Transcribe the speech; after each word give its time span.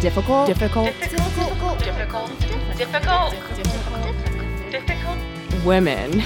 difficult. 0.00 0.46
Difficult. 0.46 0.86
difficult, 1.00 1.78
difficult, 1.80 2.40
difficult, 2.40 2.40
difficult, 2.76 3.34
difficult. 4.70 5.64
Women. 5.64 6.22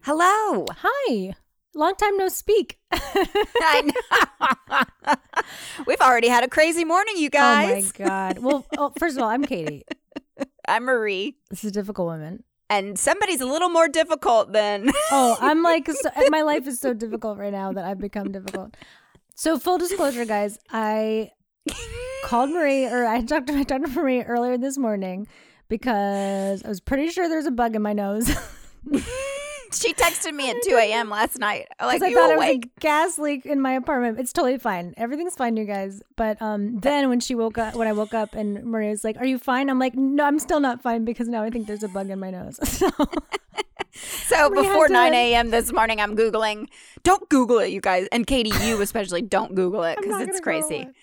Hello. 0.00 0.64
Hi. 0.70 1.34
Long 1.74 1.94
time 1.96 2.16
no 2.16 2.28
speak. 2.28 2.78
I 2.92 3.82
know. 3.84 5.14
We've 5.86 6.00
already 6.00 6.28
had 6.28 6.42
a 6.42 6.48
crazy 6.48 6.84
morning, 6.84 7.16
you 7.18 7.28
guys. 7.28 7.92
Oh 7.98 8.02
my 8.04 8.08
god. 8.08 8.38
Well, 8.38 8.66
oh, 8.78 8.92
first 8.98 9.16
of 9.16 9.22
all, 9.22 9.28
I'm 9.28 9.44
Katie. 9.44 9.84
I'm 10.68 10.84
Marie. 10.84 11.36
This 11.50 11.64
is 11.64 11.72
difficult 11.72 12.08
women. 12.08 12.44
And 12.70 12.98
somebody's 12.98 13.40
a 13.40 13.46
little 13.46 13.68
more 13.68 13.88
difficult 13.88 14.52
than. 14.52 14.90
Oh, 15.12 15.36
I'm 15.40 15.62
like 15.62 15.88
so, 15.92 16.10
my 16.30 16.42
life 16.42 16.66
is 16.66 16.80
so 16.80 16.94
difficult 16.94 17.38
right 17.38 17.52
now 17.52 17.72
that 17.72 17.84
I've 17.84 18.00
become 18.00 18.32
difficult. 18.32 18.74
So 19.38 19.58
full 19.58 19.76
disclosure, 19.76 20.24
guys, 20.24 20.58
I 20.70 21.30
called 22.24 22.48
Marie 22.48 22.86
or 22.86 23.04
I 23.04 23.20
talked 23.20 23.48
to 23.48 23.52
my 23.52 23.64
to 23.64 23.78
Marie 23.78 24.22
earlier 24.22 24.56
this 24.56 24.78
morning 24.78 25.28
because 25.68 26.64
I 26.64 26.68
was 26.68 26.80
pretty 26.80 27.10
sure 27.10 27.28
there's 27.28 27.44
a 27.44 27.50
bug 27.50 27.76
in 27.76 27.82
my 27.82 27.92
nose. 27.92 28.34
she 29.72 29.92
texted 29.94 30.32
me 30.32 30.50
at 30.50 30.56
2 30.62 30.76
a.m. 30.76 31.10
last 31.10 31.38
night. 31.38 31.66
Like, 31.80 32.02
I 32.02 32.12
thought 32.12 32.30
it 32.30 32.36
was 32.38 32.46
a 32.46 32.60
gas 32.80 33.18
leak 33.18 33.46
in 33.46 33.60
my 33.60 33.72
apartment. 33.72 34.18
It's 34.20 34.32
totally 34.32 34.58
fine. 34.58 34.94
Everything's 34.96 35.34
fine, 35.34 35.56
you 35.56 35.64
guys. 35.64 36.02
But 36.16 36.40
um, 36.40 36.78
then 36.80 37.08
when 37.08 37.20
she 37.20 37.34
woke 37.34 37.58
up, 37.58 37.74
when 37.74 37.88
I 37.88 37.92
woke 37.92 38.14
up, 38.14 38.34
and 38.34 38.64
Maria 38.64 38.90
was 38.90 39.04
like, 39.04 39.16
"Are 39.18 39.26
you 39.26 39.38
fine?" 39.38 39.68
I'm 39.70 39.78
like, 39.78 39.94
"No, 39.94 40.24
I'm 40.24 40.38
still 40.38 40.60
not 40.60 40.82
fine 40.82 41.04
because 41.04 41.28
now 41.28 41.42
I 41.42 41.50
think 41.50 41.66
there's 41.66 41.82
a 41.82 41.88
bug 41.88 42.10
in 42.10 42.18
my 42.18 42.30
nose." 42.30 42.58
So 42.76 42.90
So 44.26 44.50
before 44.50 44.88
9 44.88 45.14
a.m. 45.14 45.50
this 45.50 45.72
morning, 45.72 46.00
I'm 46.00 46.16
Googling. 46.16 46.68
Don't 47.02 47.28
Google 47.28 47.60
it, 47.60 47.68
you 47.70 47.80
guys. 47.80 48.08
And 48.12 48.26
Katie, 48.26 48.52
you 48.64 48.80
especially, 48.82 49.22
don't 49.22 49.54
Google 49.54 49.84
it 49.84 49.98
because 50.00 50.20
it's 50.22 50.40
crazy. 50.40 50.76
it. 50.76 50.94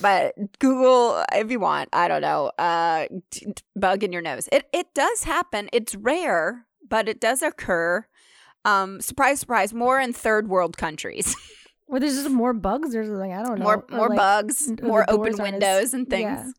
But 0.00 0.58
Google 0.58 1.22
if 1.32 1.50
you 1.50 1.60
want. 1.60 1.90
I 1.92 2.08
don't 2.08 2.22
know. 2.22 2.50
Uh, 2.58 3.06
t- 3.30 3.46
t- 3.46 3.62
bug 3.76 4.02
in 4.02 4.12
your 4.12 4.22
nose. 4.22 4.48
It 4.50 4.66
it 4.72 4.94
does 4.94 5.24
happen. 5.24 5.68
It's 5.72 5.94
rare, 5.94 6.66
but 6.90 7.08
it 7.08 7.20
does 7.20 7.40
occur. 7.40 8.06
Um, 8.66 9.00
surprise, 9.00 9.40
surprise. 9.40 9.72
More 9.72 9.98
in 9.98 10.12
third 10.12 10.48
world 10.48 10.76
countries. 10.76 11.34
Or 11.90 11.98
there's 11.98 12.14
just 12.14 12.30
more 12.30 12.52
bugs 12.52 12.94
or 12.94 13.04
something. 13.04 13.32
I 13.32 13.42
don't 13.42 13.58
know. 13.58 13.64
more 13.64 13.84
more 13.90 14.08
like, 14.10 14.16
bugs. 14.16 14.72
More 14.80 15.04
open 15.08 15.34
windows 15.38 15.92
and 15.92 16.08
things. 16.08 16.22
Yeah. 16.22 16.52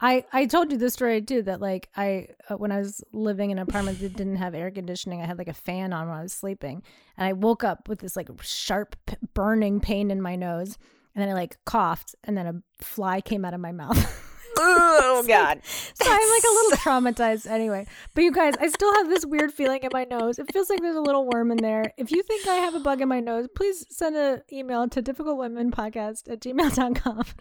I, 0.00 0.24
I 0.32 0.44
told 0.44 0.70
you 0.70 0.76
this 0.76 0.92
story 0.92 1.22
too 1.22 1.42
that 1.44 1.62
like 1.62 1.88
I 1.96 2.26
uh, 2.50 2.56
when 2.56 2.70
I 2.70 2.78
was 2.78 3.02
living 3.12 3.50
in 3.50 3.58
an 3.58 3.62
apartment 3.66 4.00
that 4.00 4.14
didn't 4.14 4.36
have 4.36 4.54
air 4.54 4.70
conditioning 4.70 5.22
I 5.22 5.26
had 5.26 5.38
like 5.38 5.48
a 5.48 5.54
fan 5.54 5.94
on 5.94 6.08
when 6.08 6.18
I 6.18 6.22
was 6.22 6.34
sleeping 6.34 6.82
and 7.16 7.26
I 7.26 7.32
woke 7.32 7.64
up 7.64 7.88
with 7.88 8.00
this 8.00 8.14
like 8.14 8.28
sharp 8.42 8.96
p- 9.06 9.16
burning 9.32 9.80
pain 9.80 10.10
in 10.10 10.20
my 10.20 10.36
nose 10.36 10.76
and 11.14 11.22
then 11.22 11.30
I 11.30 11.32
like 11.32 11.56
coughed 11.64 12.14
and 12.24 12.36
then 12.36 12.46
a 12.46 12.84
fly 12.84 13.22
came 13.22 13.46
out 13.46 13.54
of 13.54 13.60
my 13.60 13.72
mouth 13.72 13.96
Oh 14.58 15.24
God. 15.28 15.60
so 15.64 16.04
I'm 16.06 16.30
like 16.30 16.44
a 16.44 16.54
little 16.54 16.70
traumatized 16.78 17.46
anyway. 17.50 17.86
But 18.14 18.24
you 18.24 18.32
guys 18.32 18.54
I 18.60 18.68
still 18.68 18.92
have 18.94 19.08
this 19.08 19.24
weird 19.26 19.52
feeling 19.52 19.82
in 19.82 19.90
my 19.92 20.04
nose. 20.04 20.38
It 20.38 20.52
feels 20.52 20.70
like 20.70 20.80
there's 20.80 20.96
a 20.96 21.00
little 21.00 21.26
worm 21.28 21.50
in 21.50 21.58
there. 21.58 21.92
If 21.96 22.10
you 22.10 22.22
think 22.22 22.46
I 22.46 22.54
have 22.56 22.74
a 22.74 22.80
bug 22.80 23.00
in 23.00 23.08
my 23.08 23.20
nose 23.20 23.48
please 23.54 23.86
send 23.90 24.16
an 24.16 24.42
email 24.52 24.88
to 24.88 25.02
difficultwomenpodcast 25.02 26.30
at 26.30 26.40
gmail.com 26.40 27.24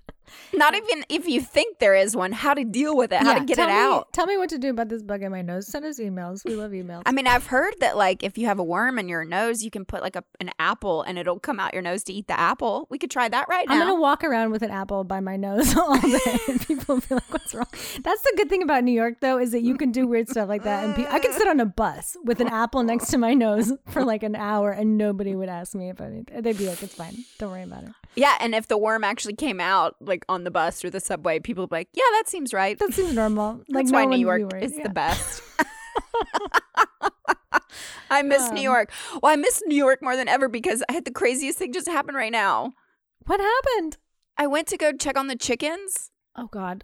Not 0.53 0.75
even 0.75 1.05
if 1.09 1.27
you 1.27 1.41
think 1.41 1.79
there 1.79 1.95
is 1.95 2.16
one, 2.16 2.31
how 2.31 2.53
to 2.53 2.63
deal 2.63 2.95
with 2.95 3.11
it, 3.11 3.19
how 3.19 3.33
to 3.39 3.45
get 3.45 3.57
it 3.59 3.67
me- 3.67 3.71
out. 3.73 4.11
Tell 4.13 4.25
me 4.25 4.38
what 4.38 4.49
to 4.49 4.57
do 4.57 4.69
about 4.69 4.89
this 4.89 5.02
bug 5.02 5.21
in 5.23 5.31
my 5.31 5.41
nose. 5.41 5.67
Send 5.67 5.85
us 5.85 5.99
emails. 5.99 6.45
We 6.45 6.55
love 6.55 6.71
emails. 6.71 7.03
I 7.05 7.11
mean, 7.11 7.27
I've 7.27 7.47
heard 7.47 7.73
that 7.80 7.97
like 7.97 8.23
if 8.23 8.38
you 8.38 8.45
have 8.47 8.59
a 8.59 8.63
worm 8.63 8.99
in 8.99 9.09
your 9.09 9.25
nose, 9.25 9.63
you 9.63 9.71
can 9.71 9.85
put 9.85 10.02
like 10.02 10.15
a, 10.15 10.23
an 10.39 10.52
apple 10.59 11.02
and 11.02 11.17
it'll 11.17 11.39
come 11.39 11.59
out 11.59 11.73
your 11.73 11.81
nose 11.81 12.03
to 12.05 12.13
eat 12.13 12.27
the 12.27 12.39
apple. 12.39 12.88
We 12.89 12.97
could 12.97 13.11
try 13.11 13.27
that 13.30 13.47
right 13.49 13.67
now. 13.67 13.73
I'm 13.75 13.80
gonna 13.80 13.99
walk 13.99 14.23
around 14.23 14.52
with 14.52 14.61
an 14.61 14.71
apple 14.71 15.03
by 15.03 15.19
my 15.19 15.35
nose 15.35 15.75
all 15.77 15.99
day, 15.99 16.19
and 16.47 16.65
people 16.65 16.95
will 16.95 17.02
be 17.02 17.15
like, 17.15 17.31
"What's 17.33 17.53
wrong?" 17.53 17.67
That's 18.02 18.21
the 18.21 18.33
good 18.37 18.49
thing 18.49 18.61
about 18.63 18.83
New 18.83 18.91
York, 18.91 19.15
though, 19.21 19.39
is 19.39 19.52
that 19.52 19.61
you 19.61 19.75
can 19.77 19.91
do 19.91 20.08
weird 20.08 20.30
stuff 20.30 20.47
like 20.49 20.63
that, 20.63 20.83
and 20.85 20.95
pe- 20.95 21.08
I 21.08 21.19
can 21.19 21.33
sit 21.33 21.47
on 21.47 21.59
a 21.59 21.65
bus 21.65 22.15
with 22.23 22.39
an 22.42 22.48
apple 22.48 22.83
next 22.83 23.08
to 23.11 23.17
my 23.17 23.33
nose 23.33 23.71
for 23.89 24.03
like 24.03 24.23
an 24.23 24.36
hour, 24.36 24.71
and 24.71 24.98
nobody 24.98 25.36
would 25.36 25.49
ask 25.49 25.73
me 25.75 25.89
if 25.89 25.99
anything. 26.02 26.42
They'd 26.42 26.58
be 26.58 26.67
like, 26.67 26.81
"It's 26.83 26.95
fine. 26.95 27.15
Don't 27.39 27.52
worry 27.52 27.64
about 27.64 27.83
it." 27.83 27.89
yeah, 28.15 28.37
and 28.39 28.53
if 28.53 28.67
the 28.67 28.77
worm 28.77 29.03
actually 29.03 29.33
came 29.33 29.59
out 29.59 29.95
like 29.99 30.12
on 30.29 30.43
the 30.43 30.51
bus 30.51 30.83
or 30.85 30.89
the 30.89 30.99
subway, 30.99 31.39
people 31.39 31.67
like, 31.71 31.89
"Yeah, 31.93 32.03
that 32.13 32.27
seems 32.27 32.53
right." 32.53 32.77
That 32.77 32.93
seems 32.93 33.13
normal. 33.13 33.61
Like 33.69 33.85
That's 33.85 33.91
no 33.91 33.97
why 33.99 34.05
New 34.05 34.17
York 34.19 34.41
worried. 34.51 34.63
is 34.63 34.73
Yeah. 34.77 34.83
the 34.83 34.89
best. 34.89 35.41
I 38.09 38.21
miss 38.21 38.49
New 38.51 38.57
Um, 38.59 38.63
York. 38.63 38.91
Well, 39.21 39.31
I 39.31 39.35
miss 39.35 39.61
New 39.65 39.75
York 39.75 40.01
more 40.01 40.15
than 40.15 40.27
ever 40.27 40.47
because 40.47 40.83
I 40.87 40.93
had 40.93 41.05
the 41.05 41.11
craziest 41.11 41.57
thing 41.57 41.73
just 41.73 41.87
happen 41.87 42.13
right 42.15 42.31
now. 42.31 42.73
What 43.25 43.39
happened? 43.39 43.97
I 44.37 44.45
went 44.47 44.67
to 44.67 44.77
go 44.77 44.91
check 44.93 45.17
on 45.17 45.27
the 45.27 45.35
chickens, 45.35 46.11
Oh 46.35 46.47
God. 46.47 46.83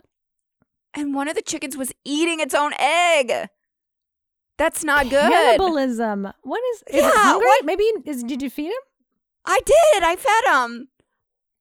and 0.94 1.14
one 1.14 1.28
of 1.28 1.36
the 1.36 1.42
chickens 1.42 1.78
was 1.78 1.92
eating 2.06 2.40
its 2.40 2.56
own 2.56 2.72
egg. 2.80 3.50
That's 4.58 4.84
not 4.84 5.10
good. 5.10 5.32
Cannibalism. 5.32 6.32
What 6.44 6.62
is? 6.74 6.84
Is 6.96 7.02
Yeah, 7.04 7.36
it 7.36 7.38
what- 7.38 7.66
Maybe 7.66 7.84
is, 8.06 8.24
did 8.24 8.42
you 8.42 8.50
feed 8.50 8.68
him? 8.68 8.84
I 9.46 9.60
did. 9.66 10.04
I 10.04 10.16
fed 10.16 10.44
them 10.46 10.90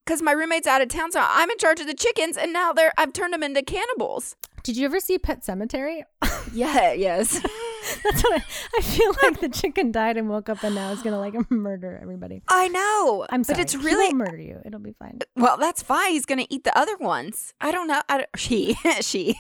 because 0.08 0.22
my 0.22 0.32
roommate's 0.32 0.66
out 0.66 0.80
of 0.80 0.88
town, 0.88 1.12
so 1.12 1.22
I'm 1.22 1.50
in 1.50 1.58
charge 1.58 1.80
of 1.80 1.86
the 1.86 1.92
chickens, 1.92 2.38
and 2.38 2.50
now 2.50 2.72
they're 2.72 2.94
I've 2.96 3.12
turned 3.12 3.34
them 3.34 3.42
into 3.42 3.60
cannibals. 3.60 4.36
Did 4.62 4.78
you 4.78 4.86
ever 4.86 5.00
see 5.00 5.19
Pet 5.19 5.44
Sematary? 5.44 6.02
Yeah. 6.50 6.94
Yes. 6.94 7.44
That's 8.04 8.22
what 8.22 8.41
I, 8.41 8.44
I 8.76 8.81
feel 8.82 9.15
like 9.22 9.41
the 9.41 9.49
chicken 9.49 9.93
died 9.93 10.16
and 10.16 10.28
woke 10.28 10.49
up 10.49 10.62
and 10.62 10.75
now 10.75 10.93
it's 10.93 11.03
gonna 11.03 11.19
like 11.19 11.34
murder 11.50 11.99
everybody. 12.03 12.43
I 12.49 12.69
know. 12.69 13.26
I'm 13.31 13.44
sorry. 13.44 13.56
but 13.56 13.60
it's 13.62 13.72
He 13.72 13.78
really 13.78 14.15
won't 14.15 14.31
murder 14.31 14.38
you. 14.43 14.60
It'll 14.65 14.81
be 14.81 14.93
fine. 14.99 15.19
Uh, 15.22 15.25
well. 15.37 15.56
That's 15.59 15.82
fine. 15.82 16.12
He's 16.12 16.27
gonna 16.27 16.47
eat 16.50 16.65
the 16.65 16.77
other 16.78 16.97
ones. 16.97 17.54
I 17.60 17.71
don't 17.72 17.87
know. 17.88 18.00
I 18.09 18.19
don't, 18.19 18.28
she 18.37 18.77
she. 19.00 19.37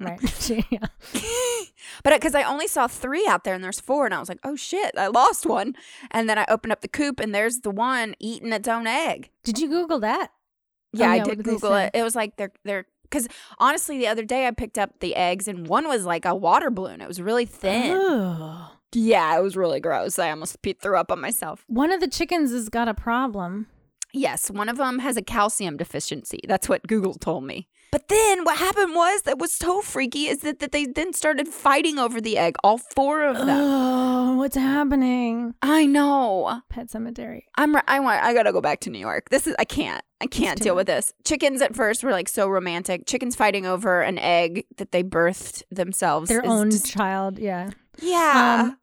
Right. 0.00 0.20
She- 0.40 0.64
yeah. 0.70 0.86
but 2.02 2.12
uh, 2.12 2.16
because 2.16 2.34
I 2.34 2.42
only 2.42 2.66
saw 2.68 2.86
three 2.86 3.26
out 3.28 3.44
there, 3.44 3.54
and 3.54 3.62
there's 3.62 3.80
four, 3.80 4.04
and 4.06 4.14
I 4.14 4.20
was 4.20 4.28
like, 4.28 4.40
oh 4.44 4.56
shit, 4.56 4.92
I 4.96 5.08
lost 5.08 5.46
one. 5.46 5.74
And 6.10 6.28
then 6.28 6.38
I 6.38 6.44
opened 6.48 6.72
up 6.72 6.80
the 6.80 6.88
coop, 6.88 7.20
and 7.20 7.34
there's 7.34 7.60
the 7.60 7.70
one 7.70 8.14
eating 8.18 8.52
its 8.52 8.68
own 8.68 8.86
egg. 8.86 9.30
Did 9.44 9.58
you 9.58 9.68
Google 9.68 10.00
that? 10.00 10.30
Yeah, 10.92 11.06
Oh, 11.08 11.10
I 11.10 11.16
yeah, 11.16 11.24
did 11.24 11.36
did 11.38 11.44
Google 11.44 11.74
it. 11.74 11.90
It 11.94 12.02
was 12.02 12.14
like 12.16 12.36
they're 12.36 12.52
they're 12.64 12.86
because 13.10 13.28
honestly, 13.58 13.98
the 13.98 14.06
other 14.06 14.24
day 14.24 14.46
I 14.46 14.50
picked 14.50 14.78
up 14.78 15.00
the 15.00 15.14
eggs 15.16 15.48
and 15.48 15.66
one 15.66 15.86
was 15.88 16.04
like 16.04 16.24
a 16.24 16.34
water 16.34 16.70
balloon. 16.70 17.00
It 17.00 17.08
was 17.08 17.20
really 17.20 17.46
thin. 17.46 17.96
Ugh. 17.96 18.70
yeah, 18.92 19.36
it 19.36 19.42
was 19.42 19.56
really 19.56 19.80
gross. 19.80 20.18
I 20.18 20.30
almost 20.30 20.56
threw 20.80 20.96
up 20.96 21.12
on 21.12 21.20
myself. 21.20 21.64
One 21.66 21.92
of 21.92 22.00
the 22.00 22.08
chickens 22.08 22.50
has 22.52 22.68
got 22.68 22.88
a 22.88 22.94
problem. 22.94 23.66
Yes, 24.12 24.50
one 24.50 24.68
of 24.68 24.78
them 24.78 25.00
has 25.00 25.16
a 25.16 25.22
calcium 25.22 25.76
deficiency. 25.76 26.40
That's 26.48 26.68
what 26.68 26.86
Google 26.86 27.14
told 27.14 27.44
me. 27.44 27.68
But 27.90 28.08
then 28.08 28.44
what 28.44 28.58
happened 28.58 28.94
was 28.94 29.22
that 29.22 29.38
was 29.38 29.52
so 29.52 29.80
freaky 29.80 30.26
is 30.26 30.38
that, 30.38 30.58
that 30.58 30.72
they 30.72 30.84
then 30.84 31.12
started 31.12 31.48
fighting 31.48 31.98
over 31.98 32.20
the 32.20 32.36
egg, 32.36 32.56
all 32.62 32.78
four 32.78 33.24
of 33.24 33.38
them. 33.38 33.48
Oh, 33.48 34.36
what's 34.36 34.56
happening? 34.56 35.54
I 35.62 35.86
know. 35.86 36.60
Pet 36.68 36.88
Sematary. 36.88 37.42
I'm 37.56 37.76
I 37.86 38.00
want 38.00 38.22
I 38.22 38.34
got 38.34 38.42
to 38.44 38.52
go 38.52 38.60
back 38.60 38.80
to 38.80 38.90
New 38.90 38.98
York. 38.98 39.30
This 39.30 39.46
is 39.46 39.54
I 39.58 39.64
can't. 39.64 40.02
I 40.20 40.26
can't 40.26 40.60
deal 40.60 40.74
with 40.74 40.88
this. 40.88 41.12
Chickens 41.24 41.62
at 41.62 41.76
first 41.76 42.02
were 42.02 42.10
like 42.10 42.28
so 42.28 42.48
romantic. 42.48 43.06
Chickens 43.06 43.36
fighting 43.36 43.66
over 43.66 44.02
an 44.02 44.18
egg 44.18 44.66
that 44.76 44.92
they 44.92 45.02
birthed 45.02 45.62
themselves. 45.70 46.28
Their 46.28 46.44
own 46.44 46.70
just- 46.70 46.86
child. 46.86 47.38
Yeah. 47.38 47.70
yeah. 48.00 48.72
Um, 48.72 48.78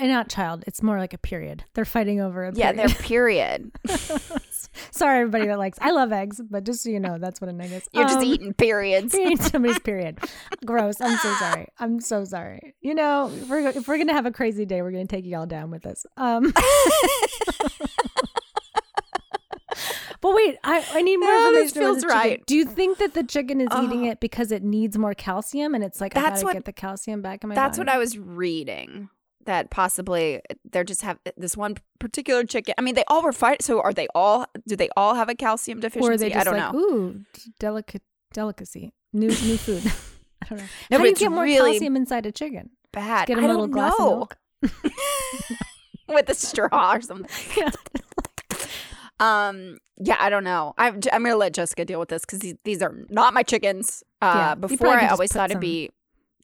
not 0.00 0.28
child. 0.28 0.64
It's 0.66 0.82
more 0.82 0.98
like 0.98 1.12
a 1.12 1.18
period. 1.18 1.64
They're 1.74 1.84
fighting 1.84 2.20
over 2.20 2.44
a 2.44 2.52
yeah, 2.54 2.72
their 2.72 2.88
period. 2.88 3.70
Sorry, 4.90 5.20
everybody 5.20 5.46
that 5.46 5.58
likes. 5.58 5.78
I 5.80 5.90
love 5.90 6.12
eggs, 6.12 6.40
but 6.50 6.64
just 6.64 6.82
so 6.82 6.90
you 6.90 7.00
know, 7.00 7.18
that's 7.18 7.40
what 7.40 7.48
an 7.50 7.60
egg 7.60 7.72
is. 7.72 7.88
You're 7.92 8.04
just 8.04 8.18
Um, 8.18 8.24
eating 8.24 8.54
periods. 8.54 9.14
Eating 9.14 9.36
somebody's 9.40 9.78
period. 9.78 10.18
Gross. 10.64 11.00
I'm 11.00 11.16
so 11.18 11.32
sorry. 11.34 11.68
I'm 11.78 12.00
so 12.00 12.24
sorry. 12.24 12.74
You 12.80 12.94
know, 12.94 13.30
if 13.34 13.48
we're, 13.48 13.68
if 13.68 13.86
we're 13.88 13.98
gonna 13.98 14.12
have 14.14 14.26
a 14.26 14.32
crazy 14.32 14.64
day, 14.66 14.82
we're 14.82 14.90
gonna 14.92 15.06
take 15.06 15.24
you 15.24 15.36
all 15.36 15.46
down 15.46 15.70
with 15.70 15.86
us. 15.86 16.04
Um. 16.16 16.52
but 20.20 20.34
wait, 20.34 20.56
I, 20.64 20.84
I 20.92 21.02
need 21.02 21.18
more 21.18 21.28
this 21.52 21.72
information. 21.76 21.82
about 21.82 22.00
feels 22.00 22.04
right. 22.04 22.46
Do 22.46 22.56
you 22.56 22.64
think 22.64 22.98
that 22.98 23.14
the 23.14 23.22
chicken 23.22 23.60
is 23.60 23.68
eating 23.82 24.06
Oh. 24.06 24.10
it 24.10 24.20
because 24.20 24.50
it 24.50 24.62
needs 24.64 24.98
more 24.98 25.14
calcium, 25.14 25.74
and 25.74 25.84
it's 25.84 26.00
like 26.00 26.16
I 26.16 26.22
gotta 26.30 26.44
what- 26.44 26.54
get 26.54 26.64
the 26.64 26.72
calcium 26.72 27.22
back 27.22 27.44
in 27.44 27.48
my 27.48 27.54
That's 27.54 27.78
what? 27.78 27.88
I 27.88 27.98
was 27.98 28.18
reading. 28.18 29.08
That 29.48 29.70
possibly 29.70 30.42
they're 30.70 30.84
just 30.84 31.00
have 31.00 31.18
this 31.38 31.56
one 31.56 31.76
particular 31.98 32.44
chicken. 32.44 32.74
I 32.76 32.82
mean, 32.82 32.94
they 32.94 33.04
all 33.08 33.22
were 33.22 33.32
fighting. 33.32 33.64
So 33.64 33.80
are 33.80 33.94
they 33.94 34.06
all? 34.14 34.44
Do 34.66 34.76
they 34.76 34.90
all 34.94 35.14
have 35.14 35.30
a 35.30 35.34
calcium 35.34 35.78
Or 35.78 35.80
deficiency? 35.80 36.12
are 36.12 36.16
they 36.18 36.28
just 36.28 36.40
I 36.46 36.50
don't 36.50 36.58
like, 36.60 36.72
know. 36.74 36.78
ooh, 36.78 37.24
delicate 37.58 38.02
delicacy, 38.34 38.92
new 39.14 39.28
new 39.28 39.56
food. 39.66 39.82
I 40.42 40.46
don't 40.50 40.58
know. 40.58 40.64
No, 40.90 40.98
How 40.98 41.02
do 41.02 41.08
you 41.08 41.14
get 41.14 41.30
more 41.32 41.44
really 41.44 41.72
calcium 41.72 41.96
inside 41.96 42.26
a 42.26 42.32
chicken? 42.32 42.70
Bad. 42.92 43.26
Get 43.28 43.38
a 43.38 43.40
little 43.40 43.66
glass 43.68 43.94
know. 43.98 44.04
of 44.06 44.18
milk. 44.18 44.38
with 46.08 46.28
a 46.28 46.34
straw 46.34 46.92
or 46.96 47.00
something. 47.00 47.26
Yeah. 47.56 47.70
Um. 49.20 49.78
Yeah, 50.00 50.16
I 50.20 50.30
don't 50.30 50.44
know. 50.44 50.74
I'm. 50.78 51.00
I'm 51.12 51.24
gonna 51.24 51.36
let 51.36 51.54
Jessica 51.54 51.84
deal 51.84 51.98
with 51.98 52.08
this 52.08 52.22
because 52.26 52.38
these, 52.38 52.54
these 52.64 52.82
are 52.82 52.94
not 53.08 53.34
my 53.34 53.42
chickens. 53.42 54.04
Uh, 54.22 54.32
Yeah, 54.36 54.54
before 54.54 54.88
I 54.88 55.08
always 55.08 55.32
thought 55.32 55.50
it'd 55.50 55.60
be 55.60 55.90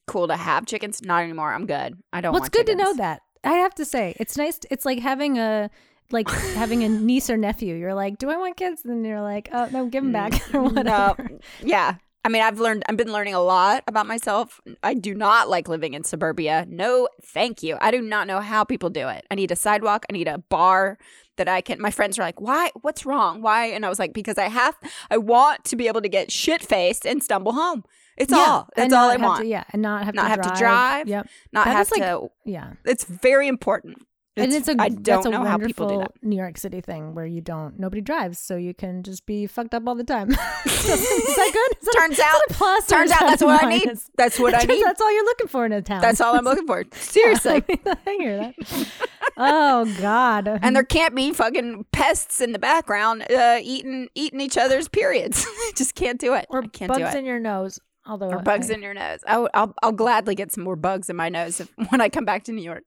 cool 0.06 0.28
to 0.28 0.36
have 0.36 0.66
chickens. 0.66 1.02
Not 1.02 1.22
anymore. 1.22 1.52
I'm 1.52 1.66
good. 1.66 1.96
I 2.12 2.20
don't. 2.20 2.32
Well, 2.32 2.42
it's 2.42 2.50
good 2.50 2.66
to 2.66 2.74
know 2.74 2.94
that. 2.94 3.22
I 3.42 3.54
have 3.54 3.74
to 3.74 3.84
say, 3.84 4.14
it's 4.18 4.36
nice. 4.36 4.58
It's 4.70 4.84
like 4.84 5.00
having 5.00 5.38
a. 5.38 5.70
like 6.10 6.30
having 6.30 6.82
a 6.82 6.88
niece 7.10 7.30
or 7.30 7.36
nephew. 7.36 7.74
You're 7.74 7.94
like, 7.94 8.18
do 8.18 8.30
I 8.30 8.36
want 8.36 8.56
kids? 8.56 8.84
And 8.84 9.04
you're 9.04 9.22
like, 9.22 9.48
oh 9.52 9.68
no, 9.72 9.86
give 9.86 10.02
them 10.02 10.12
back 10.12 10.32
or 10.54 10.62
whatever. 10.62 11.28
No, 11.30 11.38
yeah. 11.62 11.96
I 12.26 12.30
mean, 12.30 12.40
I've 12.40 12.58
learned, 12.58 12.84
I've 12.88 12.96
been 12.96 13.12
learning 13.12 13.34
a 13.34 13.40
lot 13.42 13.84
about 13.86 14.06
myself. 14.06 14.58
I 14.82 14.94
do 14.94 15.14
not 15.14 15.50
like 15.50 15.68
living 15.68 15.92
in 15.92 16.04
suburbia. 16.04 16.64
No, 16.70 17.06
thank 17.22 17.62
you. 17.62 17.76
I 17.82 17.90
do 17.90 18.00
not 18.00 18.26
know 18.26 18.40
how 18.40 18.64
people 18.64 18.88
do 18.88 19.08
it. 19.08 19.26
I 19.30 19.34
need 19.34 19.50
a 19.50 19.56
sidewalk. 19.56 20.06
I 20.08 20.14
need 20.14 20.26
a 20.26 20.38
bar 20.38 20.96
that 21.36 21.48
I 21.48 21.60
can. 21.60 21.82
My 21.82 21.90
friends 21.90 22.18
are 22.18 22.22
like, 22.22 22.40
why? 22.40 22.70
What's 22.80 23.04
wrong? 23.04 23.42
Why? 23.42 23.66
And 23.66 23.84
I 23.84 23.90
was 23.90 23.98
like, 23.98 24.14
because 24.14 24.38
I 24.38 24.48
have, 24.48 24.74
I 25.10 25.18
want 25.18 25.64
to 25.64 25.76
be 25.76 25.86
able 25.86 26.00
to 26.00 26.08
get 26.08 26.32
shit 26.32 26.62
faced 26.62 27.04
and 27.06 27.22
stumble 27.22 27.52
home. 27.52 27.84
It's 28.16 28.32
all. 28.32 28.69
That's 28.76 28.93
all 28.94 29.11
I 29.11 29.16
want. 29.16 29.40
To, 29.43 29.46
yeah, 29.46 29.64
and 29.72 29.82
not 29.82 30.05
have 30.05 30.14
Not 30.14 30.22
to 30.25 30.28
have 30.28 30.40
to 30.43 30.49
drive. 30.50 30.58
drive. 30.58 31.08
Yep. 31.08 31.26
Not 31.52 31.64
That 31.66 31.70
have 31.76 31.90
like- 31.90 32.02
to. 32.02 32.28
Yeah. 32.44 32.72
It's 32.84 33.05
very 33.05 33.49
important. 33.49 33.99
and 34.37 34.52
it's 34.52 34.66
a 34.69 34.75
I 34.81 34.88
don't 34.88 35.26
a 35.26 35.31
know 35.31 35.44
how 35.44 35.58
people 35.58 35.88
do 35.88 35.99
that. 35.99 36.11
New 36.20 36.37
York 36.37 36.58
City 36.58 36.81
thing 36.81 37.14
where 37.14 37.25
you 37.26 37.40
don't 37.40 37.78
nobody 37.78 38.00
drives, 38.02 38.38
so 38.40 38.56
you 38.56 38.75
can 38.75 39.02
just 39.05 39.26
be 39.26 39.46
fucked 39.46 39.75
up 39.75 39.84
all 39.87 39.94
the 39.94 40.02
time. 40.02 40.28
is 40.31 40.37
that 40.37 41.50
good? 41.52 41.78
Is 41.78 41.87
that 41.87 41.94
Turns 41.96 42.12
is 42.12 42.19
that 42.19 42.34
out- 42.34 42.50
a 42.50 42.55
plus 42.55 42.87
Turns 42.88 43.11
out 43.12 43.20
that's 43.20 43.43
a 43.43 43.46
what 43.46 43.62
I 43.64 43.69
need. 43.69 43.90
That's 44.17 44.38
what 44.40 44.55
I 44.60 44.64
need. 44.64 44.82
That's 44.84 45.00
all 45.00 45.12
you're 45.14 45.25
looking 45.25 45.46
for 45.46 45.64
in 45.67 45.70
a 45.72 45.82
town. 45.82 46.00
That's 46.00 46.20
all 46.20 46.34
I'm 46.37 46.44
looking 46.44 46.67
for. 46.67 46.82
Seriously. 46.94 47.62
I 47.69 48.17
hear 48.19 48.37
that. 48.38 48.88
Oh 49.37 49.84
God. 50.00 50.49
and 50.62 50.75
there 50.75 50.82
can't 50.84 51.14
be 51.14 51.32
fucking 51.32 51.87
pests 51.93 52.40
in 52.40 52.50
the 52.52 52.58
background 52.58 53.25
uh, 53.31 53.58
eating 53.62 54.08
eating 54.17 54.40
each 54.40 54.56
other's 54.58 54.88
periods. 54.88 55.46
Just 55.76 55.94
can't 55.94 56.19
do 56.20 56.34
it. 56.34 56.46
or 56.50 56.64
I 56.64 56.67
can't 56.67 56.88
bugs 56.88 57.00
do 57.00 57.06
it. 57.06 57.14
in 57.17 57.25
your 57.25 57.38
nose. 57.40 57.78
Although 58.06 58.30
or 58.30 58.38
bugs 58.40 58.70
I- 58.70 58.74
in 58.74 58.82
your 58.82 58.94
nose. 58.94 59.20
I'll, 59.26 59.48
I'll 59.54 59.74
I'll 59.82 59.92
gladly 59.92 60.34
get 60.34 60.52
some 60.52 60.62
more 60.64 60.76
bugs 60.76 61.08
in 61.08 61.16
my 61.16 61.28
nose 61.28 61.60
if, 61.60 61.70
when 61.90 62.00
I 62.00 62.08
come 62.08 62.24
back 62.24 62.44
to 62.44 62.52
New 62.52 62.62
York. 62.62 62.84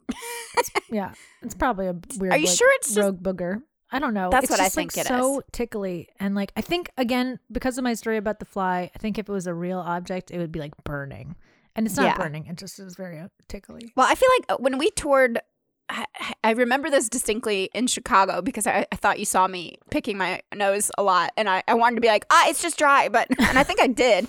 Yeah, 0.90 1.14
it's 1.42 1.56
probably 1.56 1.88
a 1.88 1.94
weird. 2.18 2.34
Are 2.34 2.38
you 2.38 2.48
like, 2.48 2.58
sure 2.58 2.72
it's 2.76 2.88
just- 2.94 2.98
rogue 3.00 3.22
booger? 3.22 3.62
I 3.90 4.00
don't 4.00 4.14
know. 4.14 4.30
That's 4.30 4.44
It's 4.44 4.52
what 4.52 4.60
I 4.60 4.68
think 4.68 4.98
like, 4.98 5.06
it 5.06 5.08
so 5.08 5.42
tickly 5.54 6.10
and 6.20 6.36
like 6.36 6.52
I 6.58 6.62
think 6.62 6.90
again 6.98 7.40
because 7.50 7.78
of 7.78 7.86
my 7.86 7.94
story 7.94 8.18
about 8.18 8.40
the 8.40 8.46
fly. 8.46 8.92
I 8.94 8.98
think 9.00 9.18
if 9.18 9.30
it 9.30 9.32
was 9.32 9.48
a 9.48 9.54
real 9.54 9.80
object, 9.80 10.30
it 10.30 10.40
would 10.40 10.52
be 10.52 10.60
like 10.60 10.74
burning, 10.84 11.36
and 11.74 11.86
it's 11.88 11.96
not 11.96 12.06
Yeah. 12.06 12.18
burning. 12.18 12.48
It 12.48 12.58
just 12.58 12.80
is 12.80 12.96
very 12.98 13.18
uh, 13.18 13.30
tickly. 13.48 13.94
Well, 13.96 14.06
I 14.06 14.16
feel 14.16 14.28
like 14.40 14.46
uh, 14.50 14.58
when 14.62 14.78
we 14.78 14.92
toured, 14.92 15.40
I, 15.88 16.06
I 16.44 16.52
remember 16.52 16.90
this 16.90 17.08
distinctly 17.08 17.70
in 17.74 17.88
Chicago 17.88 18.42
because 18.42 18.68
I, 18.68 18.86
I 18.92 18.98
thought 18.98 19.20
you 19.20 19.26
saw 19.26 19.48
me 19.48 19.78
picking 19.90 20.18
my 20.18 20.42
nose 20.54 20.92
a 20.98 21.02
lot, 21.04 21.32
and 21.38 21.48
I, 21.50 21.64
I 21.66 21.76
wanted 21.76 21.96
to 21.96 22.02
be 22.02 22.10
like, 22.10 22.26
ah, 22.30 22.44
it's 22.50 22.62
just 22.62 22.78
dry, 22.78 23.08
but 23.08 23.30
and 23.40 23.58
I 23.58 23.64
think 23.64 23.80
I 23.82 23.88
did, 23.88 24.28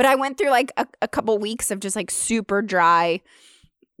but 0.00 0.06
I 0.06 0.14
went 0.14 0.38
through 0.38 0.48
like 0.48 0.72
a, 0.78 0.86
a 1.02 1.08
couple 1.08 1.36
weeks 1.36 1.70
of 1.70 1.78
just 1.78 1.94
like 1.94 2.10
super 2.10 2.62
dry. 2.62 3.20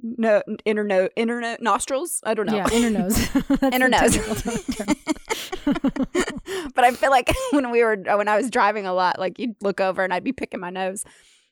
No, 0.02 0.42
inner 0.64 0.82
no, 0.82 1.10
inner 1.14 1.42
no, 1.42 1.58
nostrils. 1.60 2.22
I 2.24 2.32
don't 2.32 2.46
know. 2.46 2.56
Yeah, 2.56 2.70
inner 2.72 2.88
nose. 2.88 3.28
Inner 3.70 3.90
nose. 3.90 4.16
but 6.74 6.84
I 6.84 6.92
feel 6.92 7.10
like 7.10 7.30
when 7.50 7.70
we 7.70 7.84
were 7.84 7.98
when 8.16 8.28
I 8.28 8.38
was 8.38 8.48
driving 8.48 8.86
a 8.86 8.94
lot, 8.94 9.18
like 9.18 9.38
you'd 9.38 9.56
look 9.60 9.78
over 9.78 10.02
and 10.02 10.14
I'd 10.14 10.24
be 10.24 10.32
picking 10.32 10.58
my 10.58 10.70
nose, 10.70 11.04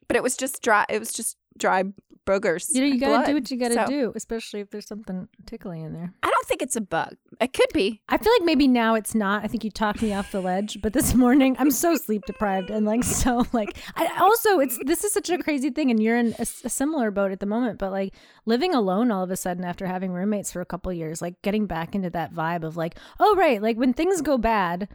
but 0.09 0.17
it 0.17 0.23
was 0.23 0.37
just 0.37 0.63
dry. 0.63 0.85
It 0.89 0.99
was 0.99 1.13
just 1.13 1.37
dry 1.57 1.85
boogers. 2.29 2.69
you 2.71 2.83
know, 2.83 2.87
you 2.87 3.01
gotta 3.01 3.27
do 3.27 3.35
what 3.35 3.51
you 3.51 3.57
gotta 3.57 3.75
So, 3.75 3.87
do, 3.87 4.13
especially 4.15 4.61
if 4.61 4.71
there's 4.71 4.87
something 4.87 5.29
tickly 5.47 5.81
in 5.81 5.95
there. 5.95 6.13
I 6.23 6.31
don't 6.31 6.47
think 6.47 6.61
it's 6.61 6.77
a 6.77 6.81
bug. 6.81 7.17
It 7.41 7.55
could 7.55 7.71
be. 7.73 8.03
I 8.09 8.19
feel 8.19 8.33
like 8.35 8.45
maybe 8.45 8.69
now 8.69 8.95
it's 8.97 9.15
not. 9.15 9.45
I 9.45 9.47
think 9.47 9.65
you 9.65 9.71
talked 9.71 10.03
me 10.03 10.13
off 10.13 10.31
the 10.31 10.41
ledge, 10.41 10.79
but 10.83 10.93
this 10.93 11.15
morning 11.15 11.57
I'm 11.59 11.71
so 11.71 11.97
sleep 11.97 12.27
deprived 12.27 12.69
and 12.71 12.85
like 12.85 13.03
so 13.05 13.47
like. 13.53 13.77
I 13.97 14.09
also 14.21 14.59
it's 14.59 14.79
this 14.85 15.05
is 15.05 15.13
such 15.13 15.31
a 15.31 15.39
crazy 15.39 15.71
thing, 15.71 15.91
and 15.91 16.03
you're 16.03 16.19
in 16.19 16.35
a 16.39 16.45
similar 16.45 17.11
boat 17.11 17.33
at 17.33 17.41
the 17.41 17.47
moment. 17.47 17.79
But 17.79 17.93
like 17.93 18.15
living 18.45 18.75
alone 18.75 19.11
all 19.11 19.25
of 19.25 19.31
a 19.31 19.37
sudden 19.37 19.65
after 19.65 19.87
having 19.87 20.13
roommates 20.13 20.53
for 20.53 20.61
a 20.61 20.67
couple 20.67 20.93
years, 20.93 21.23
like 21.23 21.41
getting 21.43 21.67
back 21.67 21.95
into 21.95 22.11
that 22.11 22.35
vibe 22.35 22.63
of 22.63 22.77
like, 22.77 22.97
oh 23.19 23.37
right, 23.37 23.63
like 23.63 23.77
when 23.79 23.93
things 23.95 24.21
go 24.21 24.37
bad. 24.37 24.89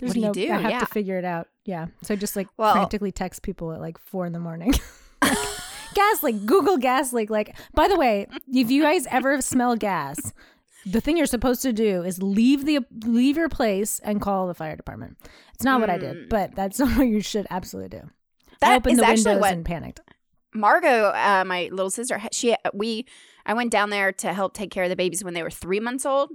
There's 0.00 0.10
What 0.10 0.14
do 0.34 0.40
you 0.42 0.48
do? 0.48 0.52
I 0.52 0.56
have 0.58 0.70
Yeah. 0.70 0.78
to 0.80 0.86
figure 0.86 1.18
it 1.18 1.24
out. 1.24 1.48
Yeah. 1.64 1.86
So 2.02 2.14
I 2.14 2.16
just 2.16 2.36
like 2.36 2.48
Well- 2.56 2.74
frantically 2.74 3.12
text 3.12 3.42
people 3.42 3.72
at 3.72 3.80
like 3.80 3.98
four 3.98 4.26
in 4.26 4.32
the 4.32 4.40
morning. 4.40 4.72
gas 5.94 6.22
leak. 6.22 6.46
Google 6.46 6.76
gas 6.76 7.12
leak. 7.12 7.30
Like, 7.30 7.56
by 7.74 7.88
the 7.88 7.96
way, 7.96 8.26
if 8.52 8.70
you 8.70 8.82
guys 8.82 9.06
ever 9.10 9.40
smell 9.40 9.76
gas, 9.76 10.32
the 10.86 11.00
thing 11.00 11.16
you're 11.16 11.26
supposed 11.26 11.62
to 11.62 11.72
do 11.72 12.02
is 12.02 12.22
leave 12.22 12.64
the 12.66 12.80
leave 13.06 13.36
your 13.36 13.48
place 13.48 14.00
and 14.00 14.20
call 14.20 14.46
the 14.46 14.54
fire 14.54 14.76
department. 14.76 15.16
It's 15.54 15.64
not 15.64 15.80
what 15.80 15.90
I 15.90 15.98
did, 15.98 16.28
but 16.28 16.54
that's 16.54 16.78
what 16.80 17.06
you 17.06 17.20
should 17.20 17.46
absolutely 17.50 17.98
do. 17.98 18.04
I 18.62 18.68
That 18.68 18.76
opened 18.78 18.92
is 18.94 18.98
the 19.00 19.06
actually 19.06 19.24
windows 19.32 19.40
what 19.40 19.52
and 19.52 19.64
panicked. 19.64 20.00
Margot, 20.56 21.06
uh, 21.10 21.44
my 21.46 21.68
little 21.72 21.90
sister, 21.90 22.20
she 22.32 22.54
we 22.72 23.06
I 23.46 23.54
went 23.54 23.70
down 23.70 23.90
there 23.90 24.12
to 24.12 24.32
help 24.32 24.54
take 24.54 24.70
care 24.70 24.84
of 24.84 24.90
the 24.90 24.96
babies 24.96 25.24
when 25.24 25.34
they 25.34 25.42
were 25.42 25.50
three 25.50 25.80
months 25.80 26.04
old, 26.06 26.30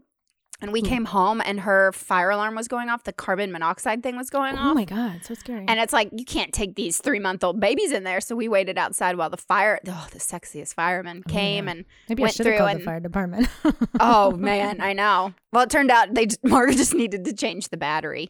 and 0.62 0.70
Hmm. 0.70 0.74
we 0.74 0.82
came 0.82 1.06
home 1.06 1.42
and 1.46 1.62
her 1.62 1.92
fire 1.94 2.30
alarm 2.32 2.56
was 2.56 2.68
going 2.68 2.90
off. 2.90 3.04
The 3.04 3.14
carbon 3.14 3.52
monoxide 3.52 4.04
thing 4.04 4.18
was 4.18 4.30
going 4.30 4.58
off. 4.58 4.72
Oh 4.72 4.74
my 4.74 4.86
god, 4.86 5.22
so 5.24 5.34
scary. 5.34 5.66
And 5.68 5.80
it's 5.80 5.94
like 5.94 6.10
you 6.12 6.26
can't 6.26 6.54
take 6.54 6.76
these 6.76 6.98
three 6.98 7.20
month 7.20 7.44
old 7.44 7.60
babies 7.60 7.92
in 7.92 8.04
there, 8.04 8.20
so 8.22 8.36
we 8.36 8.48
waited 8.48 8.78
outside 8.78 9.16
while 9.18 9.30
the 9.30 9.38
fire, 9.38 9.80
oh, 9.88 10.08
the 10.12 10.20
sexiest 10.20 10.74
fireman 10.74 11.24
came 11.24 11.66
yeah. 11.66 11.72
and 11.72 11.86
Maybe 12.08 12.22
went 12.24 12.36
have 12.38 12.46
through 12.46 12.58
called 12.58 12.70
and 12.72 12.80
the 12.82 12.86
fire 12.86 13.00
department. 13.00 13.48
oh 14.00 14.32
man, 14.32 14.82
I 14.82 14.94
know. 14.94 15.34
Well, 15.54 15.64
it 15.64 15.70
turned 15.70 15.92
out 15.92 16.14
they 16.14 16.26
just, 16.26 16.44
Margaret 16.44 16.78
just 16.78 16.94
needed 16.94 17.26
to 17.26 17.34
change 17.34 17.70
the 17.70 17.78
battery. 17.78 18.30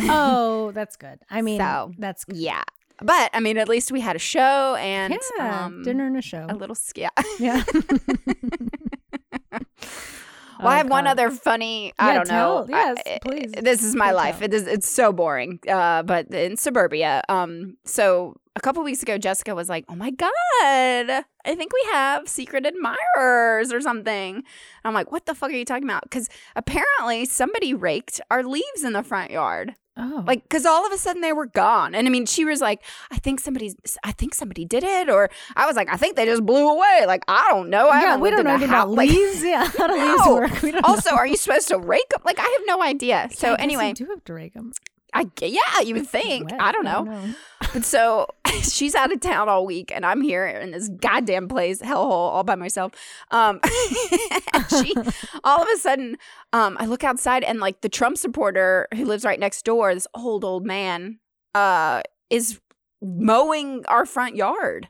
oh, 0.00 0.72
that's 0.72 0.96
good. 0.96 1.18
I 1.30 1.40
mean, 1.46 1.58
So, 1.60 1.92
that's 1.98 2.24
good. 2.24 2.36
Yeah, 2.36 2.62
but 3.02 3.30
I 3.32 3.40
mean, 3.40 3.56
at 3.56 3.68
least 3.68 3.90
we 3.90 4.00
had 4.00 4.14
a 4.16 4.18
show 4.20 4.74
and 4.76 5.16
Yeah, 5.38 5.64
um, 5.64 5.82
dinner 5.82 6.06
and 6.06 6.18
a 6.18 6.22
show. 6.22 6.44
a 6.48 6.54
little 6.54 6.76
yeah. 6.94 7.08
yeah. 7.38 7.62
Well, 10.62 10.68
I 10.72 10.74
Oh, 10.74 10.78
have 10.78 10.90
one 10.90 11.06
other 11.06 11.30
funny. 11.30 11.92
I 11.98 12.08
Yeah, 12.08 12.14
don't 12.14 12.28
know. 12.28 12.66
tell- 12.68 12.70
yes, 12.70 12.98
I- 13.06 13.18
please. 13.22 13.52
This 13.52 13.82
is 13.82 13.94
my 13.96 14.12
life. 14.12 14.36
tell. 14.38 14.44
It 14.46 14.54
is. 14.54 14.66
It's 14.66 14.88
so 14.88 15.12
boring. 15.12 15.58
Uh, 15.68 16.02
but 16.02 16.32
in 16.32 16.56
suburbia. 16.56 17.22
Um. 17.28 17.76
So 17.84 18.36
a 18.56 18.60
couple 18.60 18.82
weeks 18.82 19.02
ago, 19.02 19.16
Jessica 19.18 19.54
was 19.54 19.68
like, 19.68 19.84
"Oh 19.88 19.94
my 19.94 20.10
god, 20.10 20.30
I 20.62 21.54
think 21.54 21.72
we 21.72 21.88
have 21.92 22.28
secret 22.28 22.66
admirers 22.66 23.72
or 23.72 23.80
something." 23.80 24.36
And 24.36 24.44
I'm 24.84 24.94
like, 24.94 25.10
"What 25.12 25.26
the 25.26 25.34
fuck 25.34 25.50
are 25.50 25.54
you 25.54 25.64
talking 25.64 25.84
about?" 25.84 26.02
Because 26.04 26.28
apparently 26.56 27.24
somebody 27.24 27.74
raked 27.74 28.20
our 28.30 28.42
leaves 28.42 28.84
in 28.84 28.92
the 28.92 29.02
front 29.02 29.30
yard. 29.30 29.74
Oh, 30.00 30.24
Like, 30.26 30.42
because 30.44 30.64
all 30.64 30.86
of 30.86 30.92
a 30.92 30.96
sudden 30.98 31.20
they 31.20 31.32
were 31.32 31.46
gone. 31.46 31.94
And 31.94 32.06
I 32.06 32.10
mean, 32.10 32.24
she 32.26 32.44
was 32.44 32.60
like, 32.60 32.82
I 33.10 33.18
think 33.18 33.38
somebody's, 33.40 33.76
I 34.02 34.12
think 34.12 34.34
somebody 34.34 34.64
did 34.64 34.82
it. 34.82 35.10
Or 35.10 35.28
I 35.56 35.66
was 35.66 35.76
like, 35.76 35.92
I 35.92 35.96
think 35.96 36.16
they 36.16 36.24
just 36.24 36.44
blew 36.46 36.68
away. 36.70 37.04
Like, 37.06 37.22
I 37.28 37.46
don't 37.50 37.68
know. 37.68 37.88
I 37.88 38.00
yeah, 38.00 38.16
we 38.16 38.30
don't 38.30 38.44
know 38.44 38.50
in 38.54 38.62
anything 38.62 38.70
about. 38.70 38.90
Like, 38.90 39.10
leaves. 39.10 39.42
Yeah, 39.44 39.64
how 39.78 39.86
do 39.86 39.92
leaves 39.94 40.26
No. 40.26 40.34
work? 40.34 40.62
We 40.62 40.70
don't 40.72 40.84
also, 40.84 41.10
know. 41.10 41.16
are 41.16 41.26
you 41.26 41.36
supposed 41.36 41.68
to 41.68 41.78
rake 41.78 42.08
them? 42.08 42.22
Like, 42.24 42.38
I 42.38 42.42
have 42.58 42.62
no 42.66 42.82
idea. 42.82 43.28
So 43.32 43.48
Yeah, 43.48 43.56
I 43.58 43.62
anyway, 43.62 43.88
you 43.88 43.94
do 43.94 44.06
have 44.06 44.24
to 44.24 44.32
rake 44.34 44.54
them. 44.54 44.72
I 45.12 45.26
yeah, 45.42 45.80
you 45.84 45.94
would 45.96 46.06
think. 46.08 46.52
I 46.58 46.70
don't 46.70 46.84
know. 46.84 47.34
But 47.72 47.84
so 47.84 48.28
she's 48.62 48.94
out 48.94 49.12
of 49.12 49.20
town 49.20 49.48
all 49.48 49.64
week, 49.64 49.92
and 49.94 50.04
I'm 50.04 50.20
here 50.20 50.46
in 50.46 50.70
this 50.70 50.88
goddamn 50.88 51.48
place, 51.48 51.80
hellhole, 51.80 52.10
all 52.10 52.44
by 52.44 52.54
myself. 52.54 52.92
Um, 53.30 53.60
she, 54.70 54.94
all 55.44 55.62
of 55.62 55.68
a 55.74 55.78
sudden, 55.78 56.16
um, 56.52 56.76
I 56.80 56.86
look 56.86 57.04
outside, 57.04 57.44
and 57.44 57.60
like 57.60 57.80
the 57.80 57.88
Trump 57.88 58.18
supporter 58.18 58.88
who 58.94 59.04
lives 59.04 59.24
right 59.24 59.40
next 59.40 59.64
door, 59.64 59.94
this 59.94 60.06
old 60.14 60.44
old 60.44 60.64
man, 60.64 61.18
uh, 61.54 62.02
is 62.28 62.60
mowing 63.02 63.84
our 63.86 64.06
front 64.06 64.36
yard. 64.36 64.88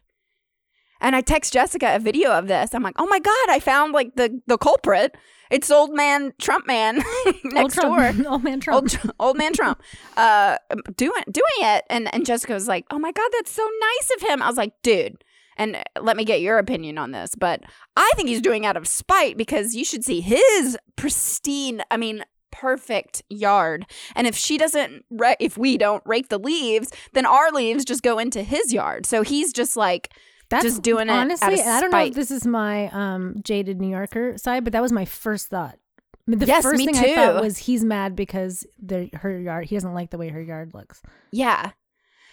And 1.00 1.16
I 1.16 1.22
text 1.22 1.52
Jessica 1.52 1.96
a 1.96 1.98
video 1.98 2.30
of 2.32 2.46
this. 2.46 2.74
I'm 2.74 2.82
like, 2.82 2.96
oh 2.98 3.06
my 3.06 3.18
god, 3.18 3.48
I 3.48 3.58
found 3.58 3.92
like 3.92 4.16
the 4.16 4.40
the 4.46 4.58
culprit. 4.58 5.16
It's 5.50 5.70
old 5.70 5.94
man 5.94 6.32
Trump 6.38 6.66
man 6.66 7.02
next 7.44 7.78
old 7.78 7.98
door 7.98 8.12
old 8.28 8.44
man 8.44 8.60
Trump. 8.60 8.82
old, 8.82 9.12
old 9.18 9.36
man 9.36 9.52
Trump, 9.52 9.82
uh, 10.16 10.56
doing 10.96 11.22
doing 11.30 11.46
it, 11.60 11.84
and 11.90 12.12
and 12.14 12.24
Jessica 12.24 12.54
was 12.54 12.68
like, 12.68 12.86
"Oh 12.90 12.98
my 12.98 13.12
god, 13.12 13.28
that's 13.32 13.50
so 13.50 13.68
nice 13.80 14.10
of 14.16 14.28
him." 14.28 14.42
I 14.42 14.48
was 14.48 14.56
like, 14.56 14.72
"Dude." 14.82 15.22
And 15.56 15.76
uh, 15.76 15.82
let 16.00 16.16
me 16.16 16.24
get 16.24 16.40
your 16.40 16.58
opinion 16.58 16.96
on 16.96 17.10
this, 17.10 17.34
but 17.34 17.62
I 17.96 18.10
think 18.16 18.28
he's 18.28 18.40
doing 18.40 18.64
out 18.64 18.76
of 18.76 18.88
spite 18.88 19.36
because 19.36 19.74
you 19.74 19.84
should 19.84 20.04
see 20.04 20.20
his 20.20 20.78
pristine, 20.96 21.82
I 21.90 21.98
mean, 21.98 22.24
perfect 22.50 23.22
yard. 23.28 23.86
And 24.14 24.26
if 24.26 24.36
she 24.36 24.56
doesn't, 24.56 25.04
if 25.38 25.58
we 25.58 25.76
don't 25.76 26.02
rake 26.06 26.28
the 26.28 26.38
leaves, 26.38 26.90
then 27.12 27.26
our 27.26 27.50
leaves 27.50 27.84
just 27.84 28.02
go 28.02 28.18
into 28.18 28.42
his 28.42 28.72
yard. 28.72 29.04
So 29.04 29.22
he's 29.22 29.52
just 29.52 29.76
like, 29.76 30.12
That's 30.50 30.64
just 30.64 30.82
doing 30.82 31.08
it 31.08 31.12
honestly. 31.12 31.60
I 31.60 31.80
don't 31.80 31.90
know 31.90 32.04
if 32.04 32.14
this 32.14 32.30
is 32.30 32.46
my 32.46 32.88
um 32.90 33.36
jaded 33.42 33.80
New 33.80 33.88
Yorker 33.90 34.36
side, 34.36 34.64
but 34.64 34.72
that 34.72 34.82
was 34.82 34.92
my 34.92 35.04
first 35.04 35.48
thought. 35.48 35.78
The 36.26 36.46
Yes, 36.46 36.62
first 36.62 36.78
me 36.78 36.86
thing 36.86 36.96
I 36.96 37.14
thought 37.14 37.42
was 37.42 37.58
he's 37.58 37.84
mad 37.84 38.14
because 38.14 38.66
the 38.80 39.08
her 39.14 39.36
yard. 39.38 39.66
He 39.66 39.74
doesn't 39.76 39.94
like 39.94 40.10
the 40.10 40.18
way 40.18 40.28
her 40.28 40.40
yard 40.42 40.74
looks. 40.74 41.02
yeah. 41.32 41.70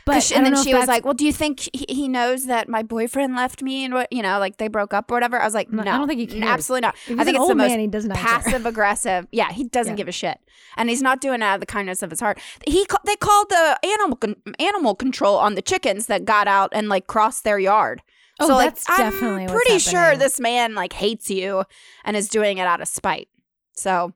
But 0.08 0.24
she- 0.24 0.36
and 0.36 0.46
then 0.46 0.64
she 0.64 0.74
was 0.74 0.88
like, 0.88 1.06
"Well, 1.06 1.14
do 1.14 1.26
you 1.26 1.34
think 1.34 1.62
he, 1.74 1.86
he 1.90 2.08
knows 2.08 2.46
that 2.46 2.68
my 2.68 2.82
boyfriend 2.82 3.36
left 3.36 3.62
me 3.62 3.86
and 3.86 3.94
what 3.94 4.12
you 4.12 4.22
know, 4.24 4.40
like 4.40 4.58
they 4.58 4.68
broke 4.68 4.94
up 4.94 5.12
or 5.12 5.16
whatever?" 5.16 5.40
I 5.40 5.46
was 5.46 5.54
like, 5.54 5.72
No, 5.72 5.84
"No, 5.84 5.92
I 5.92 5.98
don't 5.98 6.08
think 6.08 6.20
he 6.20 6.28
cares. 6.28 6.44
absolutely 6.44 6.82
not." 6.88 6.96
He's 7.06 7.20
I 7.20 7.24
think 7.24 7.38
it's 7.38 7.48
the 7.48 7.56
man, 7.56 7.80
he 7.80 7.88
does 7.88 8.06
not 8.06 8.18
care. 8.18 8.26
passive 8.40 8.66
aggressive. 8.66 9.28
Yeah, 9.32 9.52
he 9.52 9.66
doesn't 9.66 9.94
Yeah. 9.94 9.98
give 9.98 10.08
a 10.08 10.12
shit, 10.12 10.40
and 10.78 10.90
he's 10.90 11.02
not 11.02 11.22
doing 11.22 11.42
it 11.42 11.46
out 11.46 11.56
of 11.56 11.60
the 11.60 11.66
kindness 11.68 12.02
of 12.02 12.10
his 12.10 12.20
heart. 12.20 12.40
He 12.66 12.86
they 13.06 13.16
called 13.16 13.50
the 13.50 13.80
animal 13.84 14.18
con- 14.18 14.36
animal 14.60 14.96
control 14.96 15.38
on 15.38 15.56
the 15.56 15.62
chickens 15.62 16.08
that 16.08 16.26
got 16.26 16.48
out 16.48 16.70
and 16.74 16.90
like 16.90 17.08
crossed 17.08 17.44
their 17.44 17.60
yard. 17.60 18.02
Oh, 18.40 18.48
so 18.48 18.56
like, 18.56 18.70
that's 18.76 18.86
I'm 18.90 18.98
definitely 19.12 19.44
what's 19.48 19.54
pretty 19.54 19.80
sure 19.80 20.16
this 20.16 20.40
man 20.40 20.76
like 20.76 20.94
hates 20.94 21.30
you 21.30 21.64
and 22.06 22.16
is 22.16 22.30
doing 22.30 22.60
it 22.60 22.68
out 22.68 22.82
of 22.82 22.88
spite. 22.88 23.30
So 23.76 24.14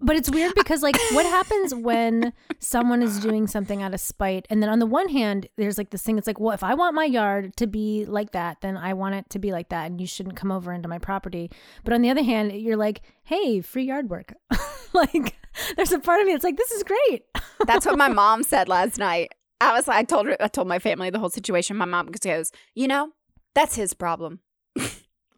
But 0.00 0.14
it's 0.14 0.30
weird 0.30 0.54
because, 0.54 0.82
like, 0.82 0.96
what 1.12 1.26
happens 1.26 1.74
when 1.74 2.32
someone 2.60 3.02
is 3.02 3.18
doing 3.18 3.48
something 3.48 3.82
out 3.82 3.94
of 3.94 4.00
spite? 4.00 4.46
And 4.48 4.62
then 4.62 4.70
on 4.70 4.78
the 4.78 4.86
one 4.86 5.08
hand, 5.08 5.48
there's 5.56 5.76
like 5.76 5.90
this 5.90 6.02
thing. 6.02 6.18
It's 6.18 6.26
like, 6.26 6.38
well, 6.38 6.54
if 6.54 6.62
I 6.62 6.74
want 6.74 6.94
my 6.94 7.04
yard 7.04 7.56
to 7.56 7.66
be 7.66 8.04
like 8.06 8.30
that, 8.30 8.60
then 8.60 8.76
I 8.76 8.92
want 8.94 9.16
it 9.16 9.28
to 9.30 9.40
be 9.40 9.50
like 9.50 9.70
that, 9.70 9.90
and 9.90 10.00
you 10.00 10.06
shouldn't 10.06 10.36
come 10.36 10.52
over 10.52 10.72
into 10.72 10.88
my 10.88 10.98
property. 10.98 11.50
But 11.82 11.94
on 11.94 12.02
the 12.02 12.10
other 12.10 12.22
hand, 12.22 12.52
you're 12.52 12.76
like, 12.76 13.02
hey, 13.24 13.60
free 13.60 13.84
yard 13.84 14.08
work. 14.08 14.34
like, 14.92 15.36
there's 15.76 15.92
a 15.92 15.98
part 15.98 16.20
of 16.20 16.26
me 16.26 16.32
that's 16.32 16.44
like, 16.44 16.56
this 16.56 16.70
is 16.70 16.84
great. 16.84 17.24
That's 17.66 17.84
what 17.84 17.98
my 17.98 18.08
mom 18.22 18.44
said 18.44 18.68
last 18.68 18.98
night. 18.98 19.32
I 19.60 19.72
was 19.72 19.88
like, 19.88 19.96
I 19.96 20.04
told 20.04 20.26
her, 20.26 20.36
I 20.40 20.46
told 20.46 20.68
my 20.68 20.78
family 20.78 21.10
the 21.10 21.18
whole 21.18 21.30
situation. 21.30 21.76
My 21.76 21.84
mom 21.84 22.06
goes, 22.06 22.52
you 22.74 22.86
know, 22.86 23.10
that's 23.54 23.74
his 23.74 23.94
problem. 23.94 24.40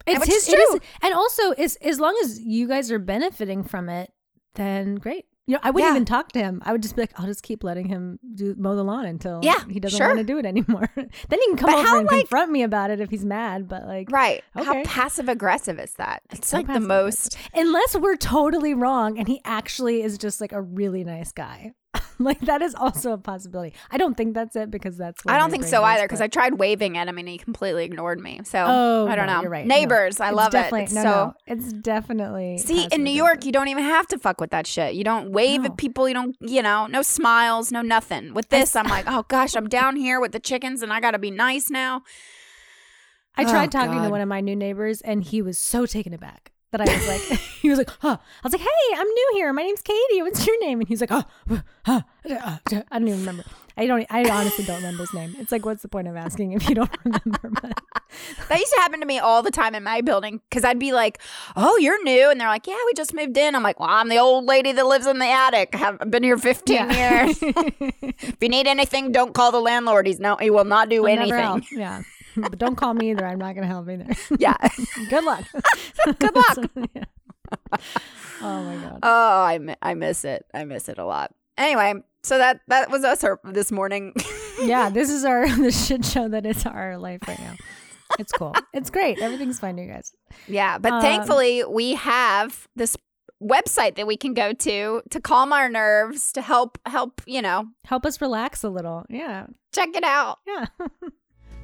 It's 0.06 0.26
his, 0.26 0.48
is 0.48 0.54
it 0.54 0.58
is, 0.58 0.70
true. 0.70 0.80
and 1.02 1.14
also 1.14 1.50
as 1.52 1.76
as 1.76 2.00
long 2.00 2.18
as 2.22 2.40
you 2.40 2.66
guys 2.66 2.90
are 2.90 2.98
benefiting 2.98 3.62
from 3.62 3.90
it, 3.90 4.10
then 4.54 4.96
great. 4.96 5.26
You 5.46 5.54
know, 5.54 5.60
I 5.64 5.70
wouldn't 5.70 5.88
Yeah. 5.90 5.96
even 5.96 6.04
talk 6.04 6.30
to 6.32 6.38
him. 6.38 6.62
I 6.64 6.70
would 6.70 6.80
just 6.82 6.94
be 6.94 7.02
like, 7.02 7.12
I'll 7.18 7.26
just 7.26 7.42
keep 7.42 7.64
letting 7.64 7.88
him 7.88 8.20
do 8.36 8.54
mow 8.56 8.76
the 8.76 8.84
lawn 8.84 9.04
until 9.06 9.40
Yeah, 9.42 9.64
he 9.68 9.80
doesn't 9.80 9.98
sure. 9.98 10.06
want 10.06 10.18
to 10.18 10.24
do 10.24 10.38
it 10.38 10.46
anymore. 10.46 10.88
then 10.94 11.06
he 11.28 11.46
can 11.48 11.56
come 11.56 11.70
But 11.70 11.78
over 11.80 11.86
how, 11.88 11.98
and 11.98 12.06
like- 12.06 12.20
confront 12.20 12.52
me 12.52 12.62
about 12.62 12.90
it 12.90 13.00
if 13.00 13.10
he's 13.10 13.24
mad. 13.24 13.66
But 13.66 13.84
like, 13.86 14.12
Right. 14.12 14.44
How 14.54 14.84
passive 14.84 15.28
aggressive 15.28 15.80
is 15.80 15.92
that? 15.94 16.22
It's 16.30 16.48
so 16.48 16.58
like 16.58 16.68
the 16.68 16.78
most. 16.78 17.36
unless 17.52 17.96
we're 17.96 18.16
totally 18.16 18.74
wrong 18.74 19.18
and 19.18 19.26
he 19.26 19.40
actually 19.44 20.02
is 20.02 20.18
just 20.18 20.40
like 20.40 20.52
a 20.52 20.62
really 20.62 21.02
nice 21.02 21.32
guy. 21.32 21.72
like 22.20 22.40
that 22.42 22.62
is 22.62 22.74
also 22.74 23.12
a 23.12 23.18
possibility. 23.18 23.74
I 23.90 23.96
don't 23.98 24.16
think 24.16 24.34
that's 24.34 24.54
it 24.54 24.70
because 24.70 24.96
that's. 24.96 25.20
I 25.26 25.38
don't 25.38 25.50
think 25.50 25.64
so 25.64 25.82
either 25.82 26.04
because 26.04 26.20
I 26.20 26.28
tried 26.28 26.54
waving 26.58 26.96
at 26.96 27.08
him 27.08 27.18
and 27.18 27.28
he 27.28 27.36
completely 27.38 27.84
ignored 27.84 28.20
me. 28.20 28.40
So 28.44 28.64
Oh, 28.66 29.06
I 29.08 29.16
don't 29.16 29.26
no, 29.26 29.36
know. 29.36 29.40
You're 29.42 29.50
right. 29.50 29.66
No. 29.66 29.74
Neighbors, 29.74 30.20
I 30.20 30.30
love 30.30 30.54
it. 30.54 30.72
It's 30.72 30.92
no, 30.92 31.02
so 31.02 31.08
no, 31.08 31.34
it's 31.46 31.72
definitely. 31.72 32.58
See, 32.58 32.86
in 32.92 33.02
New 33.02 33.10
York, 33.12 33.44
you 33.44 33.52
don't 33.52 33.68
even 33.68 33.84
have 33.84 34.06
to 34.08 34.18
fuck 34.18 34.40
with 34.40 34.50
that 34.50 34.66
shit. 34.66 34.94
You 34.94 35.02
don't 35.04 35.32
wave 35.32 35.62
No. 35.62 35.66
at 35.66 35.76
people. 35.78 36.06
You 36.08 36.14
don't, 36.14 36.36
you 36.40 36.62
know, 36.62 36.86
no 36.86 37.02
smiles, 37.02 37.72
no 37.72 37.82
nothing. 37.82 38.34
With 38.34 38.50
this, 38.50 38.76
I'm 38.76 38.86
like, 38.86 39.06
oh 39.08 39.24
gosh, 39.28 39.56
I'm 39.56 39.68
down 39.68 39.96
here 39.96 40.20
with 40.20 40.32
the 40.32 40.40
chickens 40.40 40.82
and 40.82 40.92
I 40.92 41.00
got 41.00 41.12
to 41.12 41.18
be 41.18 41.30
nice 41.30 41.70
now. 41.70 42.02
I 43.36 43.44
tried 43.44 43.74
Oh, 43.74 43.80
talking 43.80 44.02
to 44.02 44.10
one 44.10 44.20
of 44.20 44.28
my 44.28 44.40
new 44.40 44.56
neighbors, 44.56 45.00
and 45.00 45.22
he 45.24 45.40
was 45.40 45.56
so 45.56 45.86
taken 45.86 46.12
aback 46.12 46.52
that 46.72 46.80
I 46.80 46.84
was 46.84 47.08
like, 47.08 47.20
he 47.60 47.68
was 47.68 47.78
like, 47.78 47.90
huh. 48.00 48.16
I 48.20 48.46
was 48.46 48.52
like, 48.52 48.62
hey, 48.62 48.96
I'm 48.96 49.08
new 49.08 49.30
here. 49.34 49.52
My 49.52 49.62
name's 49.62 49.82
Katie. 49.82 50.22
What's 50.22 50.46
your 50.46 50.58
name? 50.60 50.80
And 50.80 50.88
he's 50.88 51.00
like, 51.00 51.12
oh, 51.12 51.24
huh, 51.84 52.02
uh, 52.28 52.34
uh, 52.34 52.58
I 52.90 52.98
don't 52.98 53.08
even 53.08 53.20
remember. 53.20 53.44
I 53.76 53.86
don't. 53.86 54.06
I 54.10 54.28
honestly 54.28 54.64
don't 54.64 54.76
remember 54.76 55.04
his 55.04 55.14
name. 55.14 55.34
It's 55.38 55.50
like, 55.50 55.64
what's 55.64 55.80
the 55.80 55.88
point 55.88 56.06
of 56.06 56.14
asking 56.14 56.52
if 56.52 56.68
you 56.68 56.74
don't 56.74 56.90
remember? 57.04 57.50
But 57.50 57.80
That 58.48 58.58
used 58.58 58.72
to 58.74 58.80
happen 58.80 59.00
to 59.00 59.06
me 59.06 59.18
all 59.18 59.42
the 59.42 59.50
time 59.50 59.74
in 59.74 59.82
my 59.82 60.02
building 60.02 60.40
because 60.50 60.64
I'd 60.64 60.78
be 60.78 60.92
like, 60.92 61.18
oh, 61.56 61.78
you're 61.78 62.02
new. 62.04 62.30
And 62.30 62.38
they're 62.38 62.48
like, 62.48 62.66
yeah, 62.66 62.76
we 62.86 62.92
just 62.94 63.14
moved 63.14 63.38
in. 63.38 63.54
I'm 63.54 63.62
like, 63.62 63.80
well, 63.80 63.88
I'm 63.88 64.08
the 64.08 64.18
old 64.18 64.44
lady 64.44 64.72
that 64.72 64.84
lives 64.84 65.06
in 65.06 65.18
the 65.18 65.26
attic. 65.26 65.74
I've 65.80 66.10
been 66.10 66.22
here 66.22 66.36
15 66.36 66.90
years. 66.90 67.38
if 67.40 68.36
you 68.40 68.48
need 68.48 68.66
anything, 68.66 69.12
don't 69.12 69.32
call 69.32 69.50
the 69.50 69.60
landlord. 69.60 70.06
He's 70.06 70.20
no, 70.20 70.36
he 70.36 70.50
will 70.50 70.64
not 70.64 70.90
do 70.90 71.06
I'll 71.06 71.18
anything. 71.18 71.64
Yeah. 71.72 72.02
But 72.36 72.58
don't 72.58 72.76
call 72.76 72.94
me 72.94 73.10
either. 73.10 73.26
I'm 73.26 73.38
not 73.38 73.54
going 73.54 73.62
to 73.62 73.72
help 73.72 73.88
either. 73.88 74.06
Yeah. 74.38 74.56
Good 75.10 75.24
luck. 75.24 75.44
Good 76.18 76.34
luck. 76.34 76.58
Yeah. 76.94 77.04
Oh 78.42 78.62
my 78.62 78.76
god. 78.76 78.98
Oh, 79.02 79.08
I, 79.42 79.76
I 79.82 79.94
miss 79.94 80.24
it. 80.24 80.46
I 80.54 80.64
miss 80.64 80.88
it 80.88 80.98
a 80.98 81.04
lot. 81.04 81.34
Anyway, 81.58 81.94
so 82.22 82.38
that 82.38 82.60
that 82.68 82.90
was 82.90 83.04
us 83.04 83.24
this 83.44 83.70
morning. 83.72 84.14
Yeah, 84.62 84.88
this 84.90 85.10
is 85.10 85.24
our 85.24 85.46
the 85.48 85.70
shit 85.72 86.04
show 86.04 86.28
that 86.28 86.46
is 86.46 86.64
our 86.64 86.96
life 86.96 87.20
right 87.26 87.38
now. 87.40 87.54
It's 88.18 88.32
cool. 88.32 88.54
It's 88.72 88.90
great. 88.90 89.18
Everything's 89.20 89.58
fine, 89.60 89.76
you 89.78 89.86
guys. 89.88 90.12
yeah, 90.48 90.78
but 90.78 90.92
Um, 90.92 91.00
thankfully 91.02 91.64
we 91.64 91.94
have 91.94 92.66
this 92.76 92.96
website 93.42 93.96
that 93.96 94.06
we 94.06 94.16
can 94.16 94.32
go 94.34 94.52
to 94.52 95.02
to 95.10 95.20
calm 95.20 95.52
our 95.52 95.68
nerves, 95.68 96.32
to 96.32 96.42
help 96.42 96.78
help, 96.86 97.20
you 97.26 97.42
know, 97.42 97.66
Help 97.84 98.06
us 98.06 98.20
relax 98.20 98.62
a 98.64 98.68
little. 98.70 99.04
Yeah. 99.10 99.46
check 99.74 99.90
it 99.94 100.04
out. 100.04 100.38
Yeah. 100.46 100.66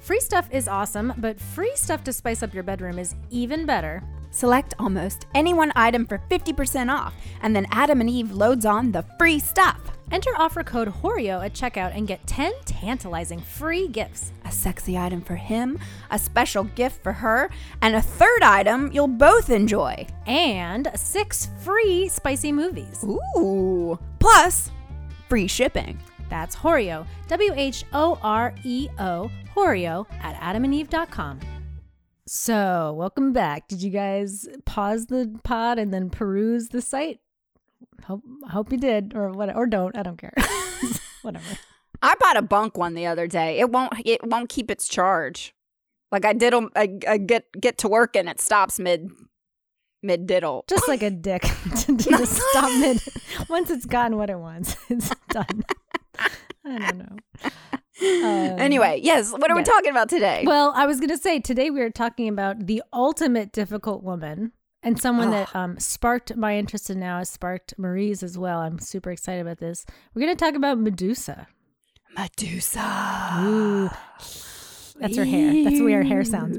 Free 0.07 0.21
stuff 0.21 0.49
is 0.53 0.69
awesome, 0.69 1.15
but 1.19 1.41
free 1.41 1.73
stuff 1.75 2.05
to 2.05 2.13
spice 2.13 2.45
up 2.45 2.55
your 2.55 2.63
bedroom 2.63 2.97
is 2.97 3.17
even 3.29 3.67
better. 3.67 4.05
Select 4.31 4.73
almost 4.79 5.27
any 5.35 5.53
one 5.53 5.73
item 5.75 6.07
for 6.07 6.23
50% 6.31 6.95
off, 6.95 7.13
and 7.43 7.57
then 7.57 7.67
Adam 7.73 8.01
and 8.01 8.09
Eve 8.09 8.31
loads 8.31 8.65
on 8.65 8.93
the 8.93 9.05
free 9.19 9.41
stuff. 9.41 9.81
Enter 10.13 10.31
offer 10.39 10.63
code 10.63 10.87
WHOREO 11.03 11.45
at 11.45 11.55
checkout 11.55 11.91
and 11.93 12.07
get 12.07 12.25
10 12.29 12.53
tantalizing 12.65 13.41
free 13.41 13.89
gifts. 13.89 14.31
A 14.45 14.53
sexy 14.53 14.97
item 14.97 15.23
for 15.23 15.35
him, 15.35 15.77
a 16.13 16.21
special 16.21 16.63
gift 16.63 17.03
for 17.03 17.13
her, 17.13 17.51
and 17.83 17.97
a 17.97 18.01
third 18.01 18.45
item 18.45 18.93
you'll 18.93 19.09
both 19.09 19.51
enjoy. 19.51 20.07
And 20.29 20.89
six 20.95 21.49
free 21.65 22.09
spicy 22.09 22.53
movies. 22.53 23.05
Ooh. 23.05 23.99
Plus, 24.21 24.71
free 25.29 25.49
shipping. 25.49 26.01
That's 26.29 26.57
WHOREO, 26.57 27.07
W 27.29 27.53
H 27.55 27.85
O 27.93 28.19
R 28.23 28.55
E 28.65 28.89
O, 28.99 29.31
WHOREO 29.55 30.07
at 30.21 30.37
adamandeve.com. 30.37 31.41
So, 32.29 32.93
welcome 32.97 33.33
back. 33.33 33.69
Did 33.69 33.83
you 33.83 33.91
guys 33.91 34.49
pause 34.65 35.07
the 35.07 35.39
pod 35.45 35.79
and 35.79 35.95
then 35.95 36.11
peruse 36.11 36.71
the 36.71 36.83
site? 36.83 37.21
Hope 38.05 38.23
hope 38.51 38.73
you 38.73 38.79
did, 38.79 39.13
or 39.15 39.31
what, 39.31 39.55
or 39.55 39.67
don't. 39.67 39.97
I 39.97 40.03
don't 40.03 40.17
care. 40.17 40.35
Whatever. 41.23 41.59
I 42.03 42.15
bought 42.19 42.37
a 42.37 42.43
bunk 42.43 42.77
one 42.77 42.95
the 42.95 43.07
other 43.07 43.27
day. 43.27 43.59
It 43.59 43.71
won't 43.71 43.93
it 44.05 44.27
won't 44.27 44.49
keep 44.49 44.71
its 44.71 44.89
charge. 44.89 45.55
Like 46.13 46.25
I 46.25 46.33
diddle 46.33 46.69
I, 46.77 46.99
I 47.09 47.19
get 47.19 47.47
get 47.61 47.79
to 47.79 47.89
work 47.89 48.17
and 48.17 48.29
it 48.29 48.41
stops 48.41 48.79
mid 48.79 49.11
mid 50.03 50.27
diddle. 50.27 50.65
Just 50.69 50.89
like 50.89 51.03
a 51.03 51.11
dick 51.11 51.43
to, 51.43 51.87
to 51.97 51.97
just 52.11 52.41
stop 52.51 52.71
mid. 52.81 53.01
Once 53.49 53.71
it's 53.71 53.87
gotten 53.87 54.17
what 54.17 54.31
it 54.31 54.39
wants, 54.39 54.77
it's 54.89 55.11
done. 55.29 55.65
I 56.65 56.79
don't 56.79 56.99
know. 56.99 57.51
Um, 57.99 58.59
anyway, 58.59 59.01
yes, 59.03 59.33
what 59.33 59.51
are 59.51 59.57
we 59.57 59.63
talking 59.63 59.91
about 59.91 60.11
today? 60.11 60.45
Well, 60.47 60.71
I 60.77 60.85
was 60.85 61.01
going 61.01 61.09
to 61.09 61.17
say 61.17 61.41
today 61.41 61.71
we 61.71 61.81
are 61.81 61.89
talking 61.89 62.29
about 62.29 62.67
the 62.67 62.83
ultimate 62.93 63.53
difficult 63.53 64.03
woman 64.03 64.53
and 64.83 65.01
someone 65.01 65.31
that 65.31 65.57
um, 65.57 65.81
sparked 65.81 66.37
my 66.37 66.59
interest 66.59 66.91
in 66.91 67.01
now 67.01 67.19
has 67.19 67.31
sparked 67.31 67.73
Marie's 67.79 68.23
as 68.23 68.37
well. 68.37 68.61
I'm 68.61 68.79
super 68.79 69.11
excited 69.11 69.41
about 69.41 69.59
this. 69.59 69.87
We're 70.15 70.23
going 70.23 70.37
to 70.37 70.45
talk 70.45 70.55
about 70.55 70.79
Medusa. 70.79 71.49
Medusa. 72.17 73.41
Ooh. 73.41 73.91
That's 75.01 75.17
her 75.17 75.25
hair. 75.25 75.65
That's 75.65 75.79
the 75.79 75.85
way 75.85 75.93
her 75.93 76.03
hair 76.03 76.23
sounds. 76.23 76.59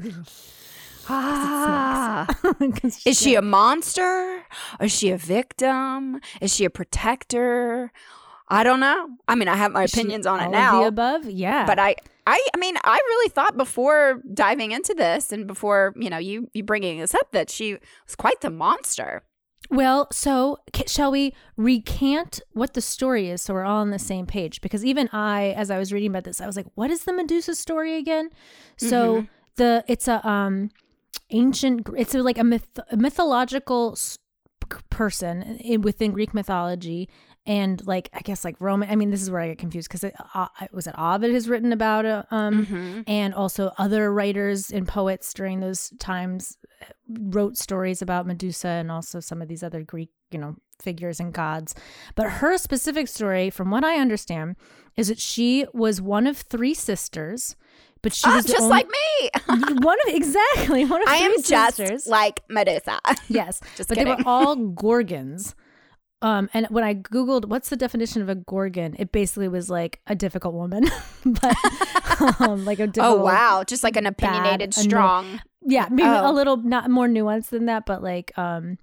Ah. 1.09 2.27
Is 3.05 3.19
she 3.19 3.35
a 3.35 3.41
monster? 3.41 4.43
Is 4.81 4.91
she 4.91 5.11
a 5.11 5.17
victim? 5.17 6.19
Is 6.41 6.53
she 6.53 6.65
a 6.65 6.69
protector? 6.69 7.91
I 8.49 8.63
don't 8.63 8.79
know. 8.79 9.09
I 9.27 9.35
mean, 9.35 9.47
I 9.47 9.55
have 9.55 9.71
my 9.71 9.85
she 9.85 9.99
opinions 9.99 10.25
on 10.25 10.39
all 10.39 10.45
it 10.45 10.47
of 10.47 10.51
now. 10.51 10.81
The 10.81 10.87
above, 10.87 11.29
yeah. 11.29 11.65
but 11.65 11.79
I, 11.79 11.95
I, 12.25 12.45
I 12.53 12.57
mean, 12.57 12.77
I 12.83 12.95
really 12.95 13.29
thought 13.29 13.57
before 13.57 14.21
diving 14.33 14.71
into 14.71 14.93
this 14.93 15.31
and 15.31 15.47
before 15.47 15.93
you 15.97 16.09
know 16.09 16.17
you 16.17 16.49
you 16.53 16.63
bringing 16.63 16.99
this 16.99 17.13
up 17.13 17.31
that 17.31 17.49
she 17.49 17.73
was 18.05 18.15
quite 18.15 18.41
the 18.41 18.49
monster. 18.49 19.23
Well, 19.69 20.07
so 20.13 20.59
shall 20.85 21.11
we 21.11 21.33
recant 21.57 22.39
what 22.53 22.73
the 22.73 22.79
story 22.79 23.29
is 23.29 23.41
so 23.41 23.53
we're 23.53 23.65
all 23.65 23.81
on 23.81 23.89
the 23.89 23.99
same 23.99 24.25
page? 24.25 24.61
Because 24.61 24.85
even 24.85 25.09
I, 25.11 25.49
as 25.57 25.69
I 25.69 25.77
was 25.77 25.91
reading 25.91 26.11
about 26.11 26.23
this, 26.23 26.39
I 26.39 26.45
was 26.45 26.55
like, 26.55 26.67
"What 26.75 26.89
is 26.89 27.03
the 27.03 27.11
Medusa 27.11 27.53
story 27.53 27.97
again?" 27.97 28.29
So 28.77 29.27
the 29.57 29.83
it's 29.87 30.07
a 30.07 30.25
um 30.27 30.69
ancient, 31.29 31.87
it's 31.97 32.13
like 32.13 32.37
a, 32.37 32.43
myth, 32.43 32.79
a 32.91 32.97
mythological 32.97 33.97
person 34.89 35.57
in, 35.59 35.81
within 35.81 36.11
Greek 36.11 36.33
mythology, 36.33 37.09
and 37.47 37.81
like 37.87 38.09
I 38.13 38.19
guess 38.19 38.45
like 38.45 38.61
Roman. 38.61 38.89
I 38.91 38.95
mean, 38.95 39.09
this 39.09 39.21
is 39.23 39.31
where 39.31 39.41
I 39.41 39.47
get 39.47 39.57
confused 39.57 39.87
because 39.89 40.03
it, 40.03 40.13
uh, 40.35 40.47
was 40.71 40.85
it 40.85 40.93
Ovid 40.97 41.33
has 41.33 41.49
written 41.49 41.71
about 41.73 42.05
it, 42.05 42.25
um, 42.29 43.03
and 43.07 43.33
also 43.33 43.71
other 43.79 44.13
writers 44.13 44.69
and 44.69 44.87
poets 44.87 45.33
during 45.33 45.61
those 45.61 45.91
times 45.97 46.57
wrote 47.09 47.57
stories 47.57 48.01
about 48.03 48.27
Medusa 48.27 48.67
and 48.67 48.91
also 48.91 49.19
some 49.19 49.41
of 49.41 49.47
these 49.47 49.63
other 49.63 49.81
Greek, 49.81 50.09
you 50.29 50.37
know, 50.37 50.55
figures 50.81 51.19
and 51.19 51.33
gods. 51.33 51.73
But 52.15 52.29
her 52.29 52.57
specific 52.57 53.07
story, 53.07 53.49
from 53.49 53.71
what 53.71 53.83
I 53.83 53.95
understand, 53.97 54.57
is 54.97 55.07
that 55.07 55.19
she 55.19 55.65
was 55.73 56.01
one 56.01 56.27
of 56.27 56.37
three 56.37 56.73
sisters, 56.73 57.55
but 58.01 58.13
she 58.13 58.29
Ah, 58.29 58.35
was 58.35 58.45
just 58.45 58.59
only- 58.59 58.69
like 58.69 58.87
me. 58.87 59.29
one 59.81 59.97
of 60.07 60.13
exactly 60.13 60.83
one 60.85 61.01
of 61.01 61.07
I 61.07 61.17
three 61.19 61.25
am 61.25 61.41
just 61.43 61.77
sisters. 61.77 62.07
like 62.07 62.43
Medusa. 62.49 62.99
yes, 63.29 63.61
Just 63.77 63.89
but 63.89 63.97
they 63.97 64.05
were 64.05 64.17
all 64.25 64.55
gorgons. 64.57 65.55
Um, 66.21 66.49
and 66.53 66.65
when 66.71 66.83
I 66.83 66.95
googled 66.95 67.45
what's 67.45 67.69
the 67.69 67.75
definition 67.75 68.21
of 68.23 68.29
a 68.29 68.35
gorgon, 68.35 68.95
it 68.97 69.11
basically 69.11 69.47
was 69.47 69.69
like 69.69 69.99
a 70.07 70.15
difficult 70.15 70.55
woman, 70.55 70.85
but 71.25 71.55
um, 72.41 72.65
like 72.65 72.79
a 72.79 72.87
difficult, 72.87 73.19
Oh 73.19 73.23
wow, 73.23 73.63
just 73.63 73.83
like 73.83 73.95
an 73.97 74.07
opinionated, 74.07 74.73
anno- 74.75 74.87
strong. 74.87 75.41
yeah, 75.61 75.87
maybe 75.91 76.07
Oh. 76.09 76.31
a 76.31 76.33
little 76.33 76.57
not 76.57 76.89
more 76.89 77.07
nuanced 77.07 77.49
than 77.49 77.65
that, 77.67 77.85
but 77.85 78.01
like 78.01 78.35
um 78.37 78.79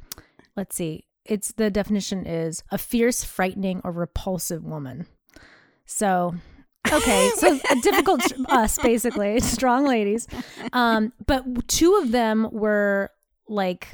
let's 0.57 0.77
see. 0.77 1.07
It's 1.25 1.53
the 1.53 1.71
definition 1.71 2.27
is 2.27 2.63
a 2.71 2.79
fierce, 2.79 3.25
frightening, 3.25 3.81
or 3.83 3.91
repulsive 3.91 4.63
woman. 4.63 5.07
So 5.87 6.35
okay, 6.93 7.31
so 7.37 7.59
a 7.71 7.75
difficult 7.81 8.21
us 8.49 8.79
basically, 8.79 9.41
strong 9.41 9.87
ladies. 9.87 10.29
Um, 10.73 11.13
but 11.27 11.67
two 11.67 11.97
of 11.97 12.13
them 12.13 12.49
were 12.53 13.11
like 13.49 13.89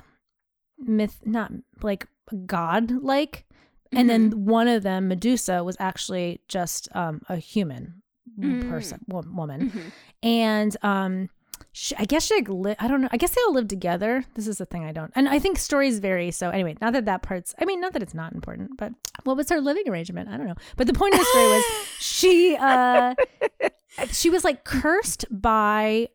myth 0.78 1.20
not 1.24 1.52
like 1.82 2.06
god 2.46 2.90
like 3.02 3.44
and 3.92 4.08
Mm-hmm. 4.08 4.30
then 4.30 4.44
one 4.44 4.68
of 4.68 4.84
them, 4.84 5.08
Medusa, 5.08 5.64
was 5.64 5.76
actually 5.80 6.40
just 6.46 6.88
um, 6.94 7.22
a 7.28 7.36
human 7.36 8.02
Mm. 8.38 8.70
person, 8.70 9.00
wo- 9.08 9.24
woman, 9.26 9.70
Mhm. 9.70 9.82
and 10.22 10.76
um, 10.82 11.28
she, 11.72 11.96
I 11.96 12.04
guess 12.04 12.26
she 12.26 12.34
like 12.36 12.48
li- 12.48 12.76
I 12.78 12.86
don't 12.86 13.00
know. 13.00 13.08
I 13.10 13.16
guess 13.16 13.32
they 13.34 13.40
all 13.48 13.52
live 13.54 13.66
together. 13.66 14.24
This 14.34 14.46
is 14.46 14.58
the 14.58 14.64
thing 14.66 14.84
I 14.84 14.92
don't. 14.92 15.10
And 15.16 15.28
I 15.28 15.40
think 15.40 15.58
stories 15.58 15.98
vary. 15.98 16.30
So 16.30 16.48
anyway, 16.50 16.76
not 16.80 16.92
that 16.92 17.04
that 17.06 17.22
part's. 17.22 17.52
I 17.60 17.64
mean, 17.64 17.80
not 17.80 17.92
that 17.94 18.02
it's 18.02 18.14
not 18.14 18.32
important, 18.32 18.76
but 18.78 18.92
what 19.24 19.36
was 19.36 19.48
her 19.50 19.60
living 19.60 19.88
arrangement? 19.88 20.28
I 20.28 20.36
don't 20.36 20.46
know. 20.46 20.54
But 20.76 20.86
the 20.86 20.92
point 20.92 21.14
of 21.14 21.18
the 21.20 21.26
story 21.26 21.48
was 21.48 21.64
she 21.98 22.56
uh 22.60 23.14
she 24.12 24.30
was 24.30 24.44
like 24.44 24.62
cursed 24.64 25.24
by 25.30 26.08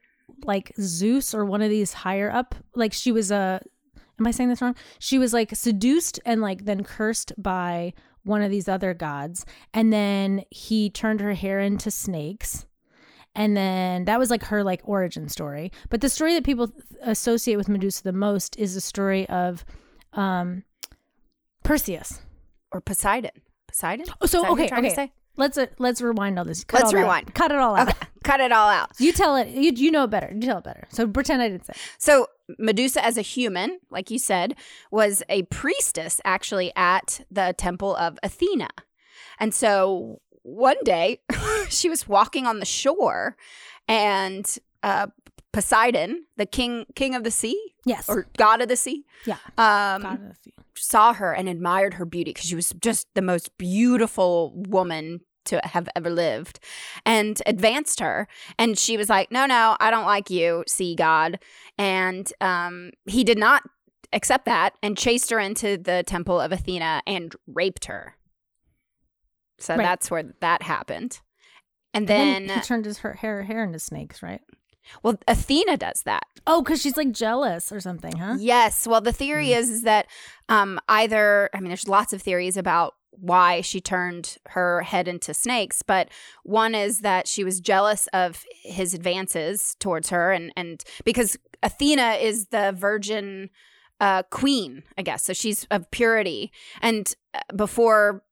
like 0.46 0.72
Zeus 0.80 1.34
or 1.36 1.44
one 1.46 1.62
of 1.62 1.70
these 1.70 1.92
higher 1.92 2.32
up. 2.32 2.56
Like 2.74 2.94
she 2.94 3.12
was 3.12 3.30
a. 3.32 3.62
Am 4.20 4.28
I 4.28 4.32
saying 4.32 4.50
this 4.50 4.62
wrong? 4.62 4.76
She 5.00 5.20
was 5.20 5.34
like 5.34 5.56
seduced 5.56 6.20
and 6.26 6.42
like 6.42 6.66
then 6.66 6.84
cursed 6.84 7.34
by 7.38 7.94
one 8.24 8.42
of 8.42 8.50
these 8.50 8.68
other 8.68 8.94
gods, 8.94 9.46
and 9.74 9.94
then 9.94 10.44
he 10.50 10.90
turned 10.90 11.22
her 11.22 11.34
hair 11.34 11.60
into 11.60 11.92
snakes 11.92 12.66
and 13.36 13.56
then 13.56 14.06
that 14.06 14.18
was 14.18 14.30
like 14.32 14.44
her 14.44 14.64
like 14.64 14.82
origin 14.86 15.28
story 15.28 15.72
but 15.90 16.02
the 16.02 16.10
story 16.10 16.34
that 16.34 16.44
people 16.44 16.72
associate 17.02 17.58
with 17.58 17.68
medusa 17.68 18.02
the 18.04 18.14
most 18.14 18.58
is 18.58 18.74
the 18.74 18.82
story 18.82 19.28
of 19.30 19.66
um 20.14 20.64
perseus 21.64 22.22
Or 22.72 22.82
Poseidon. 22.82 23.32
Poseidon? 23.68 24.06
Oh, 24.22 24.26
so 24.26 24.40
Is 24.40 24.44
that 24.44 24.52
what 24.52 24.58
you're 24.58 24.66
okay 24.68 24.88
okay 24.88 24.96
say? 24.96 25.14
Let's 25.38 25.58
uh, 25.58 25.68
let's 25.80 26.02
rewind 26.02 26.38
all 26.40 26.46
this 26.46 26.64
Cut 26.64 26.82
Let's 26.82 26.94
all 26.94 27.00
rewind. 27.02 27.34
cut 27.34 27.52
it 27.52 27.58
all 27.58 27.76
out 27.76 27.90
Okay, 27.90 28.08
cut 28.24 28.40
it 28.40 28.52
all 28.52 28.70
out. 28.70 28.92
you 29.00 29.12
tell 29.12 29.36
it 29.36 29.50
you, 29.50 29.72
you 29.76 29.92
know 29.92 30.04
it 30.06 30.10
better 30.10 30.32
you 30.34 30.42
tell 30.42 30.58
it 30.60 30.64
better 30.64 30.88
so 30.90 31.08
pretend 31.08 31.42
i 31.42 31.50
didn't 31.50 31.66
say 31.66 31.72
it. 31.76 31.82
So 31.98 32.28
Medusa, 32.60 33.04
as 33.04 33.18
a 33.18 33.22
human, 33.24 33.80
like 33.90 34.12
you 34.12 34.20
said, 34.20 34.54
was 34.92 35.24
a 35.30 35.42
priestess 35.44 36.22
actually 36.24 36.72
at 36.76 37.26
the 37.32 37.56
temple 37.58 37.96
of 37.96 38.20
Athena. 38.22 38.68
And 39.40 39.52
so 39.52 40.22
one 40.44 40.76
day 40.84 41.22
she 41.70 41.90
was 41.90 42.08
walking 42.08 42.46
on 42.46 42.60
the 42.60 42.66
shore 42.66 43.36
and 43.88 44.46
uh, 44.84 45.08
Poseidon, 45.56 46.26
the 46.38 46.46
king 46.46 46.86
king 46.96 47.16
of 47.16 47.24
the 47.24 47.32
sea? 47.32 47.60
Yes. 47.86 48.10
Or 48.10 48.28
god 48.38 48.62
of 48.62 48.68
the 48.68 48.76
sea, 48.76 49.06
yeah. 49.26 49.38
Um, 49.58 50.02
God, 50.02 50.20
let's 50.26 50.44
see. 50.44 50.54
saw 50.76 51.14
her 51.14 51.34
and 51.34 51.48
admired 51.48 51.94
her 51.96 52.06
beauty 52.06 52.32
because 52.32 52.46
she 52.50 52.56
was 52.56 52.74
just 52.82 53.08
the 53.16 53.22
most 53.22 53.58
beautiful 53.58 54.52
woman 54.68 55.22
to 55.46 55.62
have 55.64 55.88
ever 55.96 56.10
lived 56.10 56.60
and 57.06 57.42
advanced 57.46 58.00
her. 58.02 58.28
And 58.60 58.78
she 58.78 58.98
was 58.98 59.10
like 59.10 59.32
no 59.32 59.46
no 59.46 59.78
i 59.80 59.90
don't 59.92 60.06
like 60.06 60.30
you 60.30 60.64
sea 60.68 60.94
god. 60.96 61.40
And 61.78 62.32
um, 62.42 62.92
he 63.06 63.24
did 63.24 63.38
not 63.38 63.64
accept 64.12 64.46
that 64.46 64.74
and 64.84 64.98
chased 64.98 65.30
her 65.30 65.40
into 65.40 65.78
the 65.78 66.04
temple 66.06 66.40
of 66.40 66.52
athena 66.52 67.02
and 67.08 67.34
raped 67.48 67.86
her. 67.86 68.18
So 69.60 69.76
Right. 69.76 69.84
that's 69.84 70.12
where 70.12 70.34
that 70.42 70.62
happened. 70.64 71.22
And 71.94 72.08
then, 72.10 72.48
then, 72.48 72.60
he 72.60 72.66
turned 72.66 72.84
his 72.86 72.98
her 73.00 73.14
hair 73.14 73.44
hair 73.44 73.64
into 73.64 73.80
snakes 73.80 74.22
right 74.22 74.42
well 75.04 75.18
athena 75.28 75.78
does 75.78 76.04
that. 76.04 76.26
Oh 76.48 76.62
because 76.62 76.82
she's 76.82 76.98
like 76.98 77.12
jealous 77.12 77.72
or 77.72 77.80
something 77.80 78.16
huh? 78.18 78.36
Yes. 78.40 78.88
Well, 78.88 79.02
the 79.02 79.14
theory 79.14 79.54
is, 79.54 79.70
is 79.70 79.82
that 79.84 80.08
um, 80.50 80.80
either, 80.88 81.50
I 81.54 81.60
mean, 81.60 81.70
there's 81.70 81.88
lots 81.88 82.14
of 82.14 82.22
theories 82.22 82.58
about 82.58 82.94
why 83.12 83.62
she 83.62 83.80
turned 83.80 84.38
her 84.48 84.82
head 84.82 85.08
into 85.08 85.34
snakes, 85.34 85.82
but 85.82 86.10
one 86.44 86.76
is 86.76 87.00
that 87.00 87.28
she 87.28 87.44
was 87.44 87.60
jealous 87.60 88.08
of 88.08 88.44
his 88.64 88.94
advances 88.94 89.76
towards 89.80 90.10
her, 90.10 90.32
and 90.32 90.52
and 90.56 90.84
because 91.04 91.38
Athena 91.64 92.14
is 92.22 92.48
the 92.48 92.74
virgin 92.78 93.50
uh, 94.00 94.24
queen, 94.24 94.84
I 94.98 95.02
guess, 95.02 95.24
so 95.24 95.34
she's 95.34 95.66
of 95.72 95.90
purity, 95.92 96.52
and 96.82 97.14
uh, 97.34 97.40
before 97.56 98.24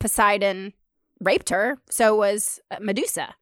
Poseidon 0.00 0.72
raped 1.20 1.50
her, 1.50 1.78
so 1.90 2.16
was 2.16 2.60
Medusa, 2.80 3.34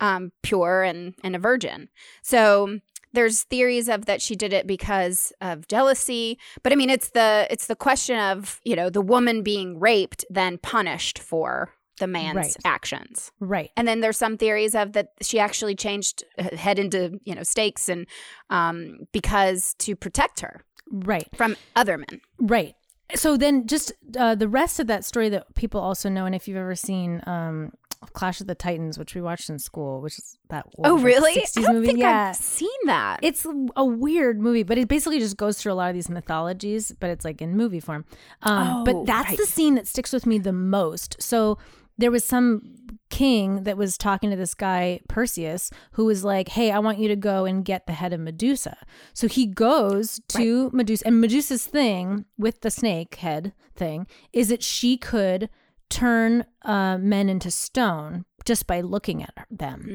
um, 0.00 0.32
pure 0.42 0.82
and 0.82 1.14
and 1.22 1.34
a 1.36 1.38
virgin. 1.38 1.88
So 2.22 2.80
there's 3.12 3.44
theories 3.44 3.88
of 3.88 4.06
that 4.06 4.20
she 4.20 4.34
did 4.34 4.52
it 4.52 4.66
because 4.66 5.32
of 5.40 5.68
jealousy 5.68 6.36
but 6.64 6.72
i 6.72 6.76
mean 6.76 6.90
it's 6.90 7.10
the 7.10 7.46
it's 7.48 7.68
the 7.68 7.76
question 7.76 8.18
of 8.18 8.60
you 8.64 8.74
know 8.74 8.90
the 8.90 9.00
woman 9.00 9.42
being 9.42 9.78
raped 9.78 10.24
then 10.28 10.58
punished 10.58 11.20
for 11.20 11.70
the 12.00 12.08
man's 12.08 12.34
Right. 12.36 12.56
actions 12.64 13.30
right 13.38 13.70
and 13.76 13.86
then 13.86 14.00
there's 14.00 14.18
some 14.18 14.36
theories 14.36 14.74
of 14.74 14.94
that 14.94 15.10
she 15.22 15.38
actually 15.38 15.76
changed 15.76 16.24
head 16.38 16.80
into 16.80 17.20
you 17.24 17.36
know 17.36 17.44
stakes 17.44 17.88
and 17.88 18.08
um 18.50 18.98
because 19.12 19.74
to 19.78 19.94
protect 19.94 20.40
her 20.40 20.64
right 20.90 21.28
from 21.36 21.54
other 21.76 21.96
men 21.96 22.20
Right. 22.40 22.74
So 23.14 23.36
then, 23.36 23.66
just 23.66 23.92
uh, 24.18 24.34
the 24.34 24.48
rest 24.48 24.80
of 24.80 24.86
that 24.86 25.04
story 25.04 25.28
that 25.28 25.54
people 25.54 25.78
also 25.78 26.08
know, 26.08 26.24
and 26.24 26.34
if 26.34 26.48
you've 26.48 26.56
ever 26.56 26.74
seen 26.74 27.22
um, 27.26 27.72
Clash 28.12 28.40
of 28.40 28.46
the 28.46 28.54
Titans, 28.54 28.98
which 28.98 29.14
we 29.14 29.20
watched 29.20 29.48
in 29.50 29.58
school, 29.58 30.00
which 30.00 30.18
is 30.18 30.38
that 30.50 30.66
oh 30.84 30.98
really 30.98 31.34
60s 31.36 31.58
i 31.58 31.62
don't 31.62 31.74
movie, 31.76 31.86
think 31.86 31.98
yeah. 32.00 32.28
i've 32.30 32.36
seen 32.36 32.68
that 32.86 33.20
It's 33.22 33.46
a 33.76 33.84
weird 33.84 34.40
movie, 34.40 34.62
but 34.62 34.78
it 34.78 34.88
basically 34.88 35.18
just 35.18 35.36
goes 35.36 35.58
through 35.58 35.72
a 35.72 35.74
lot 35.74 35.88
of 35.88 35.94
these 35.94 36.08
mythologies, 36.10 36.92
but 37.00 37.10
it's 37.10 37.24
like 37.24 37.40
in 37.40 37.56
movie 37.56 37.80
form. 37.80 38.04
Um, 38.42 38.68
Oh, 38.68 38.84
but 38.84 39.06
that's 39.06 39.30
right. 39.30 39.38
the 39.38 39.46
scene 39.46 39.74
that 39.76 39.86
sticks 39.86 40.12
with 40.12 40.26
me 40.26 40.38
the 40.38 40.52
most. 40.52 41.16
So 41.22 41.58
there 41.96 42.10
was 42.10 42.24
some 42.24 42.74
king 43.08 43.62
that 43.62 43.76
was 43.76 43.96
talking 43.96 44.30
to 44.30 44.36
this 44.36 44.54
guy 44.54 45.00
Perseus 45.08 45.70
who 45.92 46.04
was 46.04 46.24
like, 46.24 46.48
"Hey, 46.48 46.72
I 46.72 46.80
want 46.80 46.98
you 46.98 47.06
to 47.08 47.14
go 47.16 47.44
and 47.44 47.64
get 47.64 47.86
the 47.86 47.92
head 47.92 48.12
of 48.12 48.18
Medusa." 48.20 48.76
So 49.12 49.28
he 49.28 49.46
goes 49.46 50.20
to 50.28 50.70
Medusa, 50.72 51.06
and 51.06 51.20
Medusa's 51.20 51.64
thing 51.66 52.24
with 52.36 52.62
the 52.62 52.70
snake 52.70 53.14
head 53.16 53.52
thing 53.76 54.06
is 54.32 54.48
that 54.48 54.62
she 54.62 54.96
could 54.96 55.48
turn 55.90 56.44
uh, 56.62 56.98
men 56.98 57.28
into 57.28 57.50
stone 57.50 58.24
just 58.44 58.66
by 58.66 58.80
looking 58.80 59.22
at 59.22 59.46
them. 59.50 59.86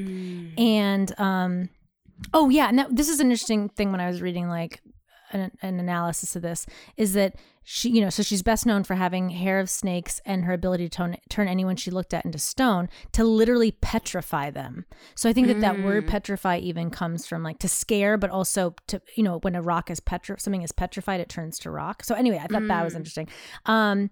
Mm. 0.58 0.60
and 0.60 1.20
um 1.20 1.70
oh 2.34 2.50
yeah 2.50 2.68
and 2.68 2.80
that, 2.80 2.96
this 2.96 3.10
is 3.10 3.20
an 3.20 3.28
interesting 3.28 3.70
thing 3.70 3.92
when 3.92 4.02
i 4.02 4.08
was 4.08 4.22
reading 4.22 4.50
like 4.50 4.82
an, 5.32 5.52
an 5.62 5.80
analysis 5.80 6.36
of 6.36 6.42
this 6.42 6.66
is 6.98 7.14
that 7.14 7.36
she 7.64 7.90
you 7.90 8.02
know 8.02 8.10
so 8.10 8.24
she's 8.24 8.42
best 8.42 8.66
known 8.66 8.84
for 8.84 8.96
having 8.96 9.30
hair 9.30 9.60
of 9.60 9.70
snakes 9.70 10.20
and 10.26 10.46
her 10.46 10.54
ability 10.54 10.90
to 10.90 10.98
turn, 10.98 11.18
turn 11.30 11.48
anyone 11.48 11.76
she 11.76 11.92
looked 11.92 12.14
at 12.14 12.26
into 12.26 12.40
stone 12.40 12.90
to 13.12 13.24
literally 13.24 13.72
petrify 13.72 14.50
them. 14.50 14.86
So 15.16 15.30
i 15.30 15.34
think 15.34 15.48
that 15.48 15.60
that 15.62 15.84
word 15.84 16.08
petrify 16.08 16.58
even 16.58 16.90
comes 16.90 17.28
from 17.28 17.44
like 17.44 17.60
to 17.60 17.68
scare 17.68 18.18
but 18.18 18.32
also 18.32 18.74
to 18.88 19.02
you 19.16 19.24
know 19.24 19.38
when 19.40 19.56
a 19.56 19.62
rock 19.62 19.92
is 19.92 20.00
petri 20.00 20.36
something 20.40 20.64
is 20.64 20.72
petrified 20.72 21.20
it 21.22 21.30
turns 21.30 21.60
to 21.60 21.70
rock. 21.72 22.04
So 22.04 22.16
anyway 22.16 22.42
i 22.44 22.48
thought 22.48 22.68
that 22.68 22.84
was 22.84 22.96
interesting. 22.96 23.28
Um 23.66 24.10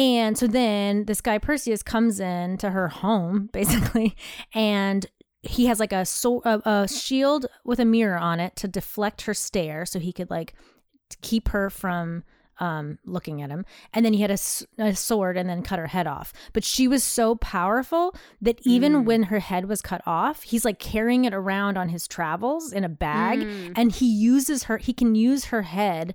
and 0.00 0.36
so 0.36 0.46
then 0.46 1.04
this 1.04 1.20
guy 1.20 1.38
Perseus 1.38 1.82
comes 1.82 2.18
in 2.18 2.56
to 2.58 2.70
her 2.70 2.88
home 2.88 3.50
basically 3.52 4.16
and 4.54 5.06
he 5.42 5.66
has 5.66 5.78
like 5.78 5.92
a, 5.92 6.04
so- 6.04 6.42
a, 6.44 6.60
a 6.68 6.88
shield 6.88 7.46
with 7.64 7.78
a 7.78 7.84
mirror 7.84 8.18
on 8.18 8.40
it 8.40 8.56
to 8.56 8.68
deflect 8.68 9.22
her 9.22 9.34
stare 9.34 9.86
so 9.86 9.98
he 9.98 10.12
could 10.12 10.30
like 10.30 10.54
keep 11.22 11.48
her 11.48 11.70
from 11.70 12.24
um, 12.58 12.98
looking 13.06 13.40
at 13.40 13.48
him. 13.48 13.64
And 13.94 14.04
then 14.04 14.12
he 14.12 14.20
had 14.20 14.30
a 14.30 14.94
sword 14.94 15.38
and 15.38 15.48
then 15.48 15.62
cut 15.62 15.78
her 15.78 15.86
head 15.86 16.06
off. 16.06 16.32
But 16.52 16.62
she 16.62 16.86
was 16.86 17.02
so 17.02 17.36
powerful 17.36 18.14
that 18.42 18.60
even 18.66 19.06
when 19.06 19.22
her 19.24 19.38
head 19.40 19.66
was 19.66 19.80
cut 19.80 20.02
off, 20.06 20.42
he's 20.42 20.64
like 20.64 20.78
carrying 20.78 21.24
it 21.24 21.32
around 21.32 21.78
on 21.78 21.88
his 21.88 22.06
travels 22.06 22.70
in 22.70 22.84
a 22.84 22.88
bag. 22.90 23.40
And 23.76 23.90
he 23.90 24.06
uses 24.06 24.64
her, 24.64 24.76
he 24.76 24.92
can 24.92 25.14
use 25.14 25.46
her 25.46 25.62
head 25.62 26.14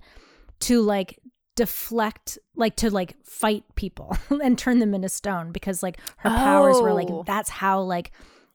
to 0.60 0.80
like 0.80 1.18
deflect 1.56 2.38
like 2.54 2.76
to 2.76 2.90
like 2.90 3.16
fight 3.24 3.64
people 3.74 4.16
and 4.42 4.56
turn 4.56 4.78
them 4.78 4.94
into 4.94 5.08
stone 5.08 5.50
because 5.52 5.82
like 5.82 5.98
her 6.18 6.30
powers 6.30 6.80
were 6.80 6.92
like 6.92 7.08
Oh. 7.10 7.24
that's 7.26 7.48
how 7.50 7.80
like 7.80 8.12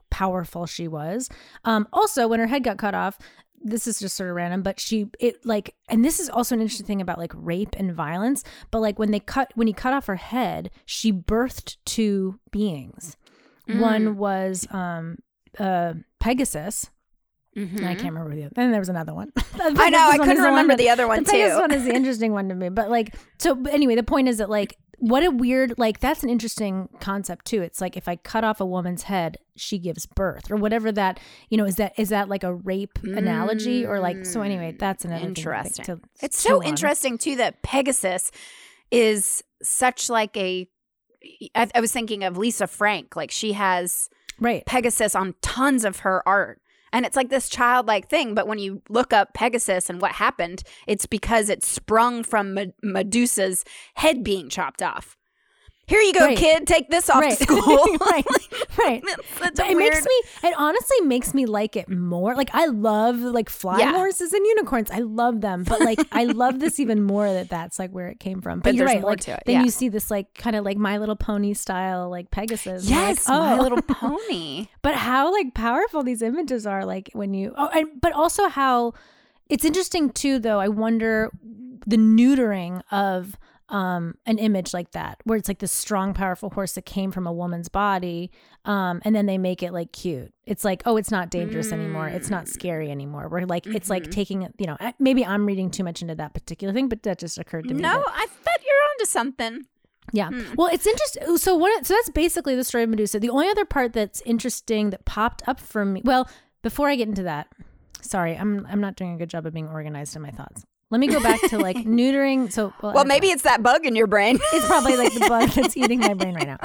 powerful 0.10 0.66
she 0.66 0.88
was. 0.88 1.30
Um 1.66 1.88
also 1.92 2.28
when 2.28 2.40
her 2.40 2.48
head 2.48 2.64
got 2.64 2.78
cut 2.78 2.96
off 2.96 3.18
this 3.64 3.86
is 3.86 4.00
just 4.00 4.16
sort 4.18 4.28
of 4.30 4.36
random 4.36 4.64
but 4.64 4.80
she 4.80 5.08
it 5.20 5.46
like 5.46 5.76
and 5.88 6.04
this 6.04 6.20
is 6.20 6.30
also 6.30 6.56
an 6.56 6.62
interesting 6.62 6.86
thing 6.88 7.00
about 7.02 7.20
like 7.20 7.32
rape 7.36 7.76
and 7.78 7.94
violence 7.94 8.44
but 8.72 8.80
like 8.80 8.98
when 8.98 9.12
they 9.12 9.20
cut 9.20 9.52
when 9.54 9.68
he 9.68 9.74
cut 9.74 9.94
off 9.94 10.08
her 10.08 10.16
head 10.16 10.72
she 10.86 11.12
birthed 11.14 11.78
two 11.86 12.40
beings. 12.52 13.18
One 13.68 14.18
was 14.18 14.68
um 14.72 15.18
uh 15.60 15.94
pegasus 16.20 16.90
and 17.56 17.86
I 17.86 17.96
can't 17.96 18.14
remember 18.14 18.36
the 18.36 18.46
other. 18.46 18.54
Then 18.56 18.72
there 18.72 18.82
was 18.82 18.90
another 18.90 19.14
one. 19.14 19.32
Mm-hmm. 19.52 19.80
I 19.80 19.90
know, 19.90 20.10
I 20.10 20.18
couldn't 20.18 20.38
is 20.38 20.40
the 20.40 20.46
remember 20.46 20.76
the 20.76 20.90
other 20.90 21.08
one, 21.08 21.24
the 21.24 21.32
too. 21.32 21.60
one 21.60 21.72
is 21.72 21.84
the 21.84 21.94
interesting 21.94 22.32
one 22.32 22.50
to 22.50 22.56
me. 22.56 22.70
But 22.70 22.90
like, 22.90 23.16
so 23.38 23.62
anyway, 23.70 23.94
the 23.94 24.02
point 24.02 24.28
is 24.28 24.40
that 24.40 24.50
like, 24.50 24.76
what 25.02 25.24
a 25.24 25.32
weird 25.32 25.78
like 25.78 26.00
that's 26.00 26.24
an 26.24 26.30
interesting 26.30 26.88
concept 27.00 27.46
too. 27.46 27.62
It's 27.62 27.82
like 27.82 27.98
if 27.98 28.08
I 28.08 28.16
cut 28.16 28.44
off 28.44 28.62
a 28.62 28.66
woman's 28.66 29.04
head, 29.04 29.38
she 29.56 29.80
gives 29.80 30.06
birth 30.06 30.52
or 30.52 30.56
whatever 30.56 30.92
that 30.92 31.20
you 31.50 31.58
know 31.58 31.66
is 31.66 31.76
that 31.76 31.94
is 31.98 32.10
that 32.10 32.30
like 32.30 32.44
a 32.44 32.54
rape 32.54 33.00
analogy 33.04 33.86
or 33.86 34.00
like 34.00 34.26
so 34.26 34.42
anyway 34.42 34.76
that's 34.78 35.04
thing 35.04 35.12
to 35.12 35.18
think 35.18 35.28
interesting. 35.28 35.86
to 35.86 36.00
it's 36.22 36.40
so 36.40 36.58
on. 36.58 36.68
interesting 36.68 37.18
too 37.18 37.36
that 37.36 37.62
Pegasus 37.64 38.32
is 38.92 39.44
such 39.64 40.10
like 40.10 40.36
a. 40.38 40.68
I, 41.56 41.70
I 41.74 41.82
was 41.82 41.92
thinking 41.92 42.24
of 42.24 42.38
Lisa 42.38 42.68
Frank. 42.68 43.16
Like 43.16 43.32
she 43.32 43.54
has 43.54 44.10
right 44.40 44.64
Pegasus 44.66 45.16
on 45.16 45.34
tons 45.42 45.84
of 45.84 46.00
her 46.00 46.28
art. 46.28 46.62
And 46.94 47.06
it's 47.06 47.16
like 47.16 47.30
this 47.30 47.50
childlike 47.50 48.10
thing, 48.10 48.34
but 48.36 48.48
when 48.48 48.60
you 48.60 48.82
look 48.90 49.14
up 49.14 49.34
Pegasus 49.34 49.90
and 49.90 50.02
what 50.02 50.14
happened, 50.14 50.64
it's 50.88 51.06
because 51.06 51.50
it 51.50 51.64
sprung 51.64 52.24
from 52.24 52.58
Medusa's 52.84 53.64
head 53.96 54.24
being 54.24 54.50
chopped 54.50 54.82
off. 54.82 55.18
Here 55.88 56.00
you 56.00 56.14
go, 56.14 56.22
Right. 56.26 56.38
kid. 56.38 56.68
Take 56.68 56.90
this 56.90 57.10
off 57.10 57.20
right. 57.22 57.38
to 57.38 57.44
school. 57.44 57.86
right. 58.12 58.26
Right. 58.78 59.04
That's 59.42 59.60
a 59.60 59.66
it 59.70 59.76
weird. 59.76 59.94
makes 59.94 60.06
me 60.06 60.50
it 60.50 60.54
honestly 60.58 61.02
makes 61.02 61.34
me 61.34 61.46
like 61.46 61.76
it 61.76 61.90
more. 61.90 62.34
Like 62.36 62.50
I 62.54 62.68
love 62.68 63.20
like 63.20 63.50
flying 63.50 63.82
Yeah. 63.82 63.92
horses 63.92 64.32
and 64.32 64.44
unicorns. 64.46 64.90
I 64.90 65.00
love 65.00 65.42
them. 65.42 65.64
But 65.66 65.82
like 65.82 66.00
I 66.14 66.24
love 66.24 66.60
this 66.60 66.80
even 66.80 67.04
more 67.04 67.26
that 67.32 67.50
that's 67.50 67.78
like 67.78 67.92
where 67.92 68.08
it 68.08 68.20
came 68.22 68.42
from. 68.42 68.60
But, 68.60 68.64
But 68.70 68.76
you're 68.76 68.86
there's 68.88 68.96
right. 68.96 69.02
more 69.02 69.12
like 69.12 69.20
to 69.22 69.34
it, 69.34 69.44
then 69.46 69.66
you 69.66 69.70
see 69.72 69.90
this 69.90 70.10
like 70.10 70.34
kind 70.36 70.56
of 70.56 70.64
like 70.64 70.78
My 70.78 70.98
Little 71.00 71.18
Pony 71.18 71.54
style 71.54 72.10
like 72.10 72.32
Pegasus. 72.32 72.90
you're 72.90 72.98
like, 73.00 73.08
yes, 73.18 73.28
My 73.28 73.58
oh. 73.58 73.62
Little 73.62 73.82
Pony. 73.88 74.68
but 74.82 74.96
how 74.96 75.32
like 75.32 75.54
powerful 75.54 76.02
these 76.02 76.22
images 76.22 76.66
are 76.66 76.86
like 76.86 77.10
when 77.14 77.34
you 77.34 77.54
oh 77.58 77.68
and 77.68 77.90
but 78.02 78.14
also 78.14 78.48
how 78.48 78.94
it's 79.50 79.66
interesting 79.66 80.10
too 80.10 80.40
though 80.40 80.60
i 80.60 80.70
wonder 80.70 81.30
the 81.86 81.98
neutering 81.98 82.82
of 82.90 83.36
um 83.72 84.14
an 84.26 84.38
image 84.38 84.74
like 84.74 84.92
that 84.92 85.18
where 85.24 85.38
it's 85.38 85.48
like 85.48 85.60
this 85.60 85.72
strong 85.72 86.14
powerful 86.14 86.50
horse 86.50 86.74
that 86.74 86.86
came 86.86 87.10
from 87.12 87.26
a 87.26 87.32
woman's 87.32 87.70
body 87.70 88.30
um 88.66 89.02
and 89.06 89.16
then 89.16 89.26
they 89.26 89.38
make 89.38 89.64
it 89.64 89.72
like 89.74 89.92
cute 89.94 90.32
it's 90.46 90.64
like 90.66 90.84
oh 90.86 90.98
it's 90.98 91.10
not 91.10 91.30
dangerous 91.30 91.72
anymore 91.72 92.08
it's 92.08 92.30
not 92.30 92.48
scary 92.50 92.92
anymore 92.92 93.28
we're 93.30 93.46
like 93.46 93.66
it's 93.68 93.90
like 93.90 94.04
Mm-hmm. 94.04 94.12
taking 94.12 94.42
you 94.60 94.68
know 94.68 94.78
maybe 95.00 95.26
i'm 95.26 95.46
reading 95.46 95.72
too 95.72 95.84
much 95.84 96.02
into 96.02 96.16
that 96.16 96.34
particular 96.34 96.74
thing 96.74 96.90
but 96.90 97.02
that 97.04 97.18
just 97.18 97.38
occurred 97.40 97.68
to 97.70 97.74
me 97.74 97.82
No, 97.82 97.94
that- 97.98 98.06
I 98.14 98.26
bet 98.46 98.60
you're 98.66 98.84
onto 98.92 99.06
something. 99.10 99.66
yeah. 100.14 100.28
Hmm. 100.30 100.54
Well, 100.58 100.68
it's 100.68 100.86
interesting. 100.86 101.38
So 101.38 101.56
what? 101.56 101.86
So 101.86 101.94
that's 101.94 102.10
basically 102.10 102.56
the 102.56 102.64
story 102.64 102.84
of 102.84 102.90
Medusa. 102.90 103.20
The 103.20 103.30
only 103.30 103.48
other 103.48 103.64
part 103.66 103.94
that's 103.94 104.20
interesting 104.26 104.90
that 104.90 105.06
popped 105.06 105.42
up 105.48 105.60
for 105.60 105.86
me. 105.86 106.02
Well, 106.04 106.28
before 106.64 106.90
I 106.90 106.96
get 106.96 107.08
into 107.08 107.24
that, 107.24 107.48
sorry, 108.02 108.36
I'm 108.36 108.66
I'm 108.70 108.82
not 108.82 108.96
doing 108.96 109.14
a 109.14 109.18
good 109.18 109.30
job 109.30 109.46
of 109.46 109.54
being 109.54 109.68
organized 109.70 110.16
in 110.16 110.22
my 110.24 110.32
thoughts. 110.32 110.66
Let 110.92 111.00
me 111.00 111.08
go 111.08 111.20
back 111.22 111.42
to 111.50 111.58
like 111.58 111.78
neutering. 111.86 112.52
So 112.52 112.72
Well, 112.82 113.00
I- 113.00 113.04
maybe 113.06 113.28
it's 113.32 113.44
that 113.44 113.64
bug 113.64 113.86
in 113.86 113.96
your 113.96 114.08
brain. 114.08 114.38
it's 114.54 114.68
probably 114.68 114.98
like 114.98 115.14
the 115.14 115.22
bug 115.28 115.50
that's 115.50 115.76
eating 115.76 116.00
my 116.00 116.14
brain 116.14 116.36
right 116.36 116.46
now. 116.48 116.58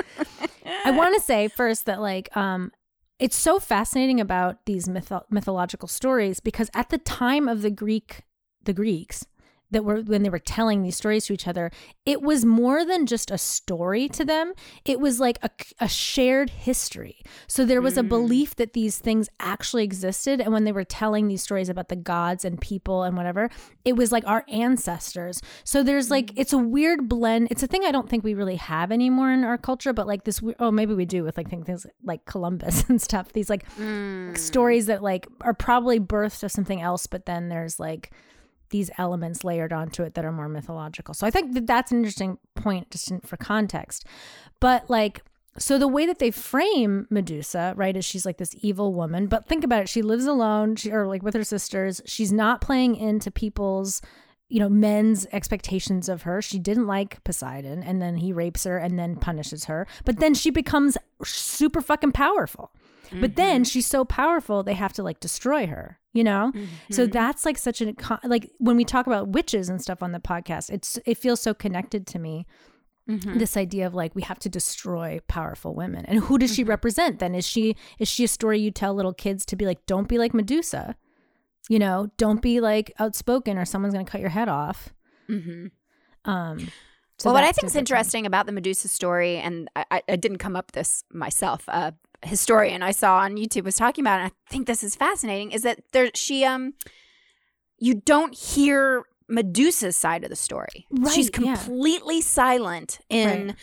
I 0.84 0.90
want 0.96 1.14
to 1.14 1.20
say 1.22 1.48
first 1.48 1.86
that 1.86 2.00
like 2.00 2.36
um 2.36 2.72
it's 3.18 3.36
so 3.36 3.58
fascinating 3.58 4.20
about 4.20 4.66
these 4.66 4.86
mytho- 4.88 5.24
mythological 5.30 5.88
stories 5.88 6.38
because 6.40 6.68
at 6.74 6.90
the 6.90 6.98
time 6.98 7.48
of 7.48 7.62
the 7.62 7.70
Greek 7.70 8.22
the 8.64 8.74
Greeks 8.74 9.24
that 9.70 9.85
were 9.85 10.00
when 10.02 10.22
they 10.22 10.31
were 10.31 10.38
telling 10.38 10.83
these 10.83 10.96
stories 10.96 11.26
to 11.26 11.33
each 11.33 11.48
other 11.48 11.70
it 12.07 12.22
was 12.22 12.44
more 12.44 12.85
than 12.85 13.05
just 13.05 13.33
a 13.33 13.38
story 13.38 14.09
to 14.11 14.24
them. 14.24 14.52
It 14.85 15.00
was 15.00 15.18
like 15.18 15.38
a, 15.42 15.50
a 15.81 15.88
shared 15.88 16.50
history. 16.50 17.20
So 17.48 17.64
there 17.64 17.83
was 17.83 17.98
a 17.98 18.02
mm. 18.02 18.09
belief 18.09 18.55
that 18.57 18.74
these 18.74 18.98
things 18.98 19.29
actually 19.40 19.83
existed. 19.83 20.40
And 20.40 20.52
when 20.52 20.62
they 20.62 20.70
were 20.70 20.85
telling 20.85 21.26
these 21.26 21.42
stories 21.42 21.68
about 21.68 21.88
the 21.88 21.96
gods 21.96 22.44
and 22.44 22.61
people 22.61 23.02
and 23.02 23.16
whatever 23.16 23.50
it 23.85 23.94
was 23.94 24.12
like 24.12 24.26
our 24.26 24.44
ancestors. 24.48 25.42
So 25.64 25.83
there's 25.83 26.11
like 26.11 26.26
mm. 26.26 26.35
it's 26.37 26.52
a 26.52 26.59
weird 26.59 27.09
blend. 27.09 27.48
It's 27.50 27.62
a 27.62 27.66
thing 27.66 27.85
i 27.85 27.90
don't 27.90 28.09
think 28.09 28.22
we 28.22 28.35
really 28.35 28.57
have 28.57 28.92
anymore 28.92 29.31
in 29.33 29.44
our 29.44 29.59
culture 29.59 29.92
but 29.92 30.07
like 30.07 30.24
this 30.24 30.40
we- 30.40 30.55
oh 30.61 30.70
maybe 30.70 30.94
we 30.94 31.05
do 31.05 31.24
with 31.24 31.37
like 31.37 31.50
things 31.50 31.87
like 32.05 32.24
columbus 32.24 32.85
and 32.88 33.02
stuff. 33.02 33.33
These 33.33 33.50
like 33.50 33.68
mm. 33.76 34.37
stories 34.38 34.87
that 34.87 35.02
like 35.02 35.26
are 35.40 35.55
probably 35.55 35.98
birthed 35.98 36.44
of 36.44 36.52
something 36.52 36.81
else 36.81 37.09
but 37.09 37.26
then 37.26 37.48
there's 37.48 37.81
like 37.81 38.12
these 38.70 38.90
elements 38.98 39.44
layered 39.44 39.72
onto 39.72 40.02
it 40.02 40.14
that 40.14 40.24
are 40.24 40.33
more 40.33 40.48
mythological. 40.48 41.14
So 41.14 41.26
i 41.26 41.31
think 41.31 41.55
that 41.55 41.66
that's 41.66 41.92
an 41.92 41.98
interesting 41.98 42.38
point 42.55 42.90
just 42.90 43.12
for 43.24 43.37
context. 43.37 44.05
But 44.61 44.88
like 44.90 45.22
so 45.59 45.79
the 45.79 45.88
way 45.88 46.05
that 46.07 46.18
they 46.18 46.31
frame 46.31 47.07
medusa 47.11 47.72
right 47.76 47.96
is 47.96 48.05
she's 48.05 48.26
like 48.26 48.38
this 48.38 48.55
evil 48.61 48.92
woman. 48.92 49.26
But 49.26 49.46
think 49.46 49.64
about 49.64 49.83
it. 49.83 49.88
She 49.88 50.02
lives 50.02 50.26
alone. 50.26 50.76
She, 50.76 50.90
or 50.90 51.07
like 51.07 51.22
with 51.22 51.35
her 51.35 51.44
sisters. 51.44 52.02
She's 52.05 52.33
not 52.33 52.61
playing 52.61 52.96
into 52.96 53.31
people's 53.31 54.02
you 54.48 54.61
know 54.61 54.68
men's 54.68 55.26
expectations 55.33 56.09
of 56.09 56.22
her. 56.22 56.42
She 56.42 56.59
didn't 56.59 56.87
like 56.87 57.22
poseidon. 57.24 57.83
And 57.83 58.00
then 58.02 58.18
he 58.18 58.33
rapes 58.33 58.64
her 58.64 58.79
and 58.79 58.98
then 58.98 59.16
punishes 59.16 59.64
her. 59.64 59.87
But 60.05 60.18
then 60.18 60.35
she 60.35 60.50
becomes 60.50 60.98
super 61.24 61.81
fucking 61.81 62.12
powerful 62.12 62.72
but 63.21 63.37
then 63.37 63.62
mm-hmm. 63.62 63.64
she's 63.64 63.87
so 63.87 64.05
powerful 64.05 64.62
they 64.62 64.75
have 64.75 64.92
to 64.92 65.03
like 65.03 65.21
destroy 65.21 65.66
her 65.66 65.99
you 66.12 66.25
know? 66.25 66.51
So 66.90 67.03
mm-hmm. 67.03 67.11
that's 67.11 67.45
like 67.45 67.59
such 67.59 67.83
a 67.83 67.95
like 68.25 68.51
when 68.57 68.77
we 68.77 68.87
talk 68.87 69.07
about 69.07 69.29
witches 69.29 69.69
and 69.69 69.83
stuff 69.83 70.03
on 70.03 70.12
the 70.12 70.19
podcast 70.19 70.71
it's 70.71 70.99
it 71.05 71.19
feels 71.19 71.40
so 71.40 71.53
connected 71.53 72.07
to 72.07 72.19
me 72.19 72.47
mm-hmm. 73.09 73.38
this 73.38 73.57
idea 73.57 73.87
of 73.87 73.95
like 73.95 74.14
we 74.14 74.23
have 74.23 74.38
to 74.40 74.49
destroy 74.49 75.21
powerful 75.29 75.75
women. 75.75 76.05
And 76.07 76.21
who 76.21 76.38
does 76.38 76.55
she 76.55 76.64
represent 76.64 77.19
then? 77.19 77.35
Is 77.35 77.47
she 77.47 77.77
is 77.99 78.09
she 78.09 78.25
a 78.25 78.29
story 78.29 78.59
you 78.59 78.71
tell 78.71 78.95
little 78.95 79.12
kids 79.12 79.45
to 79.47 79.57
be 79.57 79.66
like 79.66 79.85
don't 79.87 80.09
be 80.09 80.19
like 80.19 80.35
medusa 80.35 80.97
you 81.69 81.81
know? 81.81 82.11
Don't 82.16 82.40
be 82.40 82.61
like 82.61 82.92
outspoken 82.99 83.59
or 83.59 83.64
someone's 83.64 83.92
going 83.92 84.07
to 84.07 84.11
cut 84.11 84.21
your 84.21 84.31
head 84.31 84.49
off. 84.49 84.95
Mhm. 85.29 85.71
um 86.25 86.69
so 87.19 87.31
well, 87.31 87.35
what 87.35 87.45
I 87.45 87.53
think 87.53 87.66
is 87.66 87.77
interesting 87.77 88.27
about 88.27 88.45
the 88.45 88.53
Medusa 88.53 88.88
story, 88.88 89.38
and 89.38 89.71
I, 89.75 90.03
I, 90.07 90.16
didn't 90.16 90.37
come 90.37 90.55
up 90.55 90.73
this 90.73 91.03
myself, 91.11 91.66
a 91.66 91.95
historian 92.22 92.83
I 92.83 92.90
saw 92.92 93.18
on 93.18 93.37
YouTube 93.37 93.64
was 93.64 93.76
talking 93.76 94.02
about, 94.02 94.20
and 94.20 94.31
I 94.33 94.50
think 94.50 94.66
this 94.66 94.83
is 94.83 94.94
fascinating, 94.96 95.52
is 95.52 95.62
that 95.62 95.81
there 95.92 96.11
she 96.14 96.44
um 96.44 96.74
you 97.79 97.94
don't 97.94 98.35
hear 98.35 99.05
Medusa's 99.29 99.96
side 99.96 100.24
of 100.24 100.31
the 100.31 100.37
story. 100.37 100.87
She's 101.12 101.31
Right, 101.37 101.44
yeah. 101.44 101.57
completely 101.57 102.20
silent 102.20 103.00
in 103.11 103.48
Right. 103.48 103.57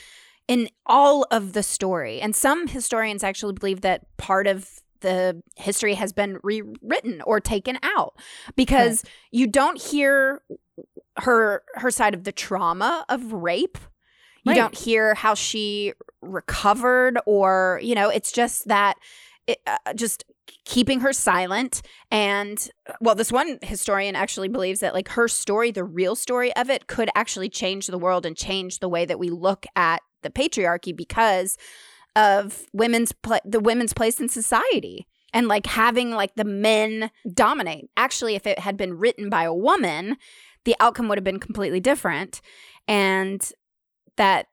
in 0.47 0.69
all 0.85 1.25
of 1.31 1.53
the 1.53 1.63
story. 1.63 2.19
And 2.21 2.35
some 2.35 2.67
historians 2.67 3.23
actually 3.23 3.53
believe 3.53 3.81
that 3.81 4.05
part 4.17 4.45
of 4.45 4.69
the 4.99 5.41
history 5.57 5.95
has 5.95 6.13
been 6.13 6.39
rewritten 6.43 7.21
or 7.25 7.39
taken 7.39 7.77
out 7.83 8.13
because 8.55 9.03
you 9.31 9.47
don't 9.47 9.81
hear 9.81 10.41
her 11.19 11.63
her 11.75 11.91
side 11.91 12.13
of 12.13 12.23
the 12.23 12.31
trauma 12.31 13.05
of 13.09 13.31
rape. 13.33 13.77
You 14.43 14.51
Right. 14.51 14.57
don't 14.57 14.75
hear 14.77 15.13
how 15.13 15.33
she 15.35 15.93
recovered 16.21 17.19
or, 17.25 17.79
you 17.81 17.95
know, 17.95 18.09
it's 18.09 18.31
just 18.31 18.67
that 18.67 18.97
it, 19.47 19.59
uh, 19.67 19.93
just 19.93 20.23
keeping 20.65 20.99
her 21.01 21.13
silent 21.13 21.81
and 22.11 22.69
well 23.01 23.15
this 23.15 23.31
one 23.31 23.57
historian 23.61 24.15
actually 24.15 24.47
believes 24.49 24.79
that 24.81 24.93
like 24.93 25.09
her 25.09 25.27
story 25.27 25.71
the 25.71 25.83
real 25.83 26.15
story 26.15 26.53
of 26.55 26.69
it 26.69 26.87
could 26.87 27.09
actually 27.15 27.49
change 27.49 27.87
the 27.87 27.97
world 27.97 28.25
and 28.25 28.35
change 28.37 28.79
the 28.79 28.89
way 28.89 29.05
that 29.05 29.19
we 29.19 29.29
look 29.29 29.65
at 29.75 30.01
the 30.21 30.29
patriarchy 30.29 30.95
because 30.95 31.57
of 32.15 32.65
women's 32.73 33.11
pla- 33.11 33.39
the 33.45 33.59
women's 33.59 33.93
place 33.93 34.19
in 34.19 34.27
society 34.29 35.07
and 35.33 35.47
like 35.47 35.65
having 35.65 36.11
like 36.11 36.35
the 36.35 36.45
men 36.45 37.09
dominate 37.33 37.89
actually 37.97 38.35
if 38.35 38.45
it 38.45 38.59
had 38.59 38.77
been 38.77 38.93
written 38.97 39.29
by 39.29 39.43
a 39.43 39.53
woman 39.53 40.17
the 40.65 40.75
outcome 40.79 41.07
would 41.09 41.17
have 41.17 41.23
been 41.25 41.39
completely 41.39 41.79
different 41.79 42.41
and 42.87 43.51
that 44.17 44.47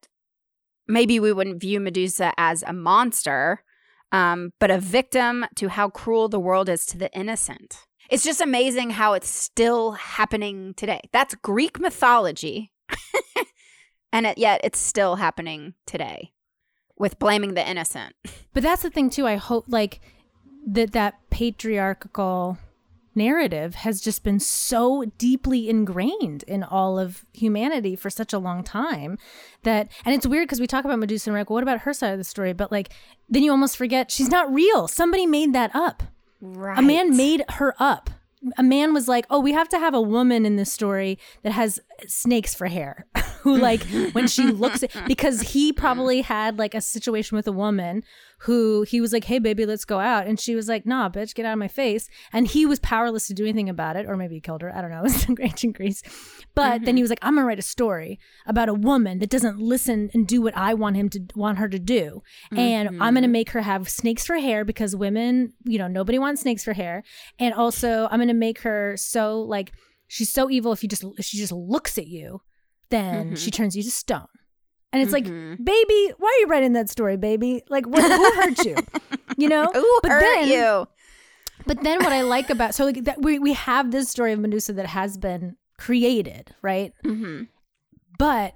maybe 0.87 1.21
we 1.21 1.33
wouldn't 1.33 1.61
view 1.61 1.81
medusa 1.81 2.33
as 2.37 2.63
a 2.67 2.73
monster 2.73 3.63
um, 4.13 4.53
but 4.59 4.71
a 4.71 4.79
victim 4.79 5.47
to 5.55 5.69
how 5.69 5.89
cruel 5.89 6.29
the 6.29 6.41
world 6.41 6.69
is 6.69 6.85
to 6.87 6.99
the 6.99 7.13
innocent 7.13 7.87
it's 8.09 8.25
just 8.25 8.41
amazing 8.41 8.91
how 8.91 9.13
it's 9.13 9.29
still 9.29 9.93
happening 9.93 10.75
today 10.75 11.01
that's 11.13 11.35
greek 11.37 11.79
mythology 11.79 12.73
and 14.13 14.27
it, 14.27 14.39
yet 14.39 14.61
it's 14.65 14.79
still 14.79 15.17
happening 15.17 15.75
today 15.87 16.33
with 16.97 17.19
blaming 17.19 17.55
the 17.55 17.69
innocent 17.69 18.15
But 18.53 18.63
that's 18.63 18.83
the 18.83 18.91
thing 18.91 19.11
too. 19.11 19.27
I 19.27 19.37
hope 19.37 19.67
like 19.69 20.01
that 20.67 20.93
that 20.93 21.15
patriarchal 21.31 22.59
narrative 23.15 23.75
has 23.77 24.01
just 24.01 24.23
been 24.23 24.39
so 24.41 25.05
deeply 25.19 25.69
ingrained 25.69 26.43
in 26.45 26.63
all 26.63 26.99
of 26.99 27.25
humanity 27.33 27.97
for 27.97 28.11
such 28.11 28.33
a 28.33 28.39
long 28.39 28.63
time 28.63 29.19
that 29.63 29.91
and 30.05 30.15
it's 30.15 30.27
weird 30.27 30.47
because 30.47 30.61
we 30.61 30.67
talk 30.67 30.85
about 30.85 30.99
Medusa 30.99 31.31
and 31.31 31.35
we're 31.35 31.41
like, 31.41 31.51
what 31.51 31.63
about 31.63 31.81
her 31.81 31.93
side 31.93 32.13
of 32.13 32.19
the 32.19 32.25
story? 32.25 32.53
But 32.53 32.71
like 32.71 32.91
then 33.29 33.43
you 33.43 33.51
almost 33.51 33.77
forget 33.77 34.11
she's 34.11 34.31
not 34.31 34.53
real. 34.53 34.89
Somebody 34.89 35.27
made 35.27 35.53
that 35.53 35.75
up. 35.75 36.03
right 36.41 36.79
A 36.79 36.83
man 36.83 37.17
made 37.17 37.45
her 37.51 37.75
up. 37.79 38.11
A 38.57 38.63
man 38.63 38.95
was 38.95 39.07
like, 39.07 39.27
"Oh, 39.29 39.39
we 39.39 39.53
have 39.53 39.69
to 39.69 39.79
have 39.79 39.93
a 39.93 40.01
woman 40.01 40.47
in 40.47 40.57
this 40.57 40.73
story 40.73 41.19
that 41.43 41.53
has 41.53 41.79
snakes 42.07 42.55
for 42.55 42.69
hair." 42.69 43.07
Who 43.43 43.57
like 43.57 43.83
when 44.13 44.27
she 44.27 44.45
looks 44.53 44.83
at 44.83 44.91
because 45.07 45.41
he 45.41 45.73
probably 45.73 46.21
had 46.23 46.59
like 46.59 46.75
a 46.75 46.81
situation 46.81 47.37
with 47.37 47.47
a 47.47 47.53
woman 47.53 48.03
who 48.41 48.83
he 48.83 49.01
was 49.01 49.13
like, 49.13 49.25
"Hey 49.25 49.39
baby, 49.39 49.67
let's 49.67 49.85
go 49.85 50.01
out." 50.01 50.27
And 50.27 50.39
she 50.39 50.55
was 50.55 50.69
like, 50.69 50.87
"Nah, 50.87 51.09
bitch, 51.09 51.35
get 51.35 51.47
out 51.47 51.53
of 51.53 51.59
my 51.59 51.69
face." 51.69 52.09
And 52.33 52.47
he 52.47 52.67
was 52.67 52.79
powerless 52.81 53.27
to 53.27 53.35
do 53.35 53.45
anything 53.45 53.69
about 53.69 53.97
it 53.97 54.07
or 54.07 54.17
maybe 54.17 54.37
he 54.37 54.41
killed 54.41 54.63
her. 54.63 54.75
I 54.75 54.81
don't 54.81 54.91
know. 54.91 55.01
It 55.11 55.29
was 55.29 55.41
ancient 55.41 55.77
Greece. 55.77 56.03
But 56.55 56.85
then 56.85 56.97
he 56.97 57.01
mm-hmm. 57.01 57.03
was 57.03 57.11
like, 57.11 57.19
"I'm 57.23 57.35
going 57.35 57.45
to 57.45 57.49
write 57.49 57.59
a 57.59 57.63
story 57.63 58.19
about 58.47 58.69
a 58.69 58.75
woman 58.75 59.19
that 59.19 59.31
doesn't 59.31 59.59
listen 59.59 60.11
and 60.15 60.27
do 60.27 60.43
what 60.43 60.57
I 60.57 60.75
want 60.75 60.97
him 60.97 61.09
to 61.11 61.21
want 61.35 61.59
her 61.59 61.69
to 61.69 61.79
do." 61.79 62.23
And 62.57 62.89
I'm 62.89 63.15
going 63.15 63.15
to 63.15 63.21
mm-hmm. 63.23 63.33
make 63.33 63.51
her 63.51 63.63
have 63.63 63.89
snakes 63.89 64.27
for 64.27 64.37
hair 64.37 64.65
because 64.65 64.97
women, 64.97 65.53
you 65.65 65.79
know, 65.79 65.89
nobody 65.89 66.19
wants 66.19 66.43
snakes 66.43 66.65
for 66.65 66.73
hair. 66.73 67.03
And 67.39 67.55
also, 67.55 68.09
I'm 68.11 68.19
going 68.19 68.29
to 68.29 68.35
make 68.35 68.61
her 68.61 68.97
so 68.97 69.43
like 69.43 69.73
she's 70.09 70.33
so 70.33 70.51
evil 70.51 70.73
if 70.73 70.83
you 70.83 70.89
just 70.89 71.05
if 71.19 71.25
she 71.25 71.39
just 71.39 71.53
looks 71.53 71.97
at 71.99 72.07
you, 72.07 72.43
then 72.91 73.37
she 73.37 73.51
turns 73.51 73.77
you 73.77 73.83
to 73.83 73.91
stone. 73.91 74.27
And 74.93 75.03
it's 75.03 75.13
like, 75.13 75.25
baby, 75.25 76.13
why 76.19 76.29
are 76.29 76.41
you 76.41 76.47
writing 76.49 76.73
that 76.73 76.91
story, 76.91 77.17
baby? 77.17 77.63
Like, 77.69 77.87
what, 77.87 78.03
who 78.03 78.41
hurt 78.41 78.65
you? 78.65 78.77
You 79.37 79.49
know? 79.49 79.67
Who 79.73 79.99
but 80.03 80.11
hurt 80.11 80.21
then, 80.21 80.49
you? 80.49 80.89
but 81.67 81.83
then 81.83 82.03
what 82.03 82.13
I 82.13 82.23
like 82.23 82.51
about 82.51 82.75
so 82.75 82.85
like 82.85 83.05
that 83.05 83.23
we 83.23 83.39
we 83.39 83.53
have 83.53 83.91
this 83.91 84.09
story 84.09 84.33
of 84.33 84.41
Medusa 84.41 84.73
that 84.75 84.87
has 84.87 85.17
been 85.17 85.57
created, 85.79 86.55
right? 86.63 86.93
Mm-hmm. 87.05 87.45
But 88.19 88.55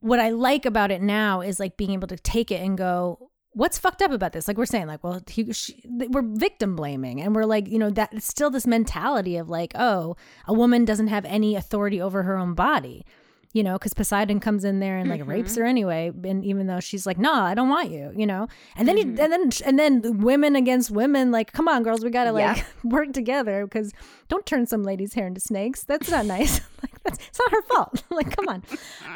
what 0.00 0.20
I 0.20 0.30
like 0.30 0.66
about 0.66 0.90
it 0.90 1.00
now 1.00 1.40
is 1.40 1.58
like 1.58 1.76
being 1.76 1.92
able 1.92 2.08
to 2.08 2.16
take 2.16 2.50
it 2.50 2.60
and 2.60 2.76
go, 2.76 3.30
what's 3.52 3.78
fucked 3.78 4.02
up 4.02 4.12
about 4.12 4.32
this? 4.32 4.46
Like 4.46 4.58
we're 4.58 4.66
saying, 4.66 4.86
like, 4.86 5.02
well, 5.02 5.22
he, 5.26 5.52
she, 5.52 5.82
we're 5.86 6.22
victim 6.22 6.76
blaming, 6.76 7.20
and 7.20 7.34
we're 7.34 7.44
like, 7.44 7.66
you 7.68 7.78
know, 7.78 7.90
that 7.90 8.12
it's 8.12 8.28
still 8.28 8.50
this 8.50 8.66
mentality 8.66 9.36
of 9.36 9.48
like, 9.48 9.72
oh, 9.74 10.16
a 10.46 10.52
woman 10.52 10.84
doesn't 10.84 11.08
have 11.08 11.24
any 11.24 11.56
authority 11.56 12.00
over 12.00 12.22
her 12.22 12.36
own 12.36 12.54
body, 12.54 13.04
you 13.52 13.62
know, 13.62 13.74
because 13.74 13.94
Poseidon 13.94 14.40
comes 14.40 14.64
in 14.64 14.80
there 14.80 14.98
and 14.98 15.08
like 15.08 15.26
rapes 15.26 15.56
her 15.56 15.64
anyway, 15.64 16.12
and 16.24 16.44
even 16.44 16.66
though 16.66 16.80
she's 16.80 17.06
like, 17.06 17.18
no, 17.18 17.32
I 17.32 17.54
don't 17.54 17.68
want 17.68 17.90
you, 17.90 18.12
you 18.16 18.26
know, 18.26 18.46
and 18.76 18.86
then 18.86 18.96
he, 18.96 19.02
and 19.02 19.18
then 19.18 19.50
and 19.64 19.78
then 19.78 20.18
women 20.18 20.54
against 20.54 20.90
women, 20.90 21.30
like, 21.30 21.52
come 21.52 21.68
on, 21.68 21.82
girls, 21.82 22.04
we 22.04 22.10
gotta 22.10 22.32
like 22.32 22.64
work 22.84 23.12
together 23.12 23.66
because 23.66 23.92
don't 24.28 24.44
turn 24.44 24.66
some 24.66 24.82
lady's 24.82 25.14
hair 25.14 25.26
into 25.26 25.40
snakes. 25.40 25.84
That's 25.84 26.10
not 26.10 26.26
nice. 26.26 26.60
like 26.82 27.02
that's 27.02 27.18
it's 27.26 27.38
not 27.38 27.50
her 27.52 27.62
fault. 27.62 28.04
like, 28.10 28.34
come 28.36 28.48
on. 28.48 28.62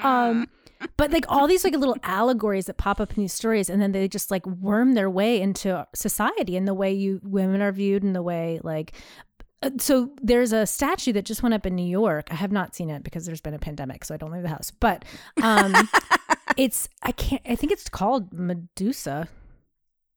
Um, 0.02 0.48
but 0.96 1.10
like 1.12 1.24
all 1.28 1.46
these 1.46 1.64
like 1.64 1.74
little 1.76 1.96
allegories 2.02 2.66
that 2.66 2.76
pop 2.76 3.00
up 3.00 3.10
in 3.10 3.22
these 3.22 3.32
stories 3.32 3.70
and 3.70 3.80
then 3.80 3.92
they 3.92 4.08
just 4.08 4.30
like 4.30 4.44
worm 4.46 4.94
their 4.94 5.08
way 5.08 5.40
into 5.40 5.86
society 5.94 6.56
and 6.56 6.66
the 6.66 6.74
way 6.74 6.92
you 6.92 7.20
women 7.22 7.62
are 7.62 7.70
viewed 7.70 8.02
and 8.02 8.16
the 8.16 8.22
way 8.22 8.58
like 8.64 8.92
so 9.78 10.10
there's 10.20 10.52
a 10.52 10.66
statue 10.66 11.12
that 11.12 11.24
just 11.24 11.42
went 11.42 11.54
up 11.54 11.66
in 11.66 11.74
New 11.74 11.86
York. 11.86 12.28
I 12.30 12.34
have 12.34 12.52
not 12.52 12.74
seen 12.74 12.90
it 12.90 13.02
because 13.02 13.26
there's 13.26 13.40
been 13.40 13.54
a 13.54 13.58
pandemic, 13.58 14.04
so 14.04 14.14
I 14.14 14.16
don't 14.16 14.32
leave 14.32 14.42
the 14.42 14.48
house. 14.48 14.70
But 14.70 15.04
um 15.42 15.74
it's 16.56 16.88
I 17.02 17.12
can't 17.12 17.42
I 17.48 17.54
think 17.54 17.72
it's 17.72 17.88
called 17.88 18.32
Medusa. 18.32 19.28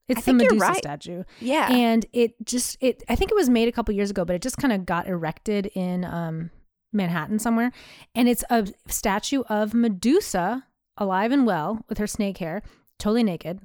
It's 0.08 0.26
the 0.26 0.34
Medusa 0.34 0.58
right. 0.58 0.78
statue. 0.78 1.24
Yeah. 1.40 1.68
And 1.72 2.06
it 2.14 2.36
just 2.46 2.78
it 2.82 3.04
I 3.10 3.16
think 3.16 3.32
it 3.32 3.36
was 3.36 3.50
made 3.50 3.68
a 3.68 3.72
couple 3.72 3.94
years 3.94 4.10
ago, 4.10 4.26
but 4.26 4.36
it 4.36 4.42
just 4.42 4.58
kind 4.58 4.74
of 4.74 4.86
got 4.86 5.08
erected 5.08 5.68
in 5.68 6.06
um 6.06 6.52
Manhattan 6.94 7.40
somewhere. 7.40 7.72
And 8.14 8.28
it's 8.30 8.44
a 8.50 8.68
statue 8.88 9.44
of 9.50 9.74
Medusa 9.74 10.66
alive 10.98 11.32
and 11.32 11.46
well 11.46 11.84
with 11.90 11.98
her 11.98 12.08
snake 12.08 12.38
hair, 12.38 12.62
totally 12.98 13.24
naked, 13.24 13.60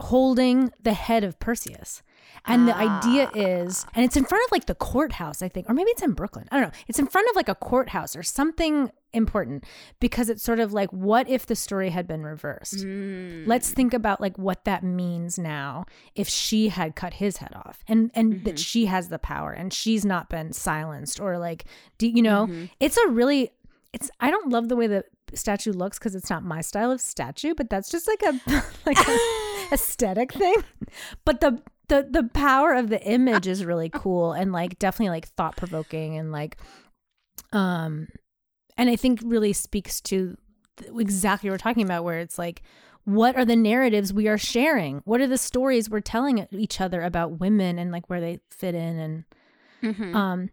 holding 0.00 0.72
the 0.82 0.94
head 0.94 1.24
of 1.24 1.38
Perseus. 1.38 2.02
And 2.46 2.68
the 2.68 2.76
idea 2.76 3.30
ah. 3.34 3.38
is, 3.38 3.86
and 3.94 4.04
it's 4.04 4.16
in 4.16 4.24
front 4.24 4.44
of 4.44 4.52
like 4.52 4.66
the 4.66 4.74
courthouse, 4.74 5.40
I 5.40 5.48
think, 5.48 5.68
or 5.68 5.74
maybe 5.74 5.90
it's 5.90 6.02
in 6.02 6.12
Brooklyn. 6.12 6.46
I 6.50 6.60
don't 6.60 6.68
know. 6.68 6.78
It's 6.88 6.98
in 6.98 7.06
front 7.06 7.28
of 7.30 7.36
like 7.36 7.48
a 7.48 7.54
courthouse 7.54 8.14
or 8.14 8.22
something 8.22 8.90
important 9.14 9.64
because 9.98 10.28
it's 10.28 10.42
sort 10.42 10.60
of 10.60 10.72
like, 10.72 10.92
what 10.92 11.28
if 11.28 11.46
the 11.46 11.56
story 11.56 11.90
had 11.90 12.06
been 12.06 12.22
reversed? 12.22 12.84
Mm. 12.84 13.46
Let's 13.46 13.70
think 13.70 13.94
about 13.94 14.20
like 14.20 14.36
what 14.36 14.64
that 14.64 14.82
means 14.82 15.38
now 15.38 15.86
if 16.14 16.28
she 16.28 16.68
had 16.68 16.94
cut 16.96 17.14
his 17.14 17.38
head 17.38 17.52
off 17.54 17.82
and 17.88 18.10
and 18.14 18.44
that 18.44 18.56
mm-hmm. 18.56 18.56
she 18.56 18.86
has 18.86 19.08
the 19.08 19.18
power 19.18 19.52
and 19.52 19.72
she's 19.72 20.04
not 20.04 20.28
been 20.28 20.52
silenced 20.52 21.20
or 21.20 21.38
like, 21.38 21.64
do 21.96 22.06
you 22.06 22.22
know? 22.22 22.46
Mm-hmm. 22.46 22.66
It's 22.78 22.98
a 22.98 23.08
really, 23.08 23.52
it's. 23.94 24.10
I 24.20 24.30
don't 24.30 24.50
love 24.50 24.68
the 24.68 24.76
way 24.76 24.86
the 24.86 25.04
statue 25.32 25.72
looks 25.72 25.98
because 25.98 26.14
it's 26.14 26.30
not 26.30 26.44
my 26.44 26.60
style 26.60 26.90
of 26.90 27.00
statue, 27.00 27.54
but 27.54 27.70
that's 27.70 27.90
just 27.90 28.06
like 28.06 28.22
a 28.22 28.40
like 28.86 28.98
a 29.08 29.18
aesthetic 29.72 30.32
thing. 30.32 30.56
But 31.24 31.40
the 31.40 31.62
the 31.88 32.06
the 32.10 32.24
power 32.32 32.72
of 32.74 32.88
the 32.88 33.02
image 33.06 33.46
is 33.46 33.64
really 33.64 33.88
cool 33.92 34.32
and 34.32 34.52
like 34.52 34.78
definitely 34.78 35.10
like 35.10 35.28
thought 35.28 35.56
provoking 35.56 36.16
and 36.18 36.32
like 36.32 36.56
um 37.52 38.08
and 38.76 38.90
I 38.90 38.96
think 38.96 39.20
really 39.24 39.52
speaks 39.52 40.00
to 40.02 40.36
exactly 40.96 41.48
what 41.48 41.54
we're 41.54 41.58
talking 41.58 41.84
about 41.84 42.04
where 42.04 42.18
it's 42.18 42.38
like 42.38 42.62
what 43.04 43.36
are 43.36 43.44
the 43.44 43.54
narratives 43.54 44.14
we 44.14 44.28
are 44.28 44.38
sharing? 44.38 45.02
What 45.04 45.20
are 45.20 45.26
the 45.26 45.36
stories 45.36 45.90
we're 45.90 46.00
telling 46.00 46.46
each 46.52 46.80
other 46.80 47.02
about 47.02 47.38
women 47.38 47.78
and 47.78 47.92
like 47.92 48.08
where 48.08 48.20
they 48.20 48.40
fit 48.50 48.74
in 48.74 48.98
and 48.98 49.24
Mhm. 49.82 50.14
um 50.14 50.50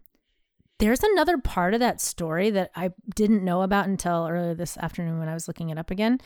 there's 0.78 1.02
another 1.02 1.38
part 1.38 1.74
of 1.74 1.80
that 1.80 2.00
story 2.00 2.50
that 2.50 2.70
I 2.74 2.90
didn't 3.14 3.44
know 3.44 3.62
about 3.62 3.86
until 3.86 4.26
earlier 4.28 4.54
this 4.54 4.76
afternoon 4.78 5.18
when 5.20 5.28
I 5.28 5.34
was 5.34 5.46
looking 5.46 5.70
it 5.70 5.78
up 5.78 5.90
again. 5.92 6.20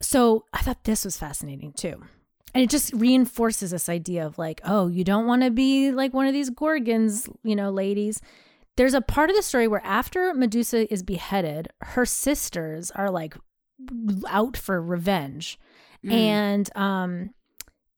So 0.00 0.44
I 0.52 0.62
thought 0.62 0.84
this 0.84 1.04
was 1.04 1.16
fascinating 1.16 1.72
too. 1.72 2.02
And 2.56 2.62
it 2.62 2.70
just 2.70 2.90
reinforces 2.94 3.70
this 3.70 3.90
idea 3.90 4.24
of 4.24 4.38
like, 4.38 4.62
oh, 4.64 4.86
you 4.86 5.04
don't 5.04 5.26
want 5.26 5.42
to 5.42 5.50
be 5.50 5.92
like 5.92 6.14
one 6.14 6.26
of 6.26 6.32
these 6.32 6.48
Gorgons, 6.48 7.28
you 7.42 7.54
know, 7.54 7.70
ladies. 7.70 8.22
There's 8.78 8.94
a 8.94 9.02
part 9.02 9.28
of 9.28 9.36
the 9.36 9.42
story 9.42 9.68
where 9.68 9.84
after 9.84 10.32
Medusa 10.32 10.90
is 10.90 11.02
beheaded, 11.02 11.68
her 11.82 12.06
sisters 12.06 12.90
are 12.92 13.10
like 13.10 13.36
out 14.26 14.56
for 14.56 14.80
revenge. 14.80 15.58
And 16.08 16.74
um 16.76 17.34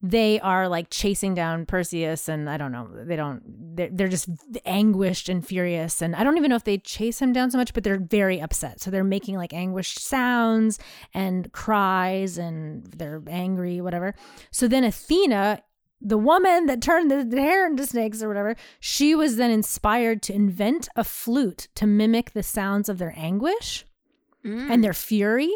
they 0.00 0.38
are 0.40 0.68
like 0.68 0.90
chasing 0.90 1.34
down 1.34 1.66
Perseus 1.66 2.28
and 2.28 2.48
I 2.48 2.56
don't 2.56 2.70
know, 2.70 2.88
they 2.92 3.16
don't 3.16 3.42
they're, 3.76 3.88
they're 3.90 4.08
just 4.08 4.28
anguished 4.64 5.28
and 5.28 5.44
furious 5.44 6.00
and 6.00 6.14
I 6.14 6.22
don't 6.22 6.36
even 6.36 6.50
know 6.50 6.56
if 6.56 6.64
they 6.64 6.78
chase 6.78 7.20
him 7.20 7.32
down 7.32 7.50
so 7.50 7.58
much 7.58 7.74
but 7.74 7.82
they're 7.84 7.98
very 7.98 8.40
upset. 8.40 8.80
So 8.80 8.90
they're 8.90 9.04
making 9.04 9.36
like 9.36 9.52
anguished 9.52 9.98
sounds 9.98 10.78
and 11.12 11.52
cries 11.52 12.38
and 12.38 12.84
they're 12.86 13.22
angry 13.28 13.80
whatever. 13.80 14.14
So 14.50 14.68
then 14.68 14.84
Athena 14.84 15.62
the 16.00 16.18
woman 16.18 16.66
that 16.66 16.80
turned 16.80 17.10
the, 17.10 17.24
the 17.24 17.40
hair 17.40 17.66
into 17.66 17.84
snakes 17.84 18.22
or 18.22 18.28
whatever, 18.28 18.54
she 18.78 19.16
was 19.16 19.36
then 19.36 19.50
inspired 19.50 20.22
to 20.22 20.32
invent 20.32 20.88
a 20.94 21.02
flute 21.02 21.66
to 21.74 21.86
mimic 21.88 22.32
the 22.32 22.42
sounds 22.44 22.88
of 22.88 22.98
their 22.98 23.12
anguish 23.16 23.84
and 24.44 24.70
mm. 24.70 24.82
their 24.82 24.94
fury, 24.94 25.52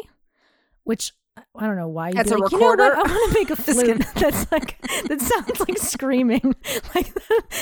which 0.83 1.13
I 1.55 1.67
don't 1.67 1.77
know 1.77 1.87
why 1.87 2.09
you 2.09 2.15
As 2.17 2.27
be 2.27 2.33
a 2.33 2.37
like, 2.37 2.51
you 2.51 2.59
know 2.59 2.65
what? 2.67 2.79
recorder? 2.79 2.95
I 2.95 3.01
want 3.01 3.33
to 3.33 3.39
make 3.39 3.49
a 3.49 3.55
flute 3.73 4.05
that's 4.15 4.51
like 4.51 4.81
that 5.07 5.21
sounds 5.21 5.59
like 5.59 5.77
screaming. 5.77 6.55
Like 6.95 7.11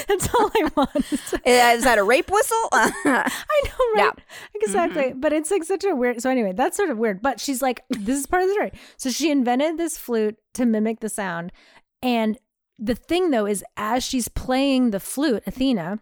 that's 0.08 0.34
all 0.34 0.52
I 0.56 0.70
want. 0.76 0.96
Is 1.46 1.84
that 1.84 1.98
a 1.98 2.04
rape 2.04 2.30
whistle? 2.30 2.58
I 2.74 2.92
know, 3.06 3.22
right? 3.22 3.96
Yeah. 3.96 4.10
Mm-hmm. 4.10 4.56
Exactly. 4.56 5.14
But 5.16 5.32
it's 5.32 5.52
like 5.52 5.64
such 5.64 5.84
a 5.86 5.96
weird. 5.96 6.22
So 6.22 6.30
anyway, 6.30 6.54
that's 6.54 6.76
sort 6.76 6.90
of 6.90 6.98
weird. 6.98 7.22
But 7.22 7.40
she's 7.40 7.62
like, 7.62 7.84
this 7.90 8.20
is 8.20 8.26
part 8.26 8.44
of 8.44 8.50
the 8.50 8.54
story. 8.54 8.72
So 8.98 9.10
she 9.10 9.32
invented 9.32 9.78
this 9.78 9.98
flute 9.98 10.38
to 10.56 10.66
mimic 10.66 11.00
the 11.00 11.10
sound, 11.10 11.52
and 12.02 12.38
the 12.78 12.96
thing 12.96 13.32
though 13.32 13.46
is, 13.46 13.64
as 13.78 14.04
she's 14.04 14.28
playing 14.28 14.92
the 14.92 15.00
flute, 15.00 15.44
Athena, 15.48 16.00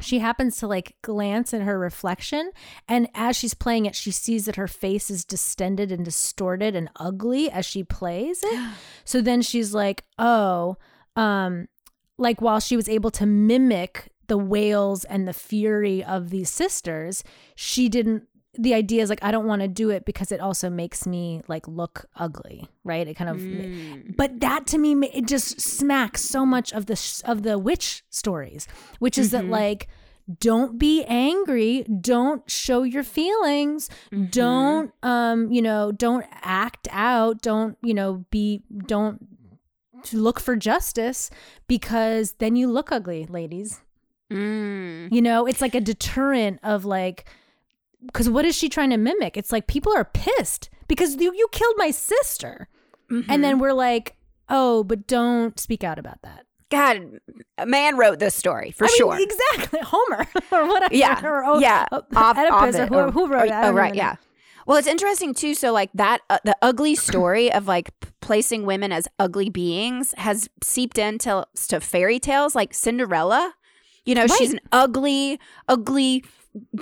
she 0.00 0.18
happens 0.18 0.56
to 0.56 0.66
like 0.66 0.96
glance 1.02 1.52
at 1.54 1.62
her 1.62 1.78
reflection 1.78 2.50
and 2.88 3.08
as 3.14 3.36
she's 3.36 3.54
playing 3.54 3.86
it 3.86 3.94
she 3.94 4.10
sees 4.10 4.46
that 4.46 4.56
her 4.56 4.68
face 4.68 5.10
is 5.10 5.24
distended 5.24 5.92
and 5.92 6.04
distorted 6.04 6.74
and 6.74 6.90
ugly 6.96 7.50
as 7.50 7.64
she 7.66 7.84
plays 7.84 8.42
it. 8.42 8.70
So 9.04 9.20
then 9.20 9.42
she's 9.42 9.74
like 9.74 10.04
oh 10.18 10.76
um 11.16 11.66
like 12.18 12.40
while 12.40 12.60
she 12.60 12.76
was 12.76 12.88
able 12.88 13.10
to 13.12 13.26
mimic 13.26 14.08
the 14.28 14.38
wails 14.38 15.04
and 15.04 15.26
the 15.26 15.32
fury 15.32 16.04
of 16.04 16.30
these 16.30 16.50
sisters 16.50 17.24
she 17.56 17.88
didn't 17.88 18.28
the 18.58 18.74
idea 18.74 19.00
is 19.02 19.08
like 19.08 19.22
i 19.22 19.30
don't 19.30 19.46
want 19.46 19.62
to 19.62 19.68
do 19.68 19.90
it 19.90 20.04
because 20.04 20.32
it 20.32 20.40
also 20.40 20.68
makes 20.68 21.06
me 21.06 21.40
like 21.48 21.66
look 21.68 22.06
ugly 22.16 22.68
right? 22.84 23.06
It 23.06 23.14
kind 23.14 23.30
of 23.30 24.16
but 24.16 24.40
that 24.40 24.66
to 24.68 24.78
me 24.78 24.92
it 25.14 25.26
just 25.26 25.60
smacks 25.60 26.20
so 26.22 26.44
much 26.44 26.72
of 26.72 26.86
the 26.86 26.96
sh- 26.96 27.22
of 27.24 27.42
the 27.42 27.58
witch 27.58 28.02
stories 28.10 28.66
which 28.98 29.16
is 29.18 29.30
that 29.30 29.44
like 29.46 29.88
don't 30.40 30.78
be 30.78 31.04
angry 31.04 31.84
don't 31.84 32.48
show 32.50 32.82
your 32.82 33.02
feelings 33.04 33.88
don't 34.30 34.92
um 35.02 35.50
you 35.52 35.62
know 35.62 35.92
don't 35.92 36.24
act 36.42 36.88
out 36.90 37.42
don't 37.42 37.76
you 37.82 37.94
know 37.94 38.24
be 38.30 38.62
don't 38.86 39.26
to 40.02 40.16
look 40.16 40.40
for 40.40 40.56
justice 40.56 41.30
because 41.68 42.32
then 42.38 42.56
you 42.56 42.66
look 42.70 42.90
ugly 42.90 43.26
ladies. 43.26 43.80
Mm. 44.32 45.12
you 45.12 45.20
know 45.20 45.46
it's 45.46 45.60
like 45.60 45.74
a 45.74 45.80
deterrent 45.80 46.60
of 46.62 46.84
like 46.84 47.28
because 48.06 48.28
what 48.30 48.44
is 48.44 48.56
she 48.56 48.68
trying 48.68 48.90
to 48.90 48.96
mimic 48.96 49.36
it's 49.36 49.52
like 49.52 49.66
people 49.66 49.92
are 49.94 50.04
pissed 50.04 50.70
because 50.88 51.16
you, 51.16 51.32
you 51.34 51.46
killed 51.52 51.74
my 51.76 51.90
sister 51.90 52.68
and 53.28 53.42
then 53.44 53.58
we're 53.58 53.72
like 53.72 54.16
oh 54.48 54.84
but 54.84 55.06
don't 55.06 55.58
speak 55.58 55.82
out 55.84 55.98
about 55.98 56.20
that 56.22 56.44
God, 56.70 57.18
a 57.58 57.66
man 57.66 57.96
wrote 57.96 58.20
this 58.20 58.36
story 58.36 58.70
for 58.70 58.84
I 58.84 58.86
mean, 58.86 58.96
sure. 58.96 59.18
exactly 59.18 59.80
homer 59.82 60.24
or 60.52 60.68
whatever 60.68 60.94
yeah, 60.94 61.20
or, 61.26 61.44
oh, 61.44 61.58
yeah. 61.58 61.84
oh, 61.90 62.02
Off- 62.14 62.38
Oedipus 62.38 62.76
or 62.76 62.82
Ovid, 62.82 62.88
who, 62.92 63.10
who 63.10 63.26
wrote 63.26 63.42
or- 63.42 63.46
it 63.46 63.52
Oh, 63.52 63.72
right, 63.72 63.92
yeah. 63.92 64.14
Well, 64.66 64.78
it's 64.78 64.86
interesting 64.86 65.34
too. 65.34 65.54
So, 65.54 65.72
like 65.72 65.90
that, 65.94 66.20
uh, 66.30 66.38
the 66.44 66.56
ugly 66.62 66.94
story 66.94 67.50
of 67.52 67.66
like 67.66 67.98
p- 67.98 68.10
placing 68.20 68.66
women 68.66 68.92
as 68.92 69.08
ugly 69.18 69.50
beings 69.50 70.14
has 70.18 70.48
seeped 70.62 70.96
into 70.96 71.44
to 71.70 71.80
fairy 71.80 72.20
tales, 72.20 72.54
like 72.54 72.72
Cinderella. 72.72 73.54
You 74.04 74.14
know, 74.14 74.28
she's 74.28 74.52
an 74.52 74.60
ugly, 74.70 75.40
ugly 75.66 76.24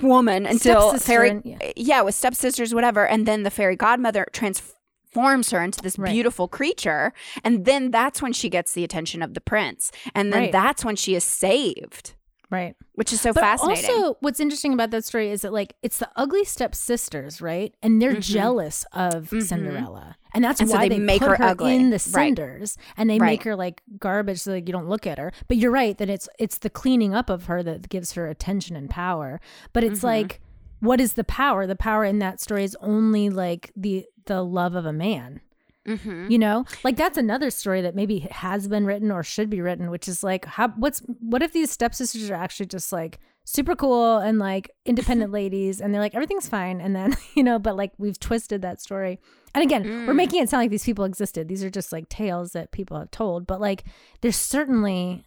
woman 0.00 0.46
until 0.46 0.90
Stepsister 0.90 1.06
fairy, 1.06 1.30
and- 1.30 1.42
yeah. 1.44 1.72
yeah. 1.76 2.02
with 2.02 2.14
stepsisters, 2.14 2.74
whatever, 2.74 3.06
and 3.06 3.26
then 3.26 3.42
the 3.42 3.50
fairy 3.50 3.76
godmother 3.76 4.26
transforms 4.32 5.50
her 5.50 5.62
into 5.62 5.80
this 5.82 5.98
Right. 5.98 6.12
beautiful 6.12 6.48
creature, 6.48 7.12
and 7.44 7.64
then 7.64 7.90
that's 7.90 8.22
when 8.22 8.32
she 8.32 8.48
gets 8.48 8.72
the 8.72 8.84
attention 8.84 9.22
of 9.22 9.34
the 9.34 9.40
prince, 9.40 9.90
and 10.14 10.32
then 10.32 10.42
Right. 10.44 10.52
that's 10.52 10.84
when 10.84 10.96
she 10.96 11.14
is 11.14 11.24
saved, 11.24 12.14
right 12.50 12.74
which 12.94 13.12
is 13.12 13.20
so 13.20 13.32
but 13.32 13.40
fascinating. 13.42 13.90
also 13.94 14.16
what's 14.20 14.40
interesting 14.40 14.72
about 14.72 14.90
that 14.90 15.04
story 15.04 15.30
is 15.30 15.42
that 15.42 15.52
like 15.52 15.74
it's 15.82 15.98
the 15.98 16.08
ugly 16.16 16.44
stepsisters 16.44 17.40
right 17.42 17.74
and 17.82 18.00
they're 18.00 18.14
jealous 18.16 18.84
of 18.92 19.28
cinderella 19.40 20.16
and 20.34 20.44
that's 20.44 20.60
Mm-hmm. 20.60 20.62
And 20.64 20.70
so 20.70 20.76
why 20.76 20.88
they 20.88 20.96
they, 20.96 20.98
make 21.04 21.20
put 21.20 21.28
her 21.30 21.36
her, 21.36 21.44
ugly. 21.44 21.74
in 21.74 21.90
the 21.90 21.94
Right. 21.94 22.00
cinders 22.00 22.76
and 22.96 23.08
they 23.10 23.18
Right. 23.18 23.26
make 23.32 23.42
her 23.44 23.56
like 23.56 23.82
garbage 23.98 24.40
so 24.40 24.52
like 24.52 24.66
you 24.68 24.72
don't 24.72 24.88
look 24.88 25.06
at 25.06 25.18
her 25.18 25.32
but 25.48 25.56
you're 25.56 25.70
right 25.70 25.96
that 25.98 26.08
it's 26.08 26.28
it's 26.38 26.58
the 26.58 26.70
cleaning 26.70 27.14
up 27.14 27.28
of 27.30 27.44
her 27.46 27.62
that 27.62 27.88
gives 27.88 28.12
her 28.12 28.28
attention 28.28 28.76
and 28.76 28.88
power 28.90 29.40
but 29.72 29.82
Mm-hmm. 29.84 29.92
it's 29.92 30.02
like 30.04 30.40
what 30.80 31.00
is 31.00 31.14
the 31.14 31.24
power? 31.24 31.66
The 31.66 31.74
power 31.74 32.04
in 32.04 32.20
that 32.20 32.40
story 32.40 32.62
is 32.62 32.76
only 32.80 33.30
like 33.30 33.72
the 33.74 34.06
the 34.26 34.44
love 34.44 34.76
of 34.76 34.86
a 34.86 34.92
man. 34.92 35.40
Mm-hmm. 35.88 36.30
You 36.30 36.38
know, 36.38 36.64
like 36.84 36.96
that's 36.96 37.16
another 37.16 37.50
story 37.50 37.80
that 37.80 37.94
maybe 37.94 38.20
has 38.30 38.68
been 38.68 38.84
written 38.84 39.10
or 39.10 39.22
should 39.22 39.48
be 39.48 39.60
written, 39.60 39.90
which 39.90 40.06
is 40.06 40.22
like, 40.22 40.44
how, 40.44 40.68
what's 40.68 41.00
what 41.20 41.42
if 41.42 41.52
these 41.52 41.70
stepsisters 41.70 42.30
are 42.30 42.34
actually 42.34 42.66
just 42.66 42.92
like 42.92 43.18
super 43.44 43.74
cool 43.74 44.18
and 44.18 44.38
like 44.38 44.70
independent 44.84 45.32
ladies, 45.40 45.80
and 45.80 45.92
they're 45.92 46.00
like 46.00 46.14
everything's 46.14 46.48
fine, 46.48 46.80
and 46.80 46.94
then 46.94 47.16
you 47.34 47.42
know, 47.42 47.58
but 47.58 47.76
like 47.76 47.92
we've 47.98 48.20
twisted 48.20 48.62
that 48.62 48.80
story, 48.80 49.18
and 49.54 49.64
again, 49.64 50.06
we're 50.06 50.14
making 50.14 50.42
it 50.42 50.48
sound 50.48 50.62
like 50.62 50.70
these 50.70 50.84
people 50.84 51.04
existed. 51.04 51.48
These 51.48 51.64
are 51.64 51.70
just 51.70 51.92
like 51.92 52.08
tales 52.08 52.52
that 52.52 52.70
people 52.70 52.98
have 52.98 53.10
told, 53.10 53.46
but 53.46 53.60
like 53.60 53.84
there's 54.20 54.36
certainly 54.36 55.24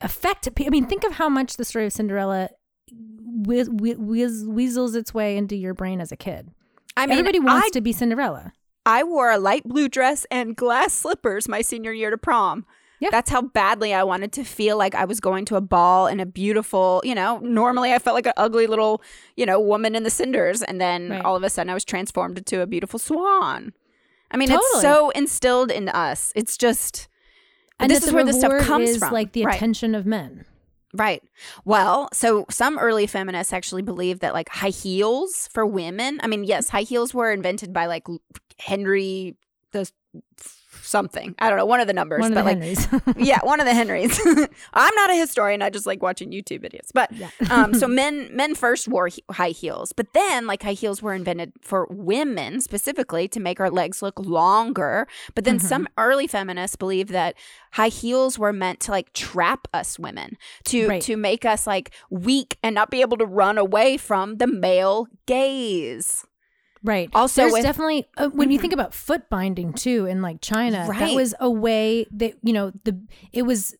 affect. 0.00 0.48
I 0.58 0.68
mean, 0.70 0.86
think 0.86 1.04
of 1.04 1.12
how 1.12 1.28
much 1.28 1.56
the 1.56 1.64
story 1.64 1.86
of 1.86 1.92
Cinderella 1.92 2.50
whiz, 2.90 3.68
whiz, 3.70 4.44
weasels 4.46 4.94
its 4.94 5.12
way 5.12 5.36
into 5.36 5.56
your 5.56 5.74
brain 5.74 6.00
as 6.00 6.12
a 6.12 6.16
kid. 6.16 6.50
I 6.96 7.06
mean, 7.06 7.18
Everybody 7.18 7.40
wants 7.40 7.66
I, 7.66 7.70
to 7.70 7.80
be 7.80 7.92
Cinderella. 7.92 8.52
I 8.86 9.02
wore 9.02 9.30
a 9.30 9.36
light 9.38 9.64
blue 9.64 9.88
dress 9.88 10.24
and 10.30 10.56
glass 10.56 10.92
slippers 10.94 11.48
my 11.48 11.60
senior 11.60 11.92
year 11.92 12.10
to 12.10 12.16
prom. 12.16 12.64
Yeah. 13.00 13.10
That's 13.10 13.28
how 13.30 13.42
badly 13.42 13.92
I 13.92 14.04
wanted 14.04 14.32
to 14.34 14.44
feel 14.44 14.78
like 14.78 14.94
I 14.94 15.04
was 15.04 15.20
going 15.20 15.44
to 15.46 15.56
a 15.56 15.60
ball 15.60 16.06
in 16.06 16.18
a 16.18 16.24
beautiful, 16.24 17.02
you 17.04 17.14
know, 17.14 17.38
normally 17.40 17.92
I 17.92 17.98
felt 17.98 18.14
like 18.14 18.24
an 18.26 18.32
ugly 18.38 18.66
little, 18.66 19.02
you 19.36 19.44
know, 19.44 19.60
woman 19.60 19.94
in 19.94 20.02
the 20.02 20.08
cinders. 20.08 20.62
And 20.62 20.80
then 20.80 21.10
Right. 21.10 21.22
all 21.22 21.36
of 21.36 21.42
a 21.42 21.50
sudden 21.50 21.68
I 21.68 21.74
was 21.74 21.84
transformed 21.84 22.38
into 22.38 22.62
a 22.62 22.66
beautiful 22.66 22.98
swan. 22.98 23.74
I 24.30 24.38
mean, 24.38 24.50
it's 24.50 24.80
so 24.80 25.10
instilled 25.10 25.70
in 25.70 25.88
us. 25.90 26.32
It's 26.34 26.56
just, 26.56 27.08
And 27.78 27.90
this 27.90 28.06
is 28.06 28.12
where 28.14 28.24
this 28.24 28.38
stuff 28.38 28.62
comes 28.62 28.88
is 28.90 28.98
from. 28.98 29.12
like 29.12 29.32
the 29.32 29.44
Right. 29.44 29.56
attention 29.56 29.94
of 29.94 30.06
men. 30.06 30.46
Right. 30.96 31.22
Well, 31.64 32.08
so 32.12 32.46
some 32.48 32.78
early 32.78 33.06
feminists 33.06 33.52
actually 33.52 33.82
believe 33.82 34.20
that 34.20 34.32
like 34.32 34.48
high 34.48 34.70
heels 34.70 35.48
for 35.52 35.66
women. 35.66 36.20
I 36.22 36.26
mean, 36.26 36.44
yes, 36.44 36.70
high 36.70 36.82
heels 36.82 37.12
were 37.12 37.30
invented 37.30 37.72
by 37.72 37.86
like 37.86 38.06
Henry 38.58 39.36
the 39.72 39.90
something. 40.86 41.34
I 41.38 41.48
don't 41.48 41.58
know, 41.58 41.66
one 41.66 41.80
of 41.80 41.86
the 41.86 41.92
numbers, 41.92 42.20
One 42.22 42.34
but 42.34 42.44
like 42.44 42.58
yeah, 43.16 43.38
one 43.42 43.60
of 43.60 43.66
the 43.66 43.74
Henrys. 43.74 44.18
I'm 44.74 44.94
not 44.94 45.10
a 45.10 45.14
historian. 45.14 45.62
I 45.62 45.70
just 45.70 45.86
like 45.86 46.02
watching 46.02 46.30
YouTube 46.30 46.60
videos. 46.60 46.90
But 46.94 47.12
Yeah. 47.12 47.30
um, 47.50 47.74
so 47.74 47.86
men 47.88 48.28
men 48.34 48.54
first 48.54 48.88
wore 48.88 49.08
he- 49.08 49.24
high 49.30 49.50
heels, 49.50 49.92
but 49.92 50.12
then 50.14 50.46
like 50.46 50.62
high 50.62 50.72
heels 50.72 51.02
were 51.02 51.14
invented 51.14 51.52
for 51.60 51.86
women 51.90 52.60
specifically 52.60 53.28
to 53.28 53.40
make 53.40 53.60
our 53.60 53.70
legs 53.70 54.02
look 54.02 54.18
longer. 54.20 55.06
But 55.34 55.44
then 55.44 55.56
Mm-hmm. 55.58 55.66
some 55.68 55.88
early 55.98 56.26
feminists 56.26 56.76
believe 56.76 57.08
that 57.08 57.34
high 57.72 57.88
heels 57.88 58.38
were 58.38 58.52
meant 58.52 58.80
to 58.80 58.90
like 58.90 59.12
trap 59.14 59.66
us 59.72 59.98
women 59.98 60.36
to 60.64 60.88
Right. 60.88 61.02
to 61.02 61.16
make 61.16 61.44
us 61.44 61.66
like 61.66 61.92
weak 62.10 62.58
and 62.62 62.74
not 62.74 62.90
be 62.90 63.00
able 63.00 63.16
to 63.16 63.26
run 63.26 63.58
away 63.58 63.96
from 63.96 64.36
the 64.36 64.46
male 64.46 65.06
gaze. 65.26 66.24
Right. 66.82 67.10
Also 67.14 67.42
there's 67.42 67.52
with- 67.52 67.62
definitely 67.62 68.06
uh, 68.16 68.28
when 68.28 68.50
you 68.50 68.58
think 68.58 68.72
about 68.72 68.94
foot 68.94 69.28
binding 69.28 69.72
too 69.72 70.06
in 70.06 70.22
like 70.22 70.40
China, 70.40 70.86
that 70.98 71.14
was 71.14 71.34
a 71.40 71.50
way 71.50 72.06
that 72.12 72.34
you 72.42 72.52
know 72.52 72.70
the 72.84 73.00
it 73.32 73.42
was 73.42 73.74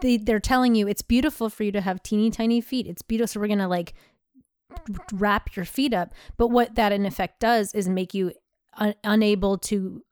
they 0.00 0.16
they're 0.18 0.40
telling 0.40 0.74
you 0.74 0.86
it's 0.88 1.02
beautiful 1.02 1.48
for 1.48 1.62
you 1.64 1.72
to 1.72 1.80
have 1.80 2.02
teeny 2.02 2.30
tiny 2.30 2.60
feet. 2.60 2.86
It's 2.86 3.02
beautiful, 3.02 3.28
so 3.28 3.40
we're 3.40 3.48
gonna 3.48 3.68
like 3.68 3.94
wrap 5.12 5.54
your 5.56 5.64
feet 5.64 5.94
up. 5.94 6.12
But 6.36 6.48
what 6.48 6.74
that 6.74 6.92
in 6.92 7.06
effect 7.06 7.40
does 7.40 7.72
is 7.74 7.88
make 7.88 8.12
you 8.12 8.32
un- 8.76 8.94
unable 9.04 9.56
to 9.58 10.02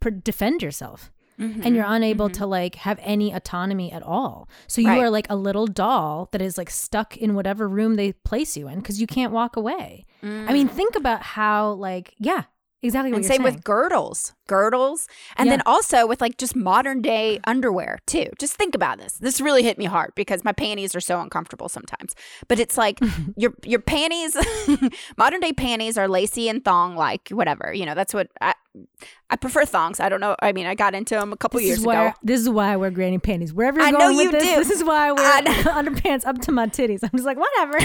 pr- 0.00 0.10
defend 0.10 0.62
yourself. 0.62 1.12
And 1.40 1.74
you're 1.74 1.86
unable 1.88 2.28
to 2.30 2.44
like 2.46 2.74
have 2.76 2.98
any 3.02 3.32
autonomy 3.32 3.90
at 3.90 4.02
all. 4.02 4.48
So 4.66 4.80
you 4.80 4.88
Mm-hmm. 4.88 4.98
Right. 4.98 5.04
are 5.06 5.10
like 5.10 5.26
a 5.30 5.36
little 5.36 5.66
doll 5.66 6.28
that 6.32 6.42
is 6.42 6.58
like 6.58 6.68
stuck 6.70 7.16
in 7.16 7.34
whatever 7.34 7.66
room 7.68 7.96
they 7.96 8.12
place 8.12 8.56
you 8.58 8.68
in 8.68 8.76
because 8.80 9.00
you 9.00 9.06
can't 9.06 9.32
walk 9.32 9.56
away. 9.56 10.04
I 10.22 10.52
mean, 10.52 10.68
think 10.68 10.96
about 10.96 11.22
how 11.22 11.72
like 11.72 12.14
yeah, 12.18 12.44
exactly 12.82 13.12
and 13.12 13.24
same 13.24 13.36
saying. 13.36 13.42
with 13.42 13.62
girdles 13.64 14.32
girdles 14.48 15.06
and 15.36 15.46
Yeah. 15.46 15.52
then 15.52 15.62
also 15.66 16.06
with 16.06 16.20
like 16.20 16.36
just 16.38 16.56
modern 16.56 17.02
day 17.02 17.38
underwear 17.46 17.98
too 18.06 18.26
just 18.38 18.54
think 18.56 18.74
about 18.74 18.98
this 18.98 19.14
this 19.14 19.40
really 19.40 19.62
hit 19.62 19.78
me 19.78 19.84
hard 19.84 20.12
because 20.16 20.44
my 20.44 20.52
panties 20.52 20.94
are 20.96 21.00
so 21.00 21.20
uncomfortable 21.20 21.68
sometimes 21.68 22.14
but 22.48 22.58
it's 22.58 22.76
like 22.78 22.98
your 23.36 23.52
your 23.64 23.80
panties 23.80 24.36
modern 25.16 25.40
day 25.40 25.52
panties 25.52 25.96
are 25.98 26.08
lacy 26.08 26.48
and 26.48 26.64
thong 26.64 26.96
like 26.96 27.28
whatever 27.30 27.72
you 27.72 27.86
know 27.86 27.94
that's 27.94 28.12
what 28.14 28.28
i 28.40 28.54
i 29.30 29.36
prefer 29.36 29.64
thongs 29.64 30.00
i 30.00 30.08
don't 30.08 30.20
know 30.20 30.34
i 30.42 30.50
mean 30.52 30.66
i 30.66 30.74
got 30.74 30.94
into 30.94 31.14
them 31.14 31.32
a 31.32 31.36
couple 31.36 31.58
this 31.60 31.66
years 31.68 31.82
ago 31.84 32.12
this 32.22 32.40
is 32.40 32.48
why 32.48 32.72
I 32.72 32.76
wear 32.76 32.90
granny 32.90 33.18
panties. 33.18 33.52
Wherever 33.52 33.78
you're 33.78 33.88
I 33.88 33.90
know 33.90 33.98
going 33.98 34.16
with 34.16 34.24
you 34.26 34.32
this, 34.32 34.42
do. 34.44 34.54
this 34.56 34.70
is 34.70 34.84
why 34.84 35.06
I 35.06 35.08
I 35.08 35.12
wear 35.12 35.42
know. 35.42 35.52
underpants 35.80 36.24
up 36.26 36.38
to 36.42 36.52
my 36.52 36.66
titties. 36.66 37.00
I'm 37.02 37.10
just 37.12 37.24
like 37.24 37.36
whatever. 37.38 37.78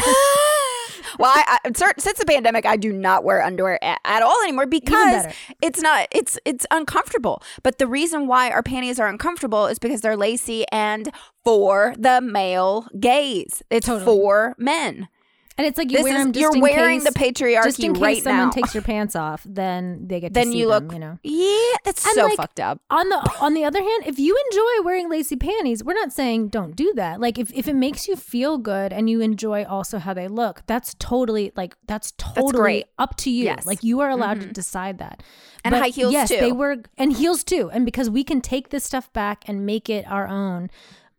Well, 1.19 1.31
I, 1.33 1.59
I 1.63 1.71
since 1.97 2.19
the 2.19 2.25
pandemic, 2.25 2.65
I 2.65 2.77
do 2.77 2.91
not 2.91 3.23
wear 3.23 3.41
underwear 3.41 3.83
at, 3.83 3.99
at 4.05 4.21
all 4.21 4.41
anymore 4.43 4.65
because 4.65 5.27
it's 5.61 5.81
not 5.81 6.07
it's 6.11 6.37
it's 6.45 6.65
uncomfortable. 6.71 7.41
But 7.63 7.77
the 7.77 7.87
reason 7.87 8.27
why 8.27 8.51
our 8.51 8.63
panties 8.63 8.99
are 8.99 9.07
uncomfortable 9.07 9.67
is 9.67 9.79
because 9.79 10.01
they're 10.01 10.17
lacy 10.17 10.65
and 10.71 11.11
for 11.43 11.93
the 11.97 12.21
male 12.21 12.87
gaze. 12.99 13.63
It's 13.69 13.87
Totally. 13.87 14.05
for 14.05 14.55
men. 14.57 15.07
And 15.57 15.65
it's 15.65 15.77
like 15.77 15.89
you 15.91 15.97
This 15.97 16.03
wear 16.03 16.17
is 16.17 16.23
them 16.25 16.33
you're 16.35 16.53
in 16.55 16.61
wearing 16.61 16.99
case, 16.99 17.13
the 17.13 17.19
patriarchy 17.19 17.63
just 17.63 17.79
in 17.83 17.93
case 17.93 18.01
right 18.01 18.23
someone 18.23 18.47
now. 18.47 18.51
takes 18.51 18.73
your 18.73 18.83
pants 18.83 19.15
off, 19.15 19.41
then 19.47 20.05
they 20.07 20.19
get 20.19 20.29
to 20.29 20.33
then 20.33 20.51
you 20.51 20.69
them, 20.69 20.87
look, 20.87 20.93
you 20.93 20.99
know. 20.99 21.17
yeah, 21.23 21.77
that's 21.85 22.05
And, 22.05 22.15
so 22.15 22.25
like, 22.25 22.35
fucked 22.37 22.59
up. 22.59 22.81
on 22.89 23.07
the 23.09 23.17
on 23.39 23.53
the 23.53 23.63
other 23.63 23.79
hand, 23.79 24.03
if 24.05 24.19
you 24.19 24.37
enjoy 24.51 24.83
wearing 24.85 25.09
lacy 25.09 25.35
panties, 25.37 25.83
we're 25.83 25.93
not 25.93 26.11
saying 26.11 26.49
don't 26.49 26.75
do 26.75 26.91
that. 26.95 27.21
Like 27.21 27.37
if, 27.39 27.51
if 27.53 27.67
it 27.67 27.75
makes 27.75 28.07
you 28.07 28.15
feel 28.15 28.57
good 28.57 28.91
and 28.91 29.09
you 29.09 29.21
enjoy 29.21 29.63
also 29.65 29.97
how 29.99 30.13
they 30.13 30.27
look, 30.27 30.63
that's 30.67 30.93
totally 30.99 31.51
like 31.55 31.75
that's 31.87 32.11
totally 32.17 32.51
great. 32.53 32.85
up 32.97 33.15
to 33.17 33.29
you. 33.29 33.45
Yes. 33.45 33.59
Mm-hmm. 33.61 33.69
Like 33.69 33.83
you 33.83 34.01
are 34.01 34.09
allowed 34.09 34.41
to 34.41 34.47
decide 34.47 34.97
that. 34.97 35.23
And 35.63 35.73
high 35.73 35.87
heels, 35.87 36.13
yes, 36.13 36.29
too. 36.29 36.37
they 36.37 36.51
were 36.51 36.77
and 36.97 37.11
heels 37.13 37.43
too. 37.43 37.71
And 37.71 37.85
because 37.85 38.09
we 38.09 38.23
can 38.23 38.39
take 38.41 38.69
this 38.69 38.83
stuff 38.83 39.11
back 39.13 39.45
and 39.47 39.65
make 39.65 39.89
it 39.89 40.05
our 40.07 40.27
own. 40.27 40.69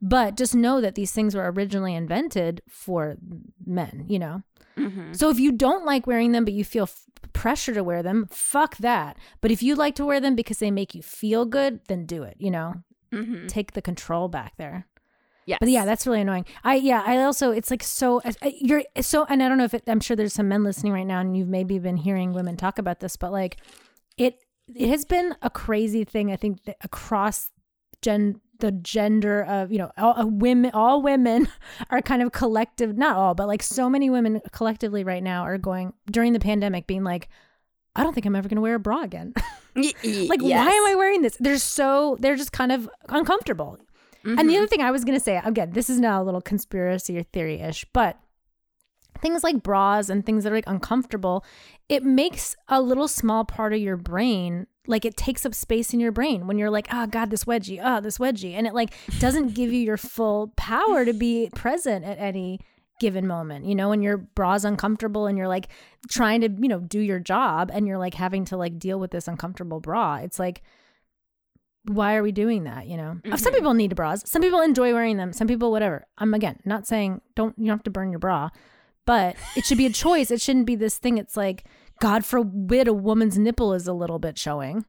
But 0.09 0.37
just 0.37 0.55
know 0.55 0.81
that 0.81 0.95
these 0.95 1.11
things 1.13 1.35
were 1.35 1.51
originally 1.51 1.95
invented 1.95 2.63
for 2.69 3.17
men, 3.67 4.05
you 4.09 4.19
know? 4.19 4.43
Mm-hmm. 4.79 5.13
So 5.15 5.31
if 5.31 5.39
you 5.41 5.53
don't 5.53 5.85
like 5.85 6.07
wearing 6.07 6.33
them, 6.33 6.45
but 6.45 6.53
you 6.55 6.65
feel 6.65 6.85
f- 6.85 7.03
pressure 7.33 7.75
to 7.75 7.83
wear 7.83 8.03
them, 8.03 8.29
fuck 8.31 8.77
that. 8.77 9.17
But 9.41 9.51
if 9.51 9.63
you 9.63 9.75
like 9.75 9.95
to 9.97 10.05
wear 10.07 10.21
them 10.21 10.37
because 10.37 10.59
they 10.59 10.71
make 10.71 10.95
you 10.95 11.03
feel 11.03 11.45
good, 11.45 11.81
then 11.89 12.07
do 12.07 12.23
it. 12.23 12.37
You 12.39 12.51
know, 12.51 12.75
Mm-hmm. 13.13 13.47
take 13.47 13.73
the 13.73 13.81
control 13.83 14.29
back 14.29 14.53
there. 14.59 14.87
Yeah, 15.47 15.57
But 15.61 15.69
yeah, 15.71 15.85
that's 15.85 16.07
really 16.07 16.21
annoying. 16.23 16.45
I 16.65 16.75
yeah, 16.75 17.03
I 17.07 17.23
also 17.23 17.53
it's 17.53 17.71
like 17.71 17.83
so 17.85 18.21
you're 18.61 18.83
so 19.01 19.25
and 19.29 19.43
I 19.43 19.49
don't 19.49 19.59
know 19.59 19.65
if 19.65 19.75
it, 19.75 19.85
I'm 19.87 20.01
sure 20.01 20.17
there's 20.17 20.35
some 20.35 20.49
men 20.49 20.65
listening 20.65 20.93
right 20.93 21.07
now 21.07 21.21
and 21.21 21.37
you've 21.37 21.49
maybe 21.49 21.79
been 21.79 21.97
hearing 21.97 22.33
women 22.33 22.57
talk 22.57 22.79
about 22.79 22.99
this, 23.01 23.17
but 23.17 23.31
like 23.33 23.59
it 24.19 24.43
it 24.75 24.89
has 24.89 25.05
been 25.05 25.37
a 25.43 25.49
crazy 25.49 26.03
thing 26.05 26.33
I 26.33 26.37
think 26.37 26.65
that 26.65 26.77
across 26.83 27.51
gen 28.03 28.41
the 28.61 28.73
gender 28.73 29.43
of 29.45 29.71
you 29.73 29.79
know 29.79 29.91
all 29.97 30.19
uh, 30.21 30.27
women 30.27 30.71
all 30.75 31.03
women 31.03 31.49
are 31.91 32.01
kind 32.03 32.23
of 32.23 32.33
collective 32.33 32.97
not 32.97 33.17
all 33.17 33.35
but 33.35 33.47
like 33.47 33.63
so 33.63 33.89
many 33.91 34.11
women 34.11 34.41
collectively 34.53 35.05
right 35.05 35.23
now 35.23 35.43
are 35.43 35.59
going 35.59 35.93
during 36.11 36.33
the 36.33 36.41
pandemic 36.41 36.87
being 36.87 37.05
like 37.05 37.29
I 37.95 38.03
don't 38.03 38.13
think 38.13 38.27
I'm 38.27 38.37
ever 38.37 38.47
going 38.49 38.57
to 38.57 38.63
wear 38.63 38.75
a 38.75 38.79
bra 38.79 39.03
again. 39.03 39.33
Like 40.29 40.43
why 40.43 40.71
am 40.71 40.87
I 40.87 40.95
wearing 40.97 41.23
this? 41.23 41.37
They're 41.41 41.59
so 41.59 42.17
they're 42.21 42.37
just 42.37 42.53
kind 42.53 42.73
of 42.73 42.89
uncomfortable. 43.09 43.79
And 44.25 44.39
Mm-hmm. 44.39 44.49
the 44.49 44.57
other 44.57 44.67
thing 44.67 44.81
I 44.81 44.91
was 44.91 45.05
going 45.05 45.17
to 45.17 45.23
say, 45.25 45.41
again, 45.45 45.71
this 45.71 45.89
is 45.89 46.01
now 46.01 46.21
a 46.21 46.25
little 46.25 46.41
conspiracy 46.41 47.17
or 47.17 47.23
theory 47.23 47.61
ish, 47.61 47.87
but 47.93 48.19
things 49.21 49.45
like 49.45 49.63
bras 49.63 50.09
and 50.09 50.25
things 50.25 50.45
that 50.45 50.53
are 50.53 50.57
like 50.57 50.67
uncomfortable, 50.67 51.45
it 51.89 52.05
makes 52.05 52.57
a 52.69 52.81
little 52.81 53.09
small 53.09 53.45
part 53.45 53.73
of 53.73 53.81
your 53.81 53.97
brain 53.97 54.67
like 54.89 55.05
it 55.05 55.17
takes 55.17 55.45
up 55.45 55.55
space 55.55 55.93
in 55.93 56.01
your 56.01 56.13
brain 56.13 56.47
when 56.47 56.59
you're 56.59 56.71
like, 56.71 56.87
oh 56.93 57.07
God, 57.07 57.31
this 57.31 57.45
wedgie, 57.45 57.81
oh, 57.83 58.01
this 58.01 58.19
wedgie. 58.19 58.55
And 58.55 58.67
it 58.67 58.75
like 58.75 58.95
doesn't 59.19 59.55
give 59.55 59.73
you 59.73 59.81
your 59.81 59.97
full 59.97 60.53
power 60.57 61.05
to 61.05 61.13
be 61.13 61.51
present 61.55 62.05
at 62.05 62.19
any 62.19 62.61
given 63.01 63.27
moment. 63.27 63.65
You 63.65 63.75
know, 63.75 63.89
when 63.89 64.03
your 64.03 64.17
bra's 64.17 64.65
uncomfortable 64.65 65.27
and 65.27 65.37
you're 65.37 65.49
like 65.49 65.69
trying 66.09 66.41
to, 66.43 66.49
you 66.49 66.69
know, 66.69 66.81
do 66.81 67.01
your 67.01 67.19
job 67.19 67.71
and 67.73 67.87
you're 67.87 67.99
like 67.99 68.15
having 68.15 68.45
to 68.47 68.57
like 68.57 68.79
deal 68.79 68.99
with 68.99 69.11
this 69.11 69.29
uncomfortable 69.29 69.81
bra. 69.81 70.17
It's 70.17 70.39
like, 70.39 70.63
why 71.85 72.17
are 72.17 72.23
we 72.23 72.33
doing 72.33 72.65
that? 72.65 72.87
You 72.87 72.97
know, 72.97 73.19
oh, 73.27 73.37
some 73.37 73.53
mm-hmm. 73.53 73.59
people 73.59 73.75
need 73.75 73.95
bras. 73.95 74.29
Some 74.29 74.43
people 74.43 74.61
enjoy 74.61 74.93
wearing 74.93 75.17
them. 75.17 75.33
Some 75.33 75.47
people, 75.47 75.71
whatever. 75.71 76.07
I'm 76.19 76.35
again 76.35 76.59
not 76.65 76.87
saying 76.87 77.21
don't 77.35 77.57
you 77.59 77.67
don't 77.67 77.77
have 77.79 77.85
to 77.85 77.91
burn 77.91 78.11
your 78.11 78.19
bra, 78.19 78.51
but 79.07 79.37
it 79.57 79.65
should 79.65 79.79
be 79.79 79.87
a 79.87 79.91
choice. 79.91 80.31
It 80.31 80.41
shouldn't 80.41 80.67
be 80.67 80.77
this 80.77 80.99
thing. 80.99 81.17
It's 81.19 81.37
like 81.37 81.65
God 82.01 82.25
forbid 82.25 82.89
a 82.89 82.93
woman's 82.93 83.39
nipple 83.39 83.73
is 83.73 83.87
a 83.87 83.93
little 83.95 84.19
bit 84.19 84.37
showing. 84.39 84.85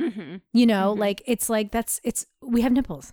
Mm-hmm. 0.00 0.36
You 0.52 0.66
know, 0.66 0.92
like 0.92 1.22
it's 1.26 1.48
like 1.50 1.70
that's 1.72 2.00
it's 2.04 2.26
we 2.40 2.62
have 2.62 2.72
nipples, 2.72 3.12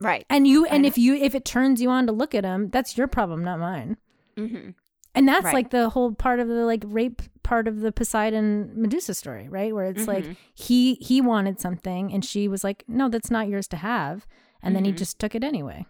Right. 0.00 0.24
and 0.28 0.46
you 0.46 0.64
and 0.66 0.84
if 0.86 0.96
you 0.98 1.14
if 1.14 1.34
it 1.34 1.44
turns 1.44 1.80
you 1.80 1.88
on 1.90 2.06
to 2.06 2.12
look 2.12 2.34
at 2.34 2.42
them, 2.42 2.68
that's 2.70 2.96
your 2.96 3.06
problem, 3.08 3.44
not 3.44 3.58
mine. 3.60 3.96
Mm-hmm. 4.36 4.70
And 5.14 5.28
that's 5.28 5.44
Right. 5.46 5.54
like 5.54 5.70
the 5.70 5.88
whole 5.90 6.12
part 6.14 6.40
of 6.40 6.48
the 6.48 6.64
like 6.66 6.82
rape 6.86 7.22
part 7.42 7.66
of 7.66 7.80
the 7.80 7.90
Poseidon 7.92 8.72
Medusa 8.80 9.14
story, 9.14 9.48
right? 9.48 9.74
Where 9.74 9.86
it's 9.86 10.06
like 10.06 10.24
he 10.54 10.94
he 10.96 11.20
wanted 11.20 11.60
something 11.60 12.12
and 12.12 12.24
she 12.24 12.46
was 12.48 12.62
like, 12.62 12.84
"No, 12.86 13.08
that's 13.08 13.30
not 13.30 13.48
yours 13.48 13.66
to 13.68 13.76
have." 13.76 14.26
And 14.62 14.74
then 14.76 14.84
he 14.84 14.92
just 14.92 15.18
took 15.18 15.34
it 15.34 15.42
anyway. 15.44 15.86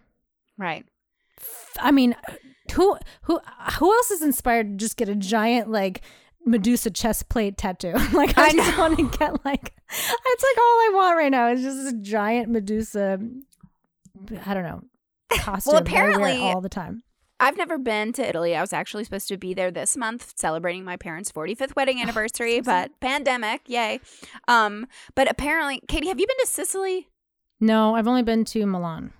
Right. 0.57 0.85
I 1.79 1.91
mean, 1.91 2.15
Who 2.71 2.97
who 3.23 3.39
who 3.79 3.93
else 3.93 4.11
is 4.11 4.21
inspired 4.21 4.69
to 4.71 4.75
just 4.75 4.97
get 4.97 5.09
a 5.09 5.15
giant 5.15 5.69
like 5.69 6.01
Medusa 6.45 6.91
chest 6.91 7.29
plate 7.29 7.57
tattoo? 7.57 7.93
like 8.13 8.37
I, 8.37 8.47
I 8.47 8.51
just 8.51 8.77
want 8.77 8.97
to 8.97 9.09
get 9.17 9.43
like 9.45 9.73
it's 9.91 10.43
like 10.43 10.57
all 10.57 10.63
I 10.63 10.91
want 10.93 11.17
right 11.17 11.31
now 11.31 11.49
is 11.51 11.61
just 11.61 11.93
a 11.93 11.97
giant 11.97 12.49
Medusa. 12.49 13.19
I 14.45 14.53
don't 14.53 14.63
know 14.63 14.83
costume. 15.37 15.73
wear 15.73 15.81
apparently- 15.81 16.37
all 16.39 16.61
the 16.61 16.69
time. 16.69 17.03
I've 17.41 17.55
never 17.55 17.77
been 17.77 18.11
to 18.13 18.27
Italy. 18.27 18.53
I 18.53 18.59
was 18.59 18.73
actually 18.73 19.05
supposed 19.05 19.29
to 19.29 19.37
be 19.37 19.53
there 19.53 19.71
this 19.71 19.95
month 19.95 20.33
celebrating 20.35 20.83
my 20.83 20.97
parents' 20.97 21.31
45th 21.31 21.73
wedding 21.73 22.01
anniversary, 22.01 22.59
but 22.59 22.91
pandemic, 22.99 23.61
yay. 23.65 24.01
Um, 24.49 24.87
but 25.15 25.31
apparently, 25.31 25.79
Katie, 25.87 26.09
have 26.09 26.19
you 26.19 26.27
been 26.27 26.35
to 26.41 26.47
Sicily? 26.47 27.07
No, 27.61 27.95
I've 27.95 28.09
only 28.09 28.23
been 28.23 28.43
to 28.43 28.65
Milan 28.65 29.13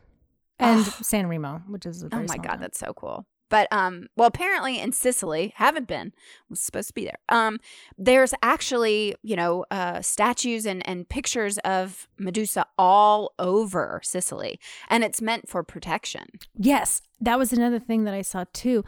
and 0.59 0.83
San 0.85 1.27
Remo, 1.27 1.61
which 1.69 1.85
is 1.85 2.03
a 2.03 2.09
Oh 2.11 2.25
my 2.27 2.35
god, 2.35 2.43
town. 2.55 2.59
that's 2.59 2.77
so 2.77 2.91
cool. 2.93 3.25
But 3.49 3.67
um, 3.71 4.07
well, 4.15 4.27
apparently 4.27 4.79
in 4.79 4.91
Sicily, 4.91 5.53
haven't 5.55 5.87
been, 5.87 6.13
was 6.49 6.59
supposed 6.61 6.87
to 6.89 6.93
be 6.93 7.03
there. 7.03 7.17
Um, 7.29 7.59
there's 7.97 8.33
actually 8.43 9.15
you 9.23 9.35
know 9.35 9.65
uh, 9.71 10.01
statues 10.01 10.65
and 10.65 10.87
and 10.87 11.09
pictures 11.09 11.57
of 11.59 12.07
Medusa 12.17 12.65
all 12.77 13.33
over 13.39 13.99
Sicily, 14.03 14.59
and 14.89 15.03
it's 15.03 15.21
meant 15.21 15.49
for 15.49 15.63
protection. 15.63 16.25
Yes, 16.55 17.01
that 17.19 17.37
was 17.39 17.51
another 17.51 17.79
thing 17.79 18.03
that 18.05 18.13
I 18.13 18.21
saw 18.21 18.45
too. 18.53 18.83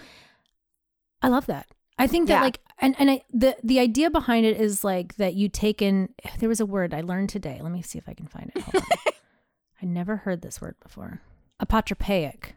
I 1.21 1.27
love 1.27 1.45
that. 1.47 1.67
I 1.97 2.07
think 2.07 2.27
that 2.27 2.35
Yeah. 2.35 2.41
like 2.41 2.59
and 2.79 2.95
and 2.97 3.11
I, 3.11 3.23
the 3.31 3.55
the 3.63 3.79
idea 3.79 4.09
behind 4.09 4.45
it 4.45 4.59
is 4.59 4.83
like 4.83 5.15
that 5.17 5.35
you 5.35 5.49
take 5.49 5.81
in 5.81 6.09
there 6.39 6.49
was 6.49 6.59
a 6.59 6.65
word 6.65 6.93
I 6.93 7.01
learned 7.01 7.29
today. 7.29 7.59
Let 7.61 7.71
me 7.71 7.81
see 7.81 7.97
if 7.99 8.07
I 8.09 8.13
can 8.13 8.27
find 8.27 8.51
it. 8.55 8.63
I 9.81 9.85
never 9.85 10.17
heard 10.17 10.41
this 10.41 10.61
word 10.61 10.75
before. 10.81 11.21
Apotropaic. 11.61 12.53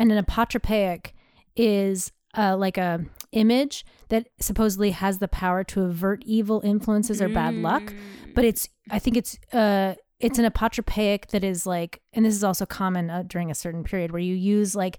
And 0.00 0.10
an 0.10 0.24
apotropaic 0.24 1.12
is 1.56 2.10
uh, 2.36 2.56
like 2.56 2.78
a 2.78 3.04
image 3.32 3.84
that 4.08 4.26
supposedly 4.40 4.90
has 4.90 5.18
the 5.18 5.28
power 5.28 5.62
to 5.64 5.82
avert 5.82 6.22
evil 6.26 6.60
influences 6.64 7.22
or 7.22 7.28
bad 7.28 7.54
luck 7.54 7.92
Mm. 7.92 8.34
but 8.34 8.44
it's 8.44 8.68
i 8.90 8.98
think 8.98 9.16
it's 9.16 9.38
uh 9.52 9.94
it's 10.18 10.36
an 10.40 10.44
apotropaic 10.50 11.28
that 11.28 11.44
is 11.44 11.64
like 11.64 12.00
and 12.12 12.24
this 12.24 12.34
is 12.34 12.42
also 12.42 12.66
common 12.66 13.08
uh, 13.08 13.22
during 13.24 13.48
a 13.50 13.54
certain 13.54 13.84
period 13.84 14.10
where 14.10 14.20
you 14.20 14.34
use 14.34 14.74
like 14.74 14.98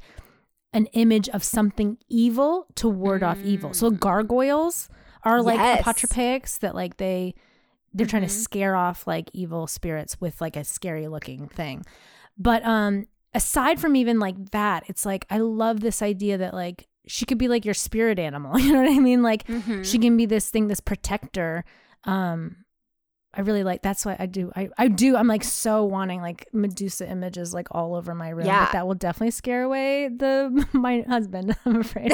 an 0.72 0.86
image 0.94 1.28
of 1.30 1.44
something 1.44 1.98
evil 2.08 2.68
to 2.76 2.88
ward 2.88 3.22
off 3.22 3.42
evil 3.44 3.74
so 3.74 3.90
gargoyles 3.90 4.88
are 5.24 5.42
like 5.42 5.58
Yes. 5.60 5.84
apotropaics 5.84 6.60
that 6.60 6.74
like 6.74 6.96
they 6.98 7.36
they're 7.94 8.08
trying 8.08 8.22
to 8.24 8.30
Mhm. 8.30 8.44
scare 8.44 8.76
off 8.78 9.06
like 9.08 9.30
evil 9.34 9.68
spirits 9.68 10.22
with 10.22 10.40
like 10.40 10.56
a 10.56 10.64
scary 10.64 11.10
looking 11.10 11.50
thing 11.50 11.84
but 12.38 12.64
um 12.66 13.08
aside 13.34 13.80
from 13.80 13.96
even 13.96 14.20
like 14.20 14.52
that 14.52 14.84
it's 14.88 15.06
like 15.06 15.26
i 15.30 15.38
love 15.38 15.80
this 15.80 16.02
idea 16.02 16.38
that 16.38 16.54
like 16.54 16.88
she 17.08 17.26
could 17.26 17.38
be 17.38 17.48
like 17.48 17.66
your 17.66 17.74
spirit 17.74 18.20
animal 18.20 18.60
you 18.64 18.74
know 18.74 18.82
what 18.82 18.92
i 18.92 19.00
mean 19.00 19.22
like 19.24 19.46
Mhm. 19.48 19.86
she 19.86 19.98
can 20.00 20.18
be 20.18 20.26
this 20.26 20.50
thing 20.50 20.68
this 20.68 20.80
protector 20.82 21.64
um 22.06 22.58
i 23.34 23.42
really 23.42 23.64
like 23.64 23.82
that's 23.82 24.06
why 24.06 24.16
i 24.20 24.26
do 24.26 24.52
i, 24.56 24.70
I 24.78 24.88
do 24.90 25.16
i'm 25.16 25.28
like 25.28 25.44
so 25.44 25.86
wanting 25.86 26.22
like 26.22 26.48
medusa 26.52 27.10
images 27.10 27.54
like 27.54 27.70
all 27.72 27.96
over 27.96 28.14
my 28.14 28.30
room 28.30 28.46
Yeah. 28.46 28.66
but 28.66 28.74
that 28.74 28.86
will 28.88 28.96
definitely 28.96 29.32
scare 29.32 29.64
away 29.64 30.10
the 30.10 30.68
my 30.74 31.06
husband 31.08 31.56
i'm 31.66 31.78
afraid 31.80 32.12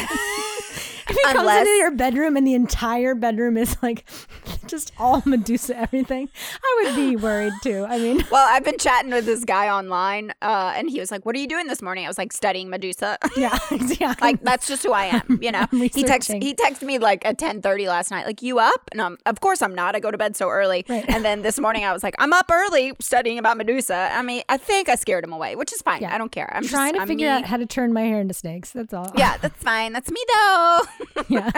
if 1.10 1.16
he 1.16 1.34
comes 1.34 1.52
into 1.52 1.70
your 1.72 1.92
bedroom 1.92 2.36
and 2.38 2.46
the 2.46 2.54
entire 2.54 3.16
bedroom 3.16 3.58
is 3.58 3.78
like 3.82 4.04
just 4.68 4.92
all 4.98 5.22
medusa 5.26 5.78
everything 5.78 6.30
i 6.64 6.84
would 6.84 6.96
be 6.96 7.16
worried 7.16 7.54
too 7.64 7.86
i 7.90 7.98
mean 7.98 8.24
Well, 8.32 8.46
I've 8.50 8.64
been 8.64 8.78
chatting 8.78 9.12
with 9.12 9.26
this 9.26 9.44
guy 9.46 9.70
online, 9.70 10.34
uh, 10.42 10.74
and 10.76 10.90
he 10.90 11.00
was 11.00 11.12
like, 11.12 11.26
"What 11.26 11.36
are 11.36 11.40
you 11.40 11.48
doing 11.48 11.68
this 11.68 11.82
morning?" 11.82 12.06
I 12.06 12.08
was 12.08 12.18
like, 12.18 12.34
"Studying 12.34 12.70
Medusa." 12.70 13.18
yeah 13.38 13.58
yeah 14.00 14.14
like 14.22 14.42
that's 14.44 14.68
just 14.68 14.84
who 14.84 14.92
I 14.92 15.06
am, 15.06 15.40
you 15.42 15.52
know. 15.52 15.66
He 15.72 16.04
texted 16.04 16.44
he 16.44 16.54
texted 16.54 16.84
me 16.84 16.98
like 17.00 17.26
at 17.26 17.38
ten 17.38 17.62
thirty 17.62 17.88
last 17.88 18.12
night, 18.12 18.26
like 18.26 18.42
you 18.42 18.60
up? 18.60 18.90
And 18.92 19.02
I'm 19.02 19.18
of 19.26 19.40
course 19.40 19.62
I'm 19.62 19.74
not. 19.74 19.96
I 19.96 20.00
go 20.00 20.12
to 20.12 20.18
bed 20.18 20.36
so 20.36 20.50
early. 20.50 20.86
Right. 20.90 21.06
And 21.08 21.24
then 21.24 21.42
this 21.42 21.60
morning 21.60 21.84
I 21.86 21.94
was 21.94 22.04
like, 22.04 22.16
I'm 22.20 22.34
up 22.34 22.50
early 22.52 22.94
studying 23.00 23.38
about 23.40 23.58
Medusa. 23.58 24.10
I 24.12 24.22
mean, 24.22 24.44
I 24.50 24.58
think 24.58 24.90
I 24.90 24.96
scared 24.96 25.24
him 25.24 25.34
away, 25.34 25.56
which 25.56 25.72
is 25.74 25.82
fine. 25.82 26.02
Yeah. 26.02 26.14
I 26.14 26.18
don't 26.18 26.32
care. 26.32 26.50
I'm 26.54 26.68
trying 26.68 26.94
just, 26.94 26.96
to 26.96 27.02
I'm 27.02 27.08
figure 27.08 27.28
me. 27.28 27.32
out 27.34 27.46
how 27.46 27.58
to 27.58 27.66
turn 27.66 27.94
my 27.94 28.02
hair 28.02 28.20
into 28.20 28.34
snakes 28.34 28.72
that's 28.72 28.94
all 28.94 29.12
Yeah, 29.16 29.38
that's 29.38 29.62
fine. 29.64 29.94
That's 29.94 30.12
me 30.12 30.22
though. 30.34 30.80
yeah. 31.28 31.52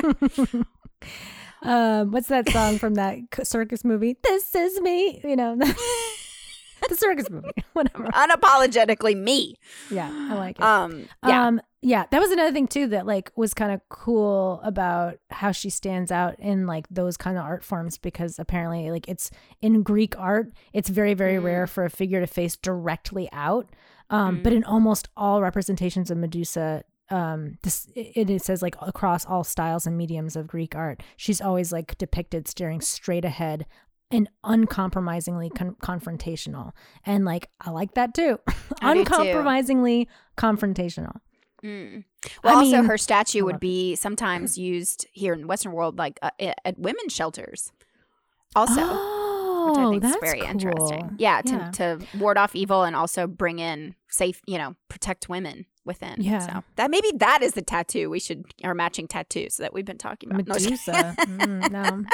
um, 1.62 2.12
what's 2.12 2.28
that 2.28 2.50
song 2.50 2.78
from 2.78 2.96
that 2.96 3.18
circus 3.44 3.84
movie? 3.84 4.18
This 4.24 4.54
is 4.56 4.80
me. 4.82 5.20
You 5.24 5.36
know, 5.36 5.56
the 6.90 6.96
circus 6.96 7.30
movie. 7.30 7.50
Whatever. 7.74 8.06
Unapologetically 8.06 9.18
me. 9.18 9.56
Yeah, 9.92 10.10
I 10.12 10.34
like 10.36 10.58
it. 10.58 10.64
Um, 10.64 11.08
yeah. 11.28 11.48
Um, 11.48 11.62
yeah, 11.82 12.06
that 12.12 12.20
was 12.20 12.32
another 12.32 12.52
thing 12.52 12.68
too 12.68 12.88
that 12.88 13.06
like 13.06 13.32
was 13.38 13.54
kind 13.54 13.72
of 13.72 13.80
cool 13.88 14.60
about 14.66 15.18
how 15.32 15.54
she 15.54 15.70
stands 15.70 16.12
out 16.12 16.38
in 16.38 16.68
like 16.68 16.86
those 16.90 17.16
kind 17.16 17.38
of 17.38 17.44
art 17.46 17.64
forms 17.64 17.98
because 17.98 18.38
apparently 18.38 18.92
like 18.92 19.08
it's 19.08 19.32
in 19.62 19.82
Greek 19.84 20.18
art, 20.20 20.52
it's 20.74 20.90
very 20.90 21.14
very 21.14 21.36
Mm. 21.36 21.44
rare 21.44 21.68
for 21.68 21.86
a 21.86 21.90
figure 21.90 22.20
to 22.20 22.28
face 22.28 22.58
directly 22.58 23.30
out. 23.32 23.70
Um, 24.10 24.42
but 24.44 24.52
in 24.54 24.64
almost 24.64 25.08
all 25.16 25.40
representations 25.42 26.10
of 26.12 26.18
Medusa, 26.18 26.84
um, 27.12 27.57
this 27.64 27.88
it, 27.95 28.30
it 28.30 28.41
says 28.43 28.62
like 28.62 28.76
across 28.82 29.26
all 29.26 29.43
styles 29.43 29.86
and 29.88 29.97
mediums 29.97 30.36
of 30.36 30.47
Greek 30.47 30.76
art, 30.76 31.01
she's 31.18 31.41
always 31.41 31.72
like 31.72 31.97
depicted 31.97 32.47
staring 32.47 32.82
straight 32.82 33.26
ahead 33.26 33.66
and 34.12 34.30
uncompromisingly 34.43 35.49
con- 35.49 35.76
confrontational. 35.82 36.72
And 37.05 37.26
like 37.26 37.49
I 37.62 37.72
like 37.72 37.93
that 37.95 38.14
too, 38.14 38.39
do 38.47 38.53
too. 38.53 38.76
uncompromisingly 38.82 40.07
confrontational. 40.38 41.20
Mm. 41.64 42.05
Well, 42.43 42.55
I 42.57 42.60
also 42.60 42.78
mean- 42.78 42.86
her 42.86 42.97
statue 42.97 43.43
would 43.43 43.60
be 43.60 43.95
sometimes 43.95 44.57
used 44.57 45.05
here 45.12 45.34
in 45.34 45.41
the 45.41 45.47
Western 45.47 45.74
world, 45.74 45.97
like 45.97 46.18
uh, 46.22 46.32
at 46.39 46.78
women's 46.80 47.14
shelters. 47.14 47.72
Also, 48.55 48.82
oh, 48.82 49.68
which 49.70 49.78
I 49.78 49.89
think 49.91 50.03
is 50.03 50.12
that's 50.12 50.24
very 50.24 50.39
cool. 50.41 50.49
interesting. 50.49 51.16
Yeah, 51.20 51.41
to, 51.41 51.51
Yeah. 51.51 51.72
to 51.72 51.99
ward 52.18 52.38
off 52.38 52.55
evil 52.55 52.84
and 52.84 52.95
also 52.95 53.28
bring 53.28 53.60
in 53.60 53.93
safe, 54.07 54.41
you 54.47 54.57
know, 54.57 54.76
protect 54.88 55.30
women 55.30 55.66
within. 55.90 56.16
Yeah. 56.20 56.40
So 56.40 56.64
that 56.78 56.90
maybe 56.90 57.12
that 57.18 57.42
is 57.44 57.54
the 57.54 57.62
tattoo 57.62 58.10
we 58.10 58.20
should 58.22 58.46
our 58.64 58.74
matching 58.74 59.08
tattoos 59.08 59.58
that 59.58 59.74
we've 59.74 59.84
been 59.86 59.98
talking 59.98 60.30
about. 60.32 60.48
Medusa. 60.48 61.16
Mm, 61.20 61.72
no. 61.72 62.06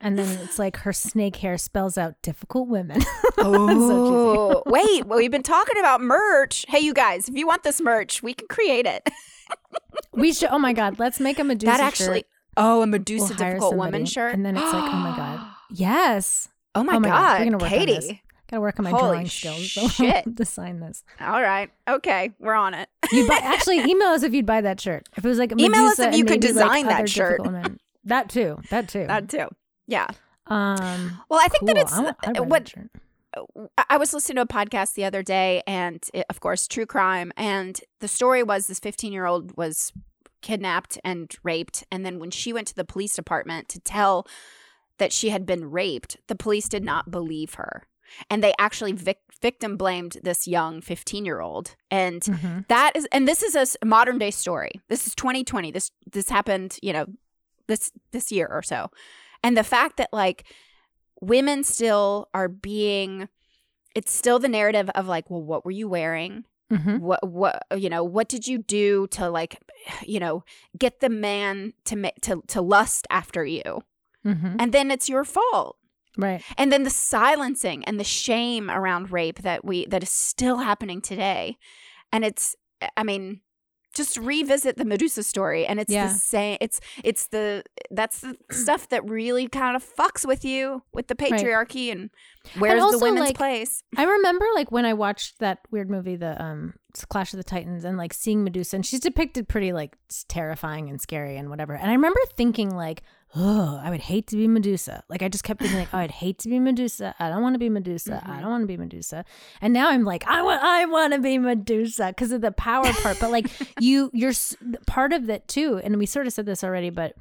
And 0.00 0.16
then 0.16 0.38
it's 0.44 0.60
like 0.60 0.76
her 0.78 0.92
snake 0.92 1.34
hair 1.36 1.58
spells 1.58 1.98
out 1.98 2.14
difficult 2.22 2.68
women. 2.68 3.00
Oh, 3.40 4.62
wait. 4.66 5.06
Well, 5.06 5.18
we've 5.18 5.30
been 5.30 5.42
talking 5.44 5.78
about 5.78 6.00
merch. 6.00 6.64
Hey, 6.68 6.80
you 6.80 6.92
guys, 6.92 7.28
if 7.28 7.36
you 7.36 7.46
want 7.46 7.62
this 7.62 7.80
merch, 7.80 8.20
we 8.22 8.34
can 8.34 8.46
create 8.48 8.84
it. 8.84 9.08
we 10.12 10.32
should. 10.32 10.48
Oh 10.50 10.58
my 10.58 10.72
god, 10.72 10.98
let's 10.98 11.20
make 11.20 11.38
a 11.38 11.44
Medusa. 11.44 11.66
that 11.70 11.80
actually. 11.80 12.18
shirt. 12.18 12.26
Oh, 12.56 12.76
a 12.76 12.78
We'll 12.78 12.86
Medusa 12.86 13.34
hire 13.34 13.52
difficult 13.54 13.76
woman 13.76 14.06
shirt. 14.06 14.34
and 14.34 14.44
then 14.44 14.56
it's 14.56 14.72
like, 14.72 14.82
oh 14.92 14.96
my 14.96 15.16
god, 15.16 15.46
yes. 15.70 16.48
Oh 16.74 16.82
my, 16.82 16.96
Oh 16.96 17.00
my 17.00 17.08
God, 17.08 17.16
god, 17.18 17.38
we're 17.38 17.44
gonna 17.44 17.58
work 17.64 17.72
on 17.72 17.86
this. 17.86 18.06
Katie. 18.06 18.22
Gotta 18.50 18.60
work 18.60 18.78
on 18.78 18.84
my 18.84 18.90
Holy 18.90 19.00
drawing 19.00 19.26
skills 19.26 19.60
shit. 19.94 20.36
to 20.36 20.44
sign 20.44 20.80
this. 20.80 21.04
All 21.20 21.42
right. 21.42 21.70
Okay, 21.88 22.32
we're 22.38 22.54
on 22.54 22.74
it. 22.74 22.88
You 23.12 23.28
buy 23.28 23.38
actually 23.42 23.80
email 23.80 24.08
us 24.08 24.22
if 24.22 24.32
you'd 24.32 24.46
buy 24.46 24.60
that 24.62 24.80
shirt. 24.80 25.08
If 25.16 25.24
it 25.24 25.28
was 25.28 25.38
like 25.38 25.50
Medusa 25.50 25.66
Email 25.66 25.84
us 25.84 25.98
if 25.98 26.16
you 26.16 26.24
could 26.24 26.42
maybe, 26.42 26.52
like, 26.54 26.54
design 26.54 26.86
that 26.86 27.08
shirt. 27.08 27.40
That 28.04 28.30
too. 28.30 28.58
That 28.70 28.88
too. 28.88 29.06
that 29.06 29.28
too. 29.28 29.48
Yeah. 29.86 30.06
um. 30.46 31.20
Well, 31.28 31.40
I 31.42 31.48
think 31.48 31.60
cool. 31.60 31.66
that 31.68 31.76
it's 31.76 31.92
I 31.92 32.04
uh, 32.06 32.14
wear 32.34 32.42
what. 32.44 32.72
I- 32.76 32.88
I 33.90 33.98
was 33.98 34.12
listening 34.14 34.36
to 34.36 34.42
a 34.42 34.46
podcast 34.46 34.94
the 34.94 35.04
other 35.04 35.22
day, 35.22 35.62
and 35.66 36.02
it, 36.14 36.24
of 36.30 36.40
course, 36.40 36.66
true 36.66 36.86
crime. 36.86 37.30
And 37.36 37.78
the 38.00 38.08
story 38.08 38.42
was 38.42 38.66
this 38.66 38.78
15 38.80 39.12
year 39.12 39.26
old 39.26 39.56
was 39.56 39.92
kidnapped 40.40 40.98
and 41.04 41.30
raped. 41.44 41.84
And 41.92 42.04
then 42.04 42.18
when 42.18 42.30
she 42.30 42.52
went 42.52 42.66
to 42.68 42.74
the 42.74 42.84
police 42.84 43.14
department 43.14 43.68
to 43.68 43.80
tell 43.80 44.26
that 44.96 45.12
she 45.12 45.28
had 45.28 45.44
been 45.46 45.70
raped, 45.70 46.16
the 46.26 46.34
police 46.34 46.68
did 46.68 46.82
not 46.82 47.10
believe 47.10 47.54
her. 47.54 47.84
And 48.30 48.42
they 48.42 48.54
actually 48.58 48.92
vic- 48.92 49.22
victim 49.40 49.76
blamed 49.76 50.18
this 50.22 50.46
young 50.48 50.80
15 50.80 51.24
year 51.24 51.40
old. 51.40 51.76
And 51.90 52.22
Mhm. 52.22 52.66
that 52.68 52.92
is, 52.96 53.06
and 53.12 53.26
this 53.28 53.42
is 53.42 53.54
a 53.80 53.86
modern 53.86 54.18
day 54.18 54.30
story. 54.30 54.80
This 54.88 55.06
is 55.06 55.14
2020. 55.14 55.70
This 55.70 55.90
this 56.10 56.28
happened, 56.28 56.78
you 56.82 56.92
know, 56.92 57.06
this 57.66 57.92
this 58.12 58.32
year 58.32 58.48
or 58.50 58.62
so. 58.62 58.90
And 59.42 59.56
the 59.56 59.64
fact 59.64 59.96
that 59.98 60.12
like 60.12 60.44
women 61.20 61.64
still 61.64 62.28
are 62.34 62.48
being 62.48 63.28
it's 63.94 64.12
still 64.12 64.38
the 64.38 64.48
narrative 64.48 64.88
of 64.94 65.06
like 65.08 65.28
well 65.30 65.42
what 65.42 65.64
were 65.64 65.70
you 65.72 65.88
wearing 65.88 66.44
Mhm. 66.70 67.00
what 67.00 67.26
what 67.26 67.62
you 67.76 67.88
know 67.88 68.04
what 68.04 68.28
did 68.28 68.46
you 68.46 68.58
do 68.58 69.06
to 69.08 69.28
like 69.30 69.58
you 70.06 70.20
know 70.20 70.44
get 70.78 71.00
the 71.00 71.08
man 71.08 71.72
to 71.86 71.96
ma- 71.96 72.10
to 72.22 72.42
to 72.48 72.60
lust 72.60 73.06
after 73.10 73.44
you 73.44 73.82
Mhm. 74.24 74.56
and 74.60 74.72
then 74.72 74.90
it's 74.90 75.08
your 75.08 75.24
fault 75.24 75.76
Right. 76.16 76.42
and 76.56 76.72
then 76.72 76.82
the 76.84 76.90
silencing 76.90 77.84
and 77.84 77.98
the 78.00 78.04
shame 78.04 78.70
around 78.70 79.12
rape 79.12 79.40
that 79.42 79.64
we 79.64 79.86
that 79.86 80.02
is 80.02 80.10
still 80.10 80.58
happening 80.58 81.00
today 81.00 81.56
and 82.12 82.24
it's 82.24 82.56
i 82.96 83.02
mean 83.02 83.40
just 83.94 84.16
revisit 84.18 84.76
the 84.76 84.84
Medusa 84.84 85.22
story, 85.24 85.66
and 85.66 85.80
it's 85.80 85.90
Yeah. 85.90 86.06
the 86.06 86.14
same. 86.14 86.58
It's 86.60 86.78
it's 87.02 87.26
the 87.28 87.64
that's 87.90 88.20
the 88.20 88.36
stuff 88.50 88.88
that 88.90 89.08
really 89.08 89.48
kind 89.48 89.74
of 89.74 89.82
fucks 89.82 90.24
with 90.24 90.44
you 90.44 90.82
with 90.92 91.08
the 91.08 91.16
patriarchy 91.16 91.90
and 91.90 92.10
where's 92.58 92.80
also, 92.80 92.98
the 92.98 93.04
women's 93.04 93.28
like, 93.28 93.36
place. 93.36 93.82
I 93.96 94.04
remember 94.04 94.46
like 94.54 94.70
when 94.70 94.84
I 94.84 94.92
watched 94.94 95.40
that 95.40 95.60
weird 95.72 95.90
movie, 95.90 96.14
the 96.16 96.40
um 96.40 96.74
Clash 97.06 97.32
of 97.32 97.36
the 97.36 97.44
Titans, 97.44 97.84
and 97.84 97.96
like 97.96 98.12
seeing 98.12 98.44
Medusa, 98.44 98.76
and 98.76 98.86
she's 98.86 99.00
depicted 99.00 99.48
pretty 99.48 99.72
like 99.72 99.96
terrifying 100.28 100.88
and 100.88 101.00
scary 101.00 101.36
and 101.36 101.50
whatever. 101.50 101.74
And 101.74 101.90
I 101.90 101.94
remember 101.94 102.20
thinking 102.36 102.74
like, 102.74 103.02
oh, 103.36 103.80
I 103.82 103.90
would 103.90 104.00
hate 104.00 104.26
to 104.28 104.36
be 104.36 104.48
Medusa. 104.48 105.02
Like 105.08 105.22
I 105.22 105.28
just 105.28 105.44
kept 105.44 105.60
thinking 105.60 105.78
like, 105.78 105.88
oh, 105.92 105.98
I'd 105.98 106.10
hate 106.10 106.38
to 106.40 106.48
be 106.48 106.58
Medusa. 106.58 107.14
I 107.18 107.28
don't 107.28 107.42
want 107.42 107.54
to 107.54 107.58
be 107.58 107.68
Medusa. 107.68 108.22
I 108.24 108.30
mm-hmm. 108.30 108.40
don't 108.40 108.50
want 108.50 108.62
to 108.62 108.66
be 108.66 108.76
Medusa. 108.76 109.24
And 109.60 109.72
now 109.72 109.90
I'm 109.90 110.04
like, 110.04 110.26
I 110.26 110.42
want, 110.42 110.62
I 110.62 110.84
want 110.86 111.12
to 111.12 111.18
be 111.18 111.38
Medusa 111.38 112.08
because 112.08 112.32
of 112.32 112.40
the 112.40 112.52
power 112.52 112.90
part. 112.94 113.18
But 113.20 113.30
like 113.30 113.50
you, 113.80 114.10
you're 114.14 114.32
part 114.86 115.12
of 115.12 115.26
that 115.26 115.48
too. 115.48 115.80
And 115.82 115.98
we 115.98 116.06
sort 116.06 116.26
of 116.26 116.32
said 116.32 116.46
this 116.46 116.64
already, 116.64 116.90
but 116.90 117.14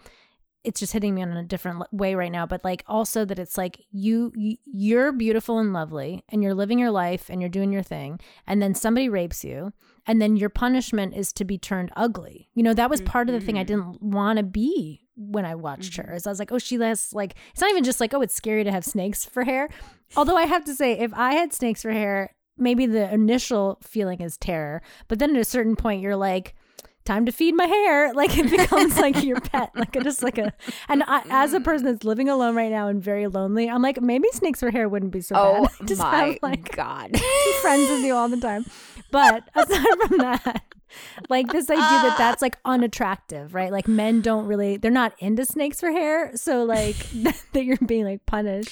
it's 0.64 0.80
just 0.80 0.94
hitting 0.94 1.16
me 1.16 1.22
on 1.22 1.32
a 1.32 1.44
different 1.44 1.84
way 1.92 2.16
right 2.16 2.32
now 2.32 2.46
but 2.46 2.64
like 2.64 2.84
also 2.88 3.24
that 3.26 3.40
it's 3.40 3.58
like 3.58 3.86
you, 3.92 4.32
you 4.36 4.58
you're 4.66 5.12
beautiful 5.12 5.60
and 5.60 5.74
lovely 5.74 6.24
and 6.30 6.44
you're 6.44 6.54
living 6.54 6.80
your 6.80 6.92
life 6.92 7.30
and 7.30 7.42
you're 7.42 7.50
doing 7.50 7.72
your 7.72 7.84
thing 7.84 8.20
and 8.46 8.62
then 8.62 8.74
somebody 8.74 9.10
rapes 9.10 9.44
you 9.44 9.72
and 10.06 10.22
then 10.22 10.38
your 10.38 10.50
punishment 10.50 11.14
is 11.16 11.34
to 11.34 11.44
be 11.44 11.58
turned 11.58 11.92
ugly. 11.96 12.50
You 12.54 12.64
know 12.64 12.74
that 12.74 12.90
was 12.90 13.02
part 13.02 13.30
of 13.30 13.34
the 13.34 13.42
thing 13.42 13.58
i 13.58 13.64
mm-hmm. 13.64 13.68
didn't 13.68 14.02
want 14.02 14.38
to 14.38 14.44
be 14.44 15.08
when 15.18 15.46
i 15.46 15.56
watched 15.56 15.98
her 15.98 16.04
mm-hmm. 16.04 16.16
is 16.16 16.28
i 16.28 16.30
was 16.30 16.40
like 16.40 16.52
oh 16.52 16.60
she 16.60 16.76
has 16.76 17.12
like 17.12 17.36
it's 17.52 17.62
not 17.62 17.72
even 17.72 17.84
just 17.84 18.00
like 18.00 18.14
oh 18.14 18.22
it's 18.22 18.36
scary 18.36 18.64
to 18.64 18.72
have 18.72 18.86
snakes 18.86 19.26
for 19.26 19.44
hair 19.44 19.68
although 20.16 20.38
i 20.38 20.44
have 20.44 20.64
to 20.64 20.76
say 20.76 20.94
if 20.94 21.12
i 21.16 21.34
had 21.34 21.52
snakes 21.52 21.82
for 21.82 21.92
hair 21.92 22.36
maybe 22.58 22.86
the 22.86 23.12
initial 23.12 23.80
feeling 23.82 24.22
is 24.22 24.38
terror 24.38 24.82
but 25.08 25.18
then 25.18 25.36
at 25.36 25.42
a 25.42 25.46
certain 25.46 25.76
point 25.76 26.02
you're 26.02 26.16
like 26.16 26.54
time 27.08 27.26
to 27.26 27.32
feed 27.32 27.56
my 27.56 27.66
hair 27.66 28.14
like 28.22 28.38
it 28.38 28.50
becomes 28.50 28.98
like 28.98 29.24
your 29.24 29.40
pet 29.52 29.72
like 29.76 29.96
it 29.96 30.04
just 30.04 30.22
like 30.22 30.38
a 30.38 30.54
and 30.90 31.04
I, 31.08 31.24
as 31.30 31.54
a 31.54 31.60
person 31.62 31.86
that's 31.88 32.04
living 32.04 32.28
alone 32.30 32.54
right 32.56 32.70
now 32.72 32.88
and 32.88 33.02
very 33.02 33.28
lonely 33.28 33.70
i'm 33.70 33.82
like 33.82 34.02
maybe 34.02 34.28
snakes 34.34 34.60
for 34.60 34.70
hair 34.72 34.88
wouldn't 34.90 35.12
be 35.12 35.22
so 35.22 35.36
Oh 35.36 35.68
bad 35.70 35.70
just 35.88 36.02
my 36.02 36.26
have 36.26 36.38
like 36.42 36.76
god! 36.76 37.18
friends 37.62 37.90
with 37.90 38.04
you 38.04 38.14
all 38.14 38.30
the 38.30 38.38
time 38.38 38.66
but 39.12 39.44
aside 39.56 39.86
from 40.08 40.18
that 40.20 40.64
like 41.30 41.52
this 41.52 41.70
idea 41.70 41.82
that 41.82 42.18
that's 42.18 42.42
like 42.42 42.58
unattractive 42.66 43.54
right 43.54 43.72
like 43.72 43.88
men 43.88 44.22
don't 44.22 44.46
really 44.46 44.78
they're 44.78 44.92
not 44.92 45.14
into 45.20 45.46
snakes 45.46 45.80
for 45.80 45.92
hair 45.92 46.32
so 46.36 46.64
like 46.64 46.96
that 47.54 47.64
you're 47.64 47.78
being 47.86 48.04
like 48.06 48.26
punished 48.26 48.70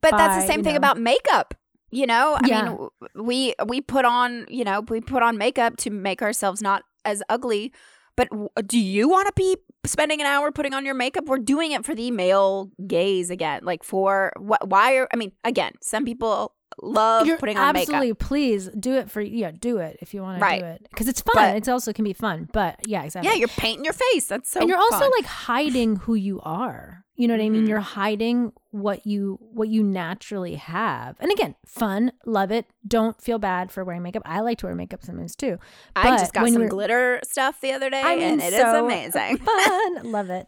But 0.00 0.16
that's 0.16 0.36
the 0.36 0.42
same 0.46 0.62
thing 0.62 0.74
know. 0.74 0.78
about 0.78 0.98
makeup. 0.98 1.54
You 1.90 2.06
know, 2.06 2.36
I 2.42 2.46
Yeah. 2.48 2.64
mean, 2.74 2.88
we 3.14 3.54
we 3.66 3.80
put 3.80 4.04
on 4.04 4.46
you 4.48 4.64
know 4.64 4.80
we 4.88 5.00
put 5.00 5.22
on 5.22 5.38
makeup 5.38 5.76
to 5.78 5.90
make 5.90 6.20
ourselves 6.22 6.60
not 6.60 6.82
as 7.04 7.22
ugly. 7.28 7.72
But 8.16 8.28
do 8.66 8.78
you 8.78 9.08
want 9.08 9.26
to 9.26 9.32
be 9.34 9.56
spending 9.84 10.20
an 10.20 10.26
hour 10.26 10.52
putting 10.52 10.72
on 10.72 10.84
your 10.84 10.94
makeup? 10.94 11.24
We're 11.26 11.38
doing 11.38 11.72
it 11.72 11.84
for 11.84 11.94
the 11.96 12.12
male 12.12 12.70
gaze 12.86 13.28
again. 13.28 13.60
Like 13.64 13.82
for 13.82 14.32
what? 14.38 14.68
Why 14.68 14.96
are 14.98 15.08
I 15.12 15.16
mean? 15.16 15.32
Again, 15.42 15.72
some 15.80 16.04
people 16.04 16.54
love 16.82 17.26
You're 17.26 17.38
putting 17.38 17.56
on 17.56 17.72
makeup. 17.72 17.82
absolutely 17.82 18.06
makeup. 18.08 18.18
please 18.18 18.68
do 18.78 18.94
it 18.94 19.08
for 19.10 19.20
yeah 19.20 19.52
do 19.52 19.78
it 19.78 19.96
if 20.00 20.12
you 20.12 20.22
want 20.22 20.42
to 20.42 20.58
do 20.58 20.64
it 20.64 20.84
because 20.90 21.06
it's 21.06 21.20
fun 21.20 21.54
it 21.54 21.68
also 21.68 21.92
can 21.92 22.04
be 22.04 22.12
fun 22.12 22.48
but 22.52 22.80
yeah 22.88 23.04
exactly 23.04 23.30
Yeah, 23.30 23.36
you're 23.36 23.46
painting 23.48 23.84
your 23.84 23.94
face. 23.94 24.26
That's 24.26 24.50
so. 24.50 24.58
and 24.60 24.68
you're 24.68 24.78
also 24.78 25.08
like 25.10 25.24
hiding 25.24 25.94
who 25.96 26.14
you 26.14 26.40
are 26.42 27.03
you 27.16 27.28
know 27.28 27.34
what 27.34 27.40
i 27.42 27.48
mean? 27.48 27.64
Mhm. 27.64 27.68
you're 27.68 27.80
hiding 27.80 28.52
what 28.72 29.06
you 29.06 29.38
what 29.52 29.68
you 29.68 29.84
naturally 29.84 30.56
have. 30.56 31.14
And 31.20 31.30
again 31.30 31.54
fun 31.64 32.10
love 32.26 32.50
it. 32.50 32.66
Don't 32.88 33.20
feel 33.22 33.38
bad 33.38 33.70
for 33.70 33.84
wearing 33.84 34.02
makeup. 34.02 34.22
I 34.26 34.40
like 34.40 34.58
to 34.58 34.66
wear 34.66 34.74
makeup 34.74 35.04
sometimes 35.04 35.36
too. 35.36 35.58
I 35.94 36.16
just 36.18 36.32
got 36.32 36.48
some 36.48 36.66
glitter 36.66 37.20
stuff 37.22 37.60
the 37.60 37.70
other 37.70 37.88
day, 37.88 38.02
I 38.02 38.16
mean, 38.16 38.24
and 38.24 38.40
it 38.42 38.52
is 38.52 38.58
so 38.60 38.84
amazing. 38.84 39.36
fun. 39.38 40.02
Love 40.10 40.28
it. 40.30 40.44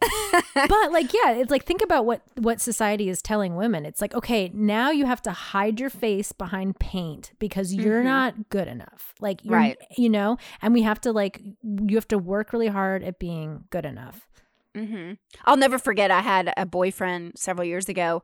But 0.53 0.91
like 0.91 1.13
yeah 1.13 1.31
it's 1.33 1.49
like 1.51 1.63
think 1.63 1.81
about 1.81 2.05
what 2.05 2.21
what 2.35 2.59
society 2.59 3.07
is 3.07 3.21
telling 3.21 3.55
women. 3.55 3.85
It's 3.85 4.01
like 4.01 4.13
okay 4.13 4.51
now 4.53 4.91
you 4.91 5.05
have 5.05 5.21
to 5.21 5.31
hide 5.31 5.79
your 5.79 5.89
face 5.89 6.33
behind 6.33 6.79
paint 6.79 7.31
because 7.39 7.73
you're 7.73 8.01
Mhm. 8.01 8.05
not 8.05 8.49
good 8.49 8.67
enough. 8.67 9.13
Like 9.21 9.39
Right. 9.45 9.77
you 9.97 10.09
know? 10.09 10.37
And 10.61 10.73
we 10.73 10.81
have 10.81 10.99
to 11.01 11.13
like 11.13 11.39
you 11.63 11.95
have 11.95 12.09
to 12.09 12.17
work 12.17 12.51
really 12.51 12.67
hard 12.67 13.03
at 13.03 13.19
being 13.19 13.63
good 13.69 13.85
enough 13.85 14.27
hmm 14.75 15.13
I'll 15.45 15.57
never 15.57 15.79
forget. 15.79 16.11
I 16.11 16.21
had 16.21 16.53
a 16.57 16.65
boyfriend 16.65 17.33
several 17.37 17.65
years 17.67 17.89
ago. 17.89 18.23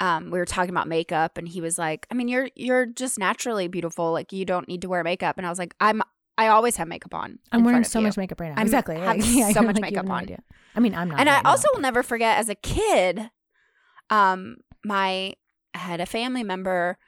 Um, 0.00 0.30
we 0.30 0.38
were 0.38 0.44
talking 0.44 0.70
about 0.70 0.88
makeup, 0.88 1.38
and 1.38 1.48
he 1.48 1.60
was 1.60 1.78
like, 1.78 2.06
"I 2.10 2.14
mean, 2.14 2.28
you're 2.28 2.48
you're 2.56 2.86
just 2.86 3.18
naturally 3.18 3.68
beautiful. 3.68 4.12
Like 4.12 4.32
you 4.32 4.44
don't 4.44 4.66
need 4.68 4.82
to 4.82 4.88
wear 4.88 5.04
makeup." 5.04 5.36
And 5.38 5.46
I 5.46 5.50
was 5.50 5.58
like, 5.58 5.74
"I'm 5.80 6.02
I 6.36 6.48
always 6.48 6.76
have 6.78 6.88
makeup 6.88 7.14
on. 7.14 7.38
i'm 7.52 7.62
wearing 7.62 7.84
so 7.84 8.00
you." 8.00 8.06
much 8.06 8.16
makeup 8.16 8.40
right 8.40 8.48
now 8.48 8.56
I'm- 8.56 8.66
exactly 8.66 8.96
like, 8.98 9.20
yeah, 9.24 9.52
so 9.52 9.62
much 9.62 9.76
like, 9.76 9.82
makeup 9.82 10.04
no 10.06 10.12
on. 10.14 10.22
idea. 10.22 10.40
i 10.74 10.80
mean 10.80 10.92
i'm 10.92 11.08
not 11.08 11.20
And 11.20 11.28
I 11.28 11.34
right 11.34 11.44
now, 11.44 11.50
also 11.50 11.68
will 11.72 11.80
never 11.80 12.02
forget 12.02 12.38
as 12.38 12.48
a 12.48 12.56
kid, 12.56 13.30
um, 14.10 14.56
my 14.84 15.34
I 15.74 15.78
had 15.78 16.00
a 16.00 16.06
family 16.06 16.42
member 16.42 16.98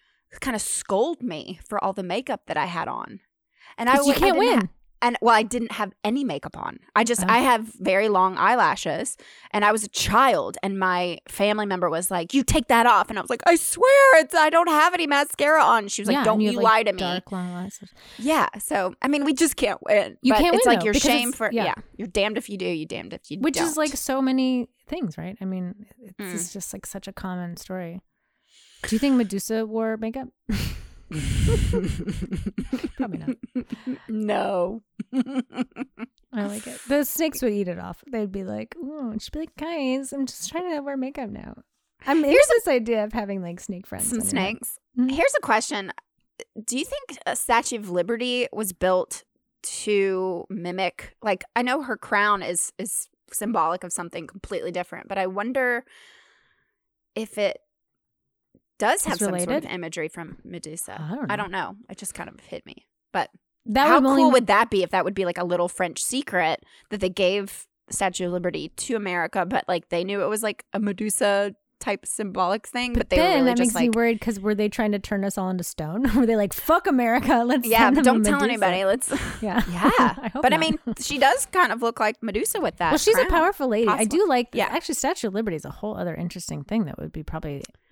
kind 0.41 0.55
of 0.55 0.63
scold 0.63 1.23
me 1.23 1.59
for 1.69 1.83
all 1.83 1.93
the 1.93 2.03
makeup 2.03 2.43
that 2.47 2.57
I 2.57 2.67
had 2.67 2.89
on, 2.89 3.21
and 3.79 3.89
I 3.91 3.97
you 3.97 4.13
can't 4.15 4.35
ha- 4.37 4.39
win 4.39 4.69
and 5.03 5.17
well, 5.21 5.35
I 5.35 5.43
didn't 5.43 5.73
have 5.73 5.93
any 6.05 6.25
makeup 6.25 6.57
on. 6.57 6.79
I 6.95 7.05
just 7.05 7.23
Oh. 7.23 7.27
I 7.29 7.39
have 7.39 7.67
very 7.79 8.09
long 8.09 8.37
eyelashes, 8.37 9.17
and 9.53 9.65
I 9.65 9.73
was 9.73 9.85
a 9.85 9.89
child, 9.89 10.57
and 10.63 10.79
my 10.79 11.19
family 11.29 11.67
member 11.67 11.89
was 11.91 12.11
like, 12.11 12.33
"You 12.35 12.43
take 12.43 12.69
that 12.69 12.87
off," 12.87 13.09
and 13.11 13.19
I 13.19 13.23
was 13.23 13.31
like, 13.31 13.43
"I 13.47 13.57
swear, 13.57 14.21
it's 14.21 14.35
I 14.35 14.51
don't 14.51 14.69
have 14.69 14.95
any 14.95 15.07
mascara 15.07 15.63
on." 15.63 15.89
She 15.89 16.03
was 16.03 16.09
Yeah, 16.09 16.17
like, 16.19 16.25
"Don't 16.25 16.41
you, 16.41 16.53
like, 16.53 16.65
lie 16.65 16.83
to 16.85 16.93
me." 16.93 16.99
dark 16.99 17.31
long 17.33 17.53
lashes 17.55 17.91
Yeah. 18.19 18.49
So 18.59 18.95
I 19.03 19.09
mean, 19.09 19.25
we 19.25 19.35
just 19.35 19.57
can't 19.57 19.81
win. 19.83 20.17
You 20.23 20.33
But 20.33 20.41
can't 20.41 20.55
It's 20.57 20.67
win, 20.67 20.75
like 20.75 20.81
though, 20.81 20.85
you're 20.87 20.95
shame 20.95 21.33
for 21.33 21.51
yeah. 21.53 21.65
yeah. 21.67 21.75
You're 21.97 22.09
damned 22.09 22.39
if 22.39 22.49
you 22.49 22.57
do. 22.59 22.67
You 22.67 22.87
damned 22.87 23.13
if 23.13 23.31
you 23.31 23.39
which 23.41 23.55
don't. 23.55 23.65
Which 23.65 23.71
is 23.71 23.77
like 23.77 23.97
so 23.97 24.21
many 24.23 24.69
things 24.89 25.19
right 25.19 25.37
i 25.41 25.45
mean 25.45 25.75
it's 26.01 26.13
Mm. 26.21 26.33
it's 26.33 26.53
just 26.53 26.73
like 26.73 26.87
such 26.87 27.09
a 27.09 27.13
common 27.13 27.57
story 27.57 28.01
do 28.85 28.95
you 28.95 29.01
think 29.01 29.17
medusa 29.17 29.67
wore 29.67 29.97
makeup 29.97 30.29
Probably 32.97 33.19
not. 33.19 33.37
no. 34.09 34.83
I 36.33 36.47
like 36.47 36.67
it. 36.67 36.81
The 36.89 37.05
snakes 37.05 37.43
would 37.43 37.53
eat 37.53 37.69
it 37.69 37.79
off. 37.79 38.03
They'd 38.11 38.33
be 38.33 38.45
like, 38.45 38.75
"Ooh," 38.77 39.11
and 39.11 39.23
she'd 39.23 39.33
be 39.33 39.41
like, 39.41 39.57
"Guys, 39.57 40.13
I'm 40.13 40.27
just 40.27 40.51
trying 40.51 40.71
to 40.71 40.81
wear 40.81 40.97
makeup 40.97 41.31
now." 41.31 41.63
I'm 42.07 42.25
into 42.25 42.47
this 42.51 42.69
idea 42.69 43.05
of 43.05 43.13
having 43.13 43.43
like 43.43 43.61
snake 43.61 43.87
friends. 43.87 44.09
Some 44.11 44.21
snakes. 44.21 44.79
Mhm. 44.99 45.11
Here's 45.11 45.35
a 45.37 45.41
question: 45.41 45.93
Do 46.65 46.79
you 46.79 46.85
think 46.85 47.19
a 47.27 47.37
Statue 47.37 47.77
of 47.79 47.91
Liberty 47.91 48.49
was 48.53 48.73
built 48.73 49.25
to 49.63 50.45
mimic? 50.51 51.15
Like, 51.23 51.45
I 51.55 51.63
know 51.63 51.83
her 51.83 51.97
crown 51.97 52.43
is 52.43 52.73
is 52.79 53.09
symbolic 53.33 53.83
of 53.85 53.93
something 53.93 54.27
completely 54.27 54.71
different, 54.71 55.09
but 55.09 55.19
I 55.19 55.27
wonder 55.27 55.85
if 57.15 57.39
it 57.39 57.59
does 58.79 59.05
have 59.05 59.19
some 59.19 59.39
sort 59.39 59.65
of 59.65 59.71
imagery 59.71 60.09
from 60.09 60.37
Medusa. 60.45 61.01
I 61.01 61.15
don't 61.15 61.31
I 61.31 61.37
know. 61.37 61.43
don't 61.45 61.53
know. 61.53 61.77
It 61.91 61.99
just 61.99 62.15
kind 62.15 62.29
of 62.29 62.39
hit 62.41 62.65
me. 62.67 62.87
But 63.13 63.31
That 63.67 63.87
how 63.89 63.95
would 63.97 64.03
cool 64.03 64.11
only- 64.27 64.33
would 64.33 64.47
that 64.49 64.71
be 64.71 64.83
if 64.83 64.91
that 64.91 65.05
would 65.05 65.15
be 65.15 65.25
like 65.25 65.39
a 65.39 65.45
little 65.45 65.69
French 65.69 66.03
secret 66.03 66.65
that 66.91 67.01
they 67.01 67.09
gave 67.11 67.67
Statue 67.91 68.27
of 68.27 68.33
Liberty 68.33 68.71
to 68.77 68.97
America, 68.97 69.47
but 69.47 69.65
like 69.69 69.89
they 69.91 70.03
knew 70.05 70.21
it 70.23 70.27
was 70.29 70.43
like 70.43 70.65
a 70.73 70.81
Medusa 70.81 71.55
type 71.79 72.07
symbolic 72.07 72.67
thing, 72.67 72.95
but, 72.95 73.01
But 73.01 73.11
they 73.11 73.17
then 73.17 73.35
really 73.35 73.45
that 73.51 73.57
just 73.59 73.75
makes 73.75 73.81
me 73.83 73.91
worried 73.91 74.19
because 74.19 74.41
were 74.41 74.55
they 74.55 74.69
trying 74.69 74.93
to 74.93 74.99
turn 74.99 75.25
us 75.25 75.37
all 75.39 75.51
into 75.51 75.63
stone? 75.63 76.03
were 76.17 76.25
they 76.27 76.35
like, 76.35 76.53
"Fuck 76.55 76.87
America, 76.87 77.45
let's 77.47 77.69
yeah, 77.69 77.91
but 77.91 78.03
don't 78.03 78.25
tell 78.25 78.43
anybody. 78.43 78.85
Let's, 78.85 79.11
Yeah, 79.43 79.63
yeah. 79.71 79.91
I 80.19 80.31
but 80.35 80.53
I 80.53 80.57
mean, 80.59 80.79
she 80.99 81.19
does 81.19 81.47
kind 81.53 81.71
of 81.73 81.83
look 81.83 82.01
like 82.01 82.21
Medusa 82.23 82.61
with 82.61 82.77
that. 82.79 82.91
well, 82.93 82.99
she's 82.99 83.17
a 83.19 83.27
powerful 83.27 83.69
lady. 83.69 83.89
I 83.89 84.05
do 84.05 84.27
like. 84.27 84.49
Yeah. 84.53 84.67
actually, 84.71 84.95
Statue 84.97 85.29
of 85.29 85.35
Liberty 85.35 85.57
is 85.57 85.65
a 85.67 85.71
whole 85.71 85.97
other 85.97 86.15
interesting 86.15 86.65
thing 86.65 86.87
that 86.87 86.99
would 86.99 87.13
be 87.13 87.23
probably 87.23 87.57
interesting 87.57 87.65
to 87.67 87.71
look 87.71 87.86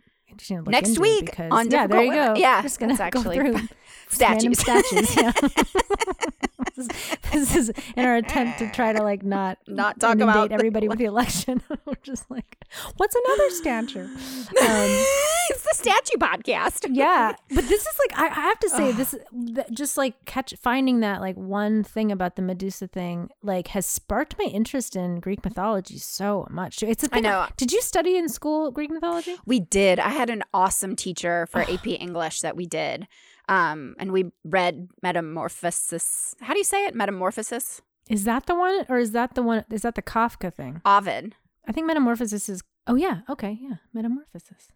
Next 0.67 0.99
week 0.99 1.39
on 1.39 1.71
yeah, 1.71 1.87
there 1.87 2.03
you 2.03 2.13
go. 2.13 2.35
Yeah, 2.35 2.63
just 2.63 2.79
gonna 2.79 2.97
go 2.97 3.03
actually 3.03 3.37
through 3.37 3.69
statues. 4.09 4.59
statues. 4.59 5.17
Yeah. 5.17 5.33
this, 6.75 6.89
is, 6.89 7.19
this 7.33 7.57
is 7.57 7.73
in 7.97 8.05
our 8.05 8.17
attempt 8.17 8.59
to 8.61 8.71
try 8.71 8.93
to 8.93 9.03
like 9.03 9.23
not 9.23 9.59
Not 9.67 10.01
talk 10.01 10.19
about 10.21 10.49
the 10.49 10.55
everybody 10.55 10.89
with 10.89 10.99
the 10.99 11.05
election. 11.15 11.63
We're 11.85 11.95
just 12.03 12.31
like, 12.31 12.57
what's 12.97 13.15
another 13.17 13.51
statue? 13.51 14.05
Um, 14.05 15.05
it's 15.51 15.63
the 15.63 15.71
statue 15.75 16.17
podcast. 16.19 16.87
yeah 16.91 17.35
but 17.51 17.65
this 17.69 17.83
is 17.83 17.99
like 17.99 18.19
i, 18.19 18.27
I 18.29 18.41
have 18.43 18.59
to 18.61 18.69
say 18.71 18.93
this 18.93 19.15
th- 19.55 19.67
just 19.73 19.97
like 19.99 20.25
catch 20.25 20.55
finding 20.63 21.01
that 21.01 21.21
like 21.21 21.37
one 21.37 21.83
thing 21.85 22.11
about 22.11 22.37
the 22.37 22.43
medusa 22.43 22.87
thing 22.87 23.29
like 23.43 23.69
has 23.69 23.85
sparked 23.85 24.37
my 24.39 24.45
interest 24.47 24.97
in 24.97 25.21
greek 25.21 25.45
mythology 25.45 25.99
so 25.99 26.47
much 26.51 26.83
it's 26.83 27.05
a 27.05 27.09
I 27.11 27.15
thing 27.15 27.23
know. 27.25 27.47
did 27.59 27.73
you 27.73 27.83
study 27.83 28.17
in 28.17 28.29
school 28.29 28.71
greek 28.71 28.91
mythology 28.91 29.37
We 29.45 29.61
did. 29.61 29.99
I 29.99 30.09
had 30.11 30.31
an 30.31 30.43
awesome 30.55 30.97
teacher 30.97 31.47
for 31.51 31.61
AP 31.63 31.87
English 31.87 32.41
that 32.41 32.57
we 32.57 32.67
did. 32.67 33.07
Um, 33.49 33.95
and 33.99 34.11
we 34.13 34.33
read 34.45 34.89
Metamorphosis. 35.03 36.35
How 36.41 36.55
do 36.55 36.59
you 36.59 36.65
say 36.65 36.87
it? 36.87 36.95
Metamorphosis? 36.95 37.83
is 38.09 38.25
that 38.25 38.47
the 38.47 38.55
one 38.55 38.85
or 38.89 38.99
is 38.99 39.13
that 39.13 39.35
the 39.35 39.43
one 39.43 39.65
is 39.71 39.83
that 39.83 39.95
the 39.95 40.03
kafka 40.03 40.53
thing 40.53 40.81
Ovid. 40.85 41.35
i 41.67 41.73
think 41.73 41.87
metamorphosis 41.87 42.49
is 42.49 42.63
oh 42.87 42.95
yeah 42.95 43.21
okay 43.29 43.59
yeah 43.61 43.77
metamorphosis 43.93 44.69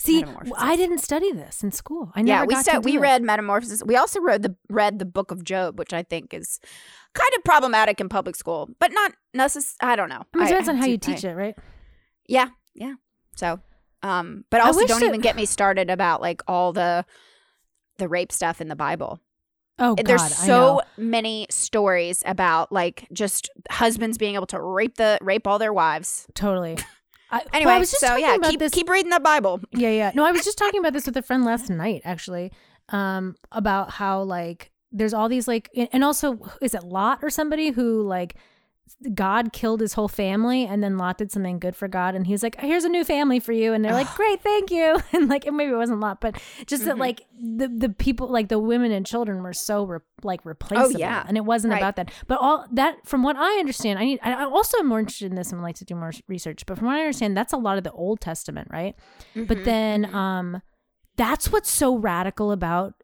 See, 0.00 0.20
Metamorphosis. 0.20 0.54
I 0.56 0.76
didn't 0.76 0.98
study 0.98 1.32
this 1.32 1.64
in 1.64 1.72
school. 1.72 2.12
I 2.14 2.20
yeah, 2.20 2.44
never 2.44 2.46
we 2.46 2.54
to 2.54 2.70
do 2.70 2.80
we 2.82 2.96
it. 2.98 3.00
read 3.00 3.20
Metamorphosis. 3.24 3.82
We 3.84 3.96
also 3.96 4.20
read 4.20 4.44
the 4.44 4.54
read 4.68 5.00
the 5.00 5.04
Book 5.04 5.32
of 5.32 5.42
Job, 5.42 5.76
which 5.76 5.92
I 5.92 6.04
think 6.04 6.32
is 6.32 6.60
kind 7.14 7.30
of 7.36 7.42
problematic 7.42 8.00
in 8.00 8.08
public 8.08 8.36
school, 8.36 8.68
but 8.78 8.92
not 8.92 9.14
necessarily. 9.34 9.92
I 9.92 9.96
don't 9.96 10.08
know. 10.08 10.22
I 10.34 10.38
mean, 10.38 10.46
it 10.46 10.50
depends 10.50 10.68
on 10.68 10.76
how 10.76 10.84
do- 10.84 10.92
you 10.92 10.98
teach 10.98 11.24
it, 11.24 11.34
right? 11.34 11.56
Yeah, 12.28 12.50
yeah. 12.76 12.94
So, 13.34 13.58
um, 14.04 14.44
but 14.50 14.60
also 14.60 14.86
don't 14.86 15.02
even 15.02 15.20
get 15.20 15.34
me 15.34 15.46
started 15.46 15.90
about 15.90 16.20
like 16.20 16.42
all 16.46 16.72
the 16.72 17.04
the 17.98 18.08
rape 18.08 18.32
stuff 18.32 18.60
in 18.60 18.68
the 18.68 18.76
Bible. 18.76 19.20
Oh, 19.80 19.94
God, 19.94 20.06
There's 20.06 20.34
so 20.34 20.82
many 20.96 21.46
stories 21.50 22.22
about 22.26 22.72
like 22.72 23.06
just 23.12 23.48
husbands 23.70 24.18
being 24.18 24.34
able 24.34 24.46
to 24.48 24.60
rape 24.60 24.96
the 24.96 25.18
rape 25.20 25.46
all 25.46 25.58
their 25.58 25.72
wives. 25.72 26.26
totally. 26.34 26.76
I, 27.30 27.36
well, 27.36 27.46
Anyway, 27.52 27.72
I 27.72 27.78
was 27.78 27.90
just 27.90 28.00
so 28.00 28.16
yeah, 28.16 28.36
about 28.36 28.50
keep 28.50 28.58
this. 28.58 28.72
keep 28.72 28.88
reading 28.88 29.10
the 29.10 29.20
Bible. 29.20 29.60
Yeah, 29.72 29.90
yeah. 29.90 30.12
No, 30.14 30.24
I 30.24 30.32
was 30.32 30.44
just 30.44 30.56
talking 30.56 30.80
about 30.80 30.94
this 30.94 31.04
with 31.06 31.16
a 31.16 31.22
friend 31.22 31.44
last 31.44 31.68
night, 31.70 32.00
actually, 32.04 32.50
um, 32.88 33.36
about 33.52 33.90
how 33.90 34.22
like 34.22 34.70
there's 34.90 35.12
all 35.12 35.28
these 35.28 35.46
like, 35.46 35.68
and 35.92 36.02
also 36.02 36.40
is 36.62 36.74
it 36.74 36.82
Lot 36.84 37.18
or 37.22 37.28
somebody 37.30 37.70
who 37.70 38.02
like 38.02 38.34
God 39.14 39.52
killed 39.52 39.80
his 39.80 39.92
whole 39.94 40.08
family, 40.08 40.64
and 40.64 40.82
then 40.82 40.96
Lot 40.98 41.18
did 41.18 41.30
something 41.32 41.58
good 41.58 41.76
for 41.76 41.88
God, 41.88 42.14
and 42.14 42.26
he's 42.26 42.42
like, 42.42 42.60
"Here's 42.60 42.84
a 42.84 42.88
new 42.88 43.04
family 43.04 43.40
for 43.40 43.52
you," 43.52 43.72
and 43.72 43.84
they're 43.84 43.92
like, 43.92 44.12
"Great, 44.14 44.40
thank 44.42 44.70
you," 44.70 44.98
and 45.12 45.28
like 45.28 45.44
maybe 45.52 45.72
it 45.72 45.76
wasn't 45.76 46.00
Lot, 46.00 46.20
but 46.20 46.40
just 46.66 46.84
that 46.84 46.96
Mhm. 46.96 47.00
like 47.00 47.22
the 47.40 47.68
the 47.68 47.88
people, 47.88 48.28
like 48.28 48.48
the 48.48 48.58
women 48.58 48.92
and 48.92 49.04
children, 49.06 49.42
were 49.42 49.52
so 49.52 49.84
re- 49.84 49.98
like 50.22 50.44
replaceable, 50.44 50.98
yeah. 51.00 51.24
and 51.28 51.36
it 51.36 51.44
wasn't 51.44 51.72
Right. 51.72 51.78
about 51.80 51.96
that. 51.96 52.10
But 52.26 52.38
all 52.40 52.66
that, 52.72 52.96
from 53.06 53.22
what 53.22 53.36
I 53.36 53.58
understand, 53.58 53.98
I 53.98 54.04
need. 54.04 54.20
I 54.22 54.32
I 54.32 54.44
also 54.44 54.78
am 54.78 54.86
more 54.86 54.98
interested 55.00 55.30
in 55.30 55.36
this 55.36 55.50
and 55.52 55.60
would 55.60 55.66
like 55.66 55.76
to 55.76 55.84
do 55.84 55.94
more 55.94 56.12
research. 56.28 56.64
But 56.66 56.78
from 56.78 56.86
what 56.86 56.96
I 56.96 57.00
understand, 57.00 57.36
that's 57.36 57.52
a 57.52 57.56
lot 57.58 57.78
of 57.78 57.84
the 57.84 57.92
Old 57.92 58.20
Testament, 58.20 58.68
right? 58.70 58.94
Mm-hmm. 59.34 59.44
But 59.44 59.64
then 59.64 60.14
um 60.14 60.62
that's 61.16 61.50
what's 61.50 61.70
so 61.70 61.96
radical 61.96 62.52
about 62.52 62.94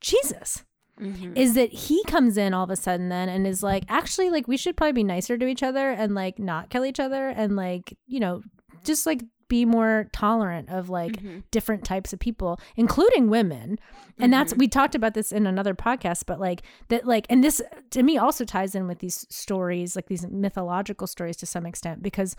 Jesus 0.00 0.64
Mhm. 1.00 1.36
is 1.36 1.54
that 1.54 1.72
he 1.72 2.02
comes 2.04 2.36
in 2.38 2.54
all 2.54 2.64
of 2.64 2.70
a 2.70 2.76
sudden 2.76 3.08
then 3.10 3.28
and 3.28 3.46
is 3.46 3.62
like 3.62 3.84
actually 3.88 4.30
like 4.30 4.48
we 4.48 4.56
should 4.56 4.76
probably 4.76 4.92
be 4.92 5.04
nicer 5.04 5.36
to 5.36 5.46
each 5.46 5.62
other 5.62 5.90
and 5.90 6.14
like 6.14 6.38
not 6.38 6.70
kill 6.70 6.84
each 6.86 6.98
other 7.00 7.28
and 7.28 7.54
like 7.56 7.96
you 8.06 8.18
know 8.18 8.42
just 8.82 9.04
like 9.06 9.22
be 9.48 9.64
more 9.64 10.08
tolerant 10.12 10.68
of 10.70 10.88
like 10.88 11.22
Mhm. 11.22 11.42
different 11.50 11.84
types 11.84 12.12
of 12.12 12.18
people 12.18 12.58
including 12.76 13.28
women 13.28 13.78
and 14.18 14.32
that's 14.32 14.52
Mm-hmm. 14.54 14.60
we 14.60 14.68
talked 14.68 14.94
about 14.94 15.14
this 15.14 15.30
in 15.32 15.46
another 15.46 15.74
podcast 15.74 16.24
but 16.26 16.40
like 16.40 16.62
that 16.88 17.06
like 17.06 17.26
and 17.30 17.44
this 17.44 17.60
to 17.90 18.02
me 18.02 18.16
also 18.18 18.44
ties 18.44 18.74
in 18.74 18.86
with 18.88 18.98
these 19.00 19.26
stories 19.30 19.94
like 19.96 20.06
these 20.06 20.26
mythological 20.26 21.06
stories 21.06 21.36
to 21.36 21.46
some 21.46 21.66
extent 21.66 22.02
because 22.02 22.34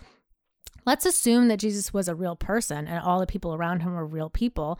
let's 0.84 1.06
assume 1.06 1.48
that 1.48 1.58
Jesus 1.58 1.92
was 1.94 2.08
a 2.08 2.14
real 2.14 2.36
person 2.36 2.86
and 2.86 3.02
all 3.04 3.20
the 3.20 3.26
people 3.26 3.54
around 3.54 3.80
him 3.80 3.94
were 3.94 4.06
real 4.06 4.30
people. 4.30 4.78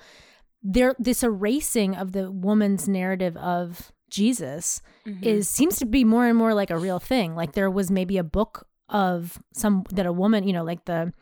There, 0.63 0.95
this 0.99 1.23
erasing 1.23 1.95
of 1.95 2.13
the 2.13 2.31
woman's 2.31 2.89
narrative 2.89 3.37
of 3.37 3.93
Jesus 4.11 4.81
Mhm. 5.07 5.23
is 5.25 5.49
seems 5.49 5.79
to 5.79 5.87
be 5.87 6.05
more 6.05 6.27
and 6.27 6.37
more 6.37 6.55
like 6.55 6.71
a 6.71 6.79
real 6.79 6.99
thing. 6.99 7.35
Like 7.37 7.53
there 7.53 7.71
was 7.71 7.91
maybe 7.91 8.19
a 8.19 8.25
book 8.25 8.67
of 8.89 9.39
some 9.55 9.85
that 9.91 10.07
a 10.07 10.13
woman, 10.13 10.45
you 10.47 10.53
know, 10.53 10.65
like 10.65 10.85
the, 10.87 11.13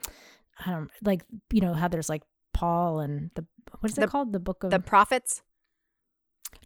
I 0.64 0.70
don't 0.70 0.90
like 1.02 1.24
you 1.52 1.60
know 1.60 1.74
how 1.74 1.88
there's 1.88 2.08
like 2.08 2.22
Paul 2.54 3.00
and 3.00 3.30
the 3.34 3.44
what 3.80 3.90
is 3.90 3.98
it 3.98 4.08
called 4.08 4.32
the 4.32 4.40
book 4.40 4.64
of 4.64 4.70
the 4.70 4.78
prophets. 4.80 5.42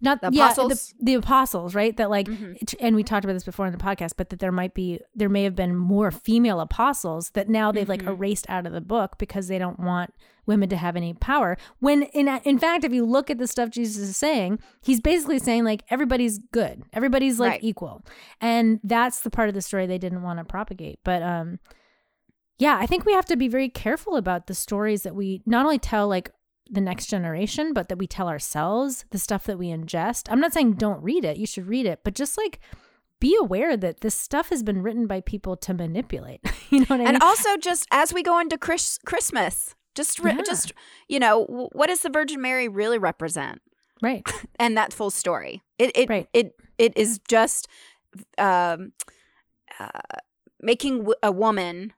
Not 0.02 0.20
the 0.22 0.30
yeah, 0.32 0.46
apostles? 0.52 0.94
the, 0.98 1.04
the 1.04 1.14
apostles 1.14 1.74
right 1.74 1.96
that 1.96 2.08
like 2.10 2.26
Mhm. 2.26 2.74
and 2.80 2.96
we 2.96 3.02
talked 3.02 3.24
about 3.24 3.34
this 3.34 3.44
before 3.44 3.66
in 3.66 3.72
the 3.72 3.78
podcast 3.78 4.12
but 4.16 4.30
that 4.30 4.38
there 4.38 4.52
might 4.52 4.72
be 4.74 4.98
there 5.14 5.28
may 5.28 5.42
have 5.44 5.54
been 5.54 5.76
more 5.76 6.10
female 6.10 6.60
apostles 6.60 7.30
that 7.30 7.48
now 7.48 7.70
they've 7.70 7.88
like 7.88 8.02
Mhm. 8.02 8.08
erased 8.08 8.48
out 8.48 8.66
of 8.66 8.72
the 8.72 8.80
book 8.80 9.18
because 9.18 9.48
they 9.48 9.58
don't 9.58 9.78
want 9.78 10.14
women 10.46 10.68
to 10.70 10.76
have 10.76 10.96
any 10.96 11.12
power 11.14 11.56
when 11.80 12.02
in 12.04 12.26
in 12.44 12.58
fact 12.58 12.82
if 12.84 12.92
you 12.92 13.04
look 13.04 13.30
at 13.30 13.38
the 13.38 13.46
stuff 13.46 13.70
Jesus 13.70 13.98
is 14.08 14.16
saying 14.16 14.58
he's 14.80 15.00
basically 15.00 15.38
saying 15.38 15.64
like 15.64 15.84
everybody's 15.90 16.38
good 16.50 16.82
everybody's 16.92 17.38
like 17.38 17.50
Right. 17.52 17.64
equal 17.64 18.02
and 18.40 18.80
that's 18.82 19.20
the 19.20 19.30
part 19.30 19.48
of 19.48 19.54
the 19.54 19.62
story 19.62 19.86
they 19.86 19.98
didn't 19.98 20.22
want 20.22 20.38
to 20.38 20.44
propagate 20.44 20.98
but 21.04 21.22
um 21.22 21.58
yeah 22.58 22.76
i 22.80 22.86
think 22.86 23.04
we 23.04 23.12
have 23.12 23.26
to 23.26 23.36
be 23.36 23.48
very 23.48 23.68
careful 23.68 24.16
about 24.16 24.46
the 24.46 24.54
stories 24.54 25.02
that 25.02 25.14
we 25.14 25.42
not 25.46 25.64
only 25.64 25.78
tell 25.78 26.08
like 26.08 26.30
the 26.70 26.80
next 26.80 27.06
generation 27.06 27.72
but 27.72 27.88
that 27.88 27.98
we 27.98 28.06
tell 28.06 28.28
ourselves 28.28 29.04
the 29.10 29.18
stuff 29.18 29.44
that 29.44 29.58
we 29.58 29.68
ingest 29.68 30.28
i'm 30.30 30.40
not 30.40 30.52
saying 30.52 30.72
don't 30.74 31.02
read 31.02 31.24
it 31.24 31.36
you 31.36 31.46
should 31.46 31.66
read 31.66 31.84
it 31.86 32.00
but 32.04 32.14
just 32.14 32.36
like 32.38 32.60
be 33.18 33.36
aware 33.40 33.76
that 33.76 34.00
this 34.00 34.14
stuff 34.14 34.48
has 34.50 34.62
been 34.62 34.80
written 34.82 35.06
by 35.06 35.20
people 35.20 35.56
to 35.56 35.74
manipulate 35.74 36.40
you 36.70 36.78
know 36.80 36.86
what 36.88 37.00
i 37.00 37.04
mean 37.04 37.08
And 37.08 37.22
also, 37.22 37.56
just 37.56 37.86
as 37.90 38.14
we 38.14 38.22
go 38.22 38.38
into 38.38 38.56
Chris- 38.56 38.98
Christmas, 39.04 39.74
just 39.94 40.18
re- 40.20 40.32
Yeah. 40.36 40.42
just 40.46 40.72
you 41.08 41.18
know, 41.18 41.44
w- 41.46 41.68
what 41.72 41.88
does 41.88 42.00
the 42.00 42.08
Virgin 42.10 42.40
Mary 42.40 42.68
really 42.68 42.96
represent? 42.98 43.60
right 44.00 44.22
And 44.58 44.76
that 44.78 44.92
full 44.94 45.10
story. 45.10 45.60
It 45.78 45.90
it 45.94 46.08
Right. 46.08 46.28
it 46.32 46.54
it 46.78 46.96
is 46.96 47.20
just 47.28 47.68
um, 48.38 48.92
uh, 49.78 49.88
making 50.60 50.98
w- 50.98 51.14
a 51.22 51.32
woman. 51.32 51.92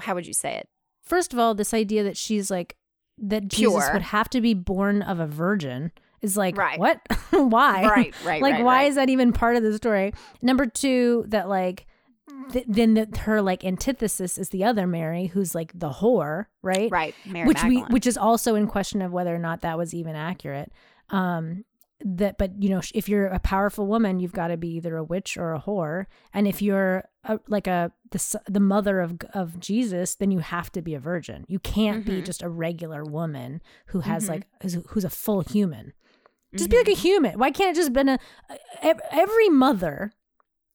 How 0.00 0.14
would 0.14 0.26
you 0.26 0.32
say 0.34 0.54
it? 0.56 0.68
first 1.02 1.34
of 1.34 1.38
all 1.38 1.54
this 1.54 1.74
idea 1.74 2.02
that 2.02 2.16
she's 2.16 2.50
like 2.50 2.76
that 3.18 3.48
jesus 3.48 3.88
would 3.92 4.02
have 4.02 4.28
to 4.28 4.40
be 4.40 4.54
born 4.54 5.02
of 5.02 5.20
a 5.20 5.26
virgin 5.26 5.92
is 6.22 6.36
like 6.36 6.56
Right. 6.56 6.78
what? 6.78 7.00
Why? 7.30 7.84
Right, 7.84 8.14
right, 8.24 8.40
like 8.42 8.54
right, 8.54 8.64
why 8.64 8.76
right. 8.78 8.88
is 8.88 8.94
that 8.94 9.10
even 9.10 9.32
part 9.32 9.56
of 9.56 9.62
the 9.62 9.76
story? 9.76 10.14
Number 10.40 10.64
two 10.64 11.24
that 11.28 11.48
like 11.50 11.86
th- 12.50 12.64
then 12.66 12.94
the, 12.94 13.08
her 13.20 13.42
like 13.42 13.62
antithesis 13.64 14.38
is 14.38 14.48
the 14.48 14.64
other 14.64 14.86
mary 14.86 15.26
who's 15.26 15.54
like 15.54 15.70
the 15.78 15.90
whore 15.90 16.46
right? 16.62 16.90
Right, 16.90 17.14
Mary 17.26 17.46
which 17.46 17.62
we 17.64 17.80
which 17.82 18.06
is 18.06 18.16
also 18.16 18.54
in 18.54 18.66
question 18.66 19.02
of 19.02 19.12
whether 19.12 19.34
or 19.34 19.38
not 19.38 19.60
that 19.60 19.76
was 19.76 19.92
even 19.92 20.16
accurate. 20.16 20.72
Um 21.10 21.64
that 22.00 22.36
but 22.38 22.50
you 22.62 22.68
know 22.68 22.80
if 22.94 23.08
you're 23.08 23.26
a 23.28 23.38
powerful 23.38 23.86
woman 23.86 24.18
you've 24.18 24.32
got 24.32 24.48
to 24.48 24.56
be 24.56 24.68
either 24.76 24.96
a 24.96 25.04
witch 25.04 25.36
or 25.36 25.54
a 25.54 25.60
whore 25.60 26.06
and 26.32 26.48
if 26.48 26.60
you're 26.60 27.04
a, 27.24 27.38
like 27.48 27.66
a 27.66 27.92
the, 28.10 28.40
the 28.46 28.60
mother 28.60 29.00
of 29.00 29.16
of 29.32 29.60
Jesus 29.60 30.16
then 30.16 30.30
you 30.30 30.40
have 30.40 30.72
to 30.72 30.82
be 30.82 30.94
a 30.94 31.00
virgin 31.00 31.44
you 31.48 31.58
can't 31.60 32.04
be 32.04 32.20
Mhm. 32.20 32.24
just 32.26 32.42
a 32.42 32.48
regular 32.48 33.04
woman 33.04 33.62
who 33.86 34.00
has 34.00 34.24
Mhm. 34.26 34.28
like 34.28 34.46
who's, 34.60 34.78
who's 34.88 35.04
a 35.04 35.10
full 35.10 35.40
human 35.42 35.92
just 36.54 36.68
Mm-hmm. 36.68 36.70
be 36.72 36.76
like 36.78 36.88
a 36.98 37.00
human 37.00 37.38
why 37.38 37.50
can't 37.50 37.76
it 37.76 37.80
just 37.80 37.92
been 37.92 38.08
a 38.08 38.18
every 38.82 39.48
mother 39.48 40.12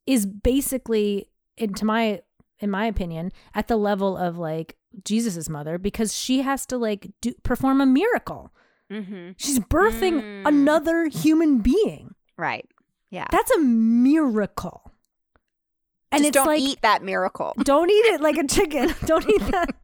is 0.08 0.26
basically 0.26 1.30
into 1.58 1.86
my 1.86 2.22
in 2.60 2.70
my 2.72 2.86
opinion 2.86 3.32
at 3.54 3.68
the 3.68 3.78
level 3.78 4.18
of 4.18 4.38
like 4.38 4.78
jesus's 5.04 5.50
mother 5.50 5.78
because 5.78 6.16
she 6.16 6.42
has 6.42 6.66
to 6.66 6.78
like 6.78 7.12
do 7.22 7.34
perform 7.44 7.80
a 7.82 7.86
miracle 7.86 8.52
Mhm. 8.92 9.36
she's 9.38 9.60
birthing 9.60 10.22
Mm. 10.22 10.48
another 10.48 11.08
human 11.08 11.60
being 11.60 12.16
right. 12.38 12.66
Yeah. 13.12 13.26
that's 13.32 13.52
a 13.52 13.60
miracle 13.60 14.92
and 16.12 16.22
Just 16.24 16.30
it's 16.30 16.36
don't 16.36 16.48
like 16.48 16.60
eat 16.62 16.82
that 16.82 17.04
miracle. 17.04 17.54
don't 17.60 17.90
eat 17.90 18.06
it 18.14 18.20
like 18.22 18.38
a 18.38 18.48
chicken 18.56 18.94
don't 19.06 19.30
eat 19.30 19.42
that 19.52 19.76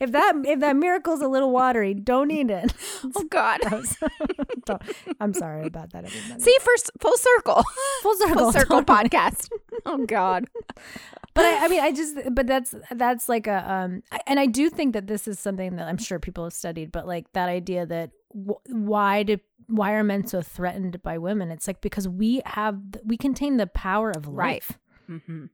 if 0.00 0.10
that 0.10 0.34
if 0.44 0.58
that 0.60 0.74
miracle's 0.76 1.20
a 1.20 1.28
little 1.28 1.50
watery 1.52 1.94
don't 1.94 2.30
eat 2.32 2.50
it 2.50 2.72
Oh 3.16 3.24
God. 3.30 3.60
I'm 5.20 5.32
sorry 5.34 5.66
about 5.66 5.92
that 5.92 6.04
everybody 6.04 6.40
See, 6.40 6.54
first 6.60 6.90
full 7.00 7.16
circle, 7.16 7.62
full 8.02 8.16
circle 8.16 8.36
full 8.36 8.52
circle 8.52 8.82
totally. 8.82 9.08
podcast. 9.08 9.48
Oh 9.86 10.04
God. 10.06 10.46
but 11.34 11.44
I, 11.44 11.64
I 11.64 11.68
mean 11.68 11.80
i 11.80 11.92
just 11.92 12.16
but 12.32 12.46
that's 12.46 12.74
that's 12.90 13.28
like 13.28 13.46
a 13.46 13.72
um 13.72 14.02
I- 14.12 14.20
and 14.26 14.38
i 14.40 14.46
do 14.46 14.68
think 14.70 14.92
that 14.94 15.06
this 15.06 15.26
is 15.28 15.38
something 15.38 15.76
that 15.76 15.86
i'm 15.88 15.96
sure 15.98 16.18
people 16.18 16.44
have 16.44 16.52
studied 16.52 16.90
but 16.92 17.06
like 17.06 17.32
that 17.32 17.48
idea 17.48 17.86
that 17.86 18.10
why 18.32 19.22
do 19.22 19.38
why 19.66 19.92
are 19.92 20.04
men 20.04 20.26
so 20.26 20.40
threatened 20.42 21.02
by 21.02 21.18
women 21.18 21.50
it's 21.50 21.66
like 21.66 21.80
because 21.80 22.08
we 22.08 22.40
have 22.46 22.78
we 23.04 23.16
contain 23.16 23.56
the 23.56 23.66
power 23.66 24.10
of 24.10 24.26
Right. 24.28 24.62
life 24.68 24.78
Mm-hmm. 25.08 25.46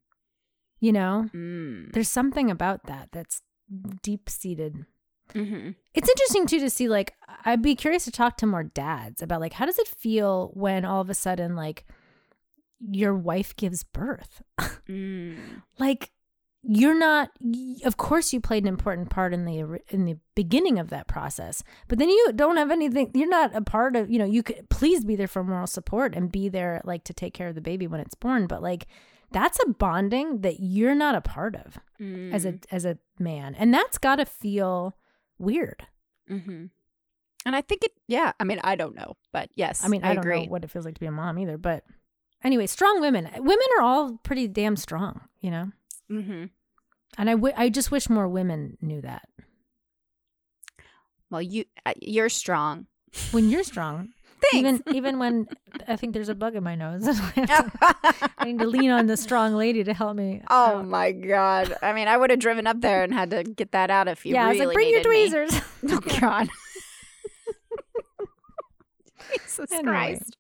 you 0.81 0.93
know 0.93 1.29
Mm. 1.35 1.93
there's 1.93 2.09
something 2.11 2.51
about 2.51 2.85
that 2.87 3.09
that's 3.13 3.43
deep 4.03 4.29
seated 4.29 4.85
Mm-hmm. 5.35 5.71
it's 5.93 6.09
interesting 6.09 6.47
too 6.47 6.61
to 6.61 6.71
see 6.71 6.89
like 6.89 7.15
i'd 7.45 7.61
be 7.61 7.75
curious 7.75 8.05
to 8.05 8.13
talk 8.13 8.37
to 8.37 8.47
more 8.47 8.63
dads 8.63 9.21
about 9.23 9.41
like 9.41 9.55
how 9.55 9.67
does 9.67 9.79
it 9.79 9.89
feel 9.89 10.51
when 10.55 10.85
all 10.85 11.01
of 11.01 11.11
a 11.11 11.15
sudden 11.15 11.57
like 11.57 11.85
your 12.81 13.15
wife 13.15 13.57
gives 13.57 13.83
birth 13.85 14.43
Mm. 14.89 15.63
like 15.79 16.13
you're 16.69 16.99
not 16.99 17.31
of 17.85 17.97
course 17.97 18.33
you 18.33 18.41
played 18.41 18.65
an 18.65 18.69
important 18.69 19.09
part 19.11 19.33
in 19.33 19.45
the 19.45 19.81
in 19.89 20.05
the 20.05 20.17
beginning 20.35 20.79
of 20.79 20.91
that 20.91 21.07
process 21.07 21.63
but 21.89 21.99
then 21.99 22.09
you 22.09 22.33
don't 22.35 22.57
have 22.57 22.71
anything 22.71 23.11
you're 23.15 23.29
not 23.29 23.55
a 23.55 23.61
part 23.61 23.95
of 23.95 24.11
you 24.11 24.19
know 24.19 24.25
you 24.25 24.43
could 24.43 24.69
please 24.69 25.05
be 25.05 25.15
there 25.17 25.29
for 25.29 25.45
moral 25.45 25.67
support 25.67 26.15
and 26.15 26.33
be 26.33 26.49
there 26.49 26.81
like 26.85 27.05
to 27.05 27.15
take 27.15 27.35
care 27.35 27.49
of 27.49 27.55
the 27.55 27.61
baby 27.61 27.87
when 27.87 28.01
it's 28.01 28.15
born 28.15 28.47
but 28.47 28.63
like 28.63 28.87
that's 29.31 29.59
a 29.65 29.71
bonding 29.71 30.41
that 30.41 30.61
you're 30.61 30.95
not 30.95 31.15
a 31.15 31.21
part 31.21 31.55
of 31.57 31.79
as 32.33 32.45
a 32.45 32.59
as 32.71 32.85
a 32.85 32.99
man 33.19 33.55
and 33.55 33.73
that's 33.73 33.99
got 33.99 34.17
to 34.17 34.27
feel 34.27 34.97
weird 35.39 35.87
Mm-hmm. 36.31 36.67
And 37.45 37.55
I 37.55 37.61
think 37.61 37.85
it. 37.85 37.93
Yeah. 38.09 38.33
I 38.41 38.45
mean, 38.45 38.59
I 38.65 38.75
don't 38.75 38.97
know, 38.97 39.17
but 39.33 39.51
yes. 39.55 39.85
i 39.85 39.89
mean 39.89 40.03
i, 40.03 40.09
don't 40.09 40.25
agree. 40.25 40.47
know 40.47 40.51
what 40.51 40.65
it 40.65 40.71
feels 40.73 40.85
like 40.85 40.95
to 40.95 41.01
be 41.01 41.07
a 41.07 41.13
mom 41.13 41.39
either 41.39 41.57
but 41.57 41.85
anyway 42.43 42.67
strong 42.67 43.01
women 43.01 43.29
women 43.37 43.67
are 43.79 43.83
all 43.85 44.19
pretty 44.25 44.49
damn 44.49 44.75
strong 44.75 45.21
you 45.41 45.51
know 45.53 45.71
Mm-hmm. 46.11 46.45
And 47.19 47.29
I 47.31 47.35
I 47.57 47.69
just 47.69 47.91
wish 47.91 48.09
more 48.09 48.29
women 48.29 48.77
knew 48.81 49.01
that 49.03 49.29
Well, 51.31 51.43
you 51.43 51.65
uh, 51.85 51.93
you're 52.01 52.29
strong. 52.29 52.87
When 53.33 53.49
you're 53.51 53.65
strong, 53.65 54.11
Thanks. 54.53 54.57
even 54.57 54.83
even 54.95 55.19
when 55.19 55.47
I 55.89 55.97
think 55.97 56.13
there's 56.13 56.29
a 56.29 56.35
bug 56.35 56.55
in 56.55 56.63
my 56.63 56.75
nose, 56.75 57.07
I, 57.37 58.31
I 58.39 58.45
need 58.45 58.59
to 58.59 58.67
lean 58.67 58.91
on 58.91 59.07
the 59.07 59.17
strong 59.17 59.55
lady 59.55 59.83
to 59.85 59.95
help 59.95 60.17
me. 60.17 60.43
oh 60.51 60.79
out. 60.79 60.87
my 60.87 61.13
god! 61.13 61.75
I 61.83 61.93
mean, 61.95 62.09
I 62.09 62.17
would 62.17 62.31
have 62.31 62.39
driven 62.41 62.67
up 62.67 62.81
there 62.81 63.03
and 63.03 63.13
had 63.15 63.31
to 63.31 63.43
get 63.45 63.73
that 63.73 63.91
out 63.91 64.07
if 64.09 64.25
you 64.27 64.35
yeah, 64.35 64.47
I 64.47 64.51
was 64.51 64.59
like, 64.59 64.75
bring 64.75 64.89
your 64.91 64.99
needed 64.99 65.09
me." 65.11 65.31
tweezers. 65.31 65.61
Oh 65.89 66.01
God. 66.21 66.49
Jesus 69.33 69.71
Anyway. 69.73 69.83
Christ. 69.85 70.36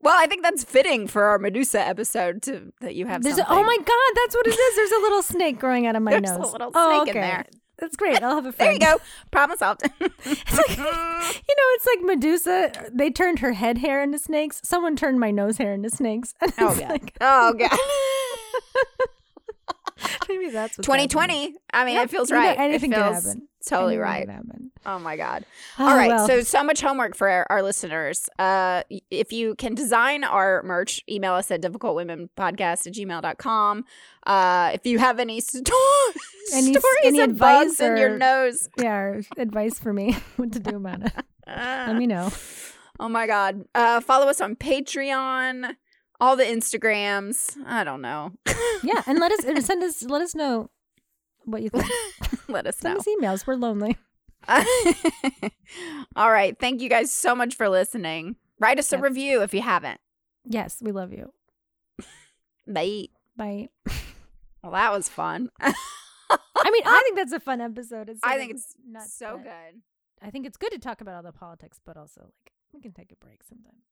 Well, 0.00 0.14
I 0.16 0.26
think 0.26 0.42
that's 0.42 0.64
fitting 0.64 1.08
for 1.08 1.24
our 1.24 1.38
Medusa 1.38 1.80
episode 1.80 2.40
to 2.42 2.72
that 2.80 2.94
you 2.94 3.06
have. 3.06 3.22
There's 3.22 3.38
a, 3.38 3.50
oh 3.50 3.62
my 3.62 3.76
god, 3.76 4.12
that's 4.14 4.34
what 4.34 4.46
it 4.46 4.50
is. 4.50 4.76
There's 4.76 4.92
a 4.92 5.02
little 5.02 5.22
snake 5.22 5.58
growing 5.58 5.86
out 5.86 5.96
of 5.96 6.02
my 6.02 6.12
There's 6.12 6.30
a 6.30 6.38
nose. 6.38 6.52
little 6.52 6.70
oh, 6.74 7.04
snake 7.04 7.14
in 7.14 7.20
okay. 7.20 7.28
there. 7.28 7.44
That's 7.78 7.96
great. 7.96 8.22
I'll 8.22 8.34
have 8.36 8.46
a 8.46 8.52
There 8.58 8.72
you 8.72 8.78
go. 8.78 8.98
Problem 9.30 9.58
solved. 9.58 9.82
It's 10.00 10.58
like, 10.58 10.76
you 10.76 10.84
know, 10.84 11.68
it's 11.74 11.86
like 11.86 12.00
Medusa. 12.02 12.90
They 12.92 13.10
turned 13.10 13.38
her 13.38 13.52
head 13.52 13.78
hair 13.78 14.02
into 14.02 14.18
snakes. 14.18 14.60
Someone 14.64 14.96
turned 14.96 15.20
my 15.20 15.30
nose 15.30 15.58
hair 15.58 15.72
into 15.72 15.90
snakes. 15.90 16.34
Oh 16.58 16.74
god. 16.78 16.88
like, 16.88 17.16
oh 17.20 17.54
god. 17.54 17.78
maybe 20.28 20.50
that's 20.50 20.78
what's 20.78 20.86
happening. 20.86 21.08
2020. 21.08 21.54
I 21.72 21.84
mean, 21.84 21.94
Yep, 21.94 22.04
it 22.04 22.10
feels 22.10 22.30
know, 22.30 22.36
right. 22.38 22.58
anything 22.58 22.92
it 22.92 22.96
feels 22.96 23.24
happen. 23.24 23.48
Totally 23.66 23.94
Anything 23.96 24.02
right. 24.02 24.20
could 24.26 24.32
happen. 24.34 24.70
Oh 24.86 24.98
my 24.98 25.16
god. 25.16 25.44
Oh, 25.78 25.88
All 25.88 25.96
right. 25.96 26.08
well. 26.08 26.26
So 26.26 26.40
so 26.42 26.62
much 26.64 26.80
homework 26.80 27.14
for 27.16 27.28
our, 27.28 27.46
our 27.50 27.62
listeners. 27.62 28.28
Uh 28.38 28.82
if 29.10 29.32
you 29.32 29.54
can 29.56 29.74
design 29.74 30.24
our 30.24 30.62
merch, 30.62 31.02
email 31.08 31.34
us 31.34 31.50
at 31.50 31.60
difficultwomenpodcast 31.62 32.86
at 32.86 32.92
gmail.com. 32.94 33.84
Uh 34.24 34.70
if 34.74 34.86
you 34.86 34.98
have 34.98 35.18
any 35.18 35.40
sto- 35.40 35.60
Any- 36.54 36.72
stories 36.72 36.84
any 37.04 37.20
of 37.20 37.36
bugs 37.36 37.72
advice 37.72 37.80
in 37.80 37.96
your 37.98 38.16
nose. 38.16 38.68
yeah, 38.78 39.20
advice 39.36 39.78
for 39.78 39.92
me 39.92 40.12
what 40.36 40.52
to 40.52 40.60
do 40.60 40.76
about 40.76 41.02
it. 41.02 41.12
Let 41.46 41.96
me 41.96 42.06
know. 42.06 42.30
Oh 43.00 43.08
my 43.08 43.26
god. 43.26 43.64
Uh 43.74 44.00
follow 44.00 44.28
us 44.28 44.40
on 44.40 44.54
Patreon, 44.56 45.74
all 46.20 46.36
the 46.36 46.44
Instagrams. 46.44 47.56
I 47.66 47.84
don't 47.84 48.00
know. 48.02 48.32
Yeah, 48.82 49.02
and 49.06 49.18
let 49.18 49.32
us 49.32 49.44
and 49.44 49.62
send 49.64 49.82
us. 49.82 50.02
Let 50.02 50.22
us 50.22 50.34
know 50.34 50.70
what 51.44 51.62
you 51.62 51.70
think. 51.70 51.86
Let 52.48 52.66
us 52.66 52.76
Send 52.78 52.94
know. 52.94 52.98
us 53.00 53.06
emails. 53.06 53.46
We're 53.46 53.56
lonely. 53.56 53.96
all 56.16 56.30
right. 56.30 56.58
Thank 56.58 56.80
you 56.80 56.88
guys 56.88 57.12
so 57.12 57.34
much 57.34 57.54
for 57.54 57.68
listening. 57.68 58.36
Write 58.58 58.78
us 58.78 58.92
a 58.92 58.98
review 58.98 59.42
if 59.42 59.52
you 59.52 59.60
haven't. 59.62 60.00
Yes, 60.44 60.78
we 60.80 60.92
love 60.92 61.12
you. 61.12 61.32
Bye. 62.66 63.08
Bye. 63.36 63.68
Well, 64.62 64.72
that 64.72 64.92
was 64.92 65.08
fun. 65.08 65.50
I 65.60 66.70
mean, 66.70 66.82
I 66.86 67.00
think 67.04 67.16
that's 67.16 67.32
a 67.32 67.40
fun 67.40 67.60
episode. 67.60 68.08
It's 68.08 68.20
I 68.22 68.36
think 68.36 68.52
it's 68.52 68.74
nuts, 68.86 69.14
so 69.14 69.38
good. 69.42 69.80
I 70.22 70.30
think 70.30 70.46
it's 70.46 70.56
good 70.56 70.72
to 70.72 70.78
talk 70.78 71.00
about 71.00 71.14
all 71.14 71.22
the 71.22 71.32
politics, 71.32 71.80
but 71.84 71.96
also 71.96 72.22
like 72.22 72.52
we 72.72 72.80
can 72.80 72.92
take 72.92 73.12
a 73.12 73.16
break 73.16 73.42
sometimes. 73.42 73.84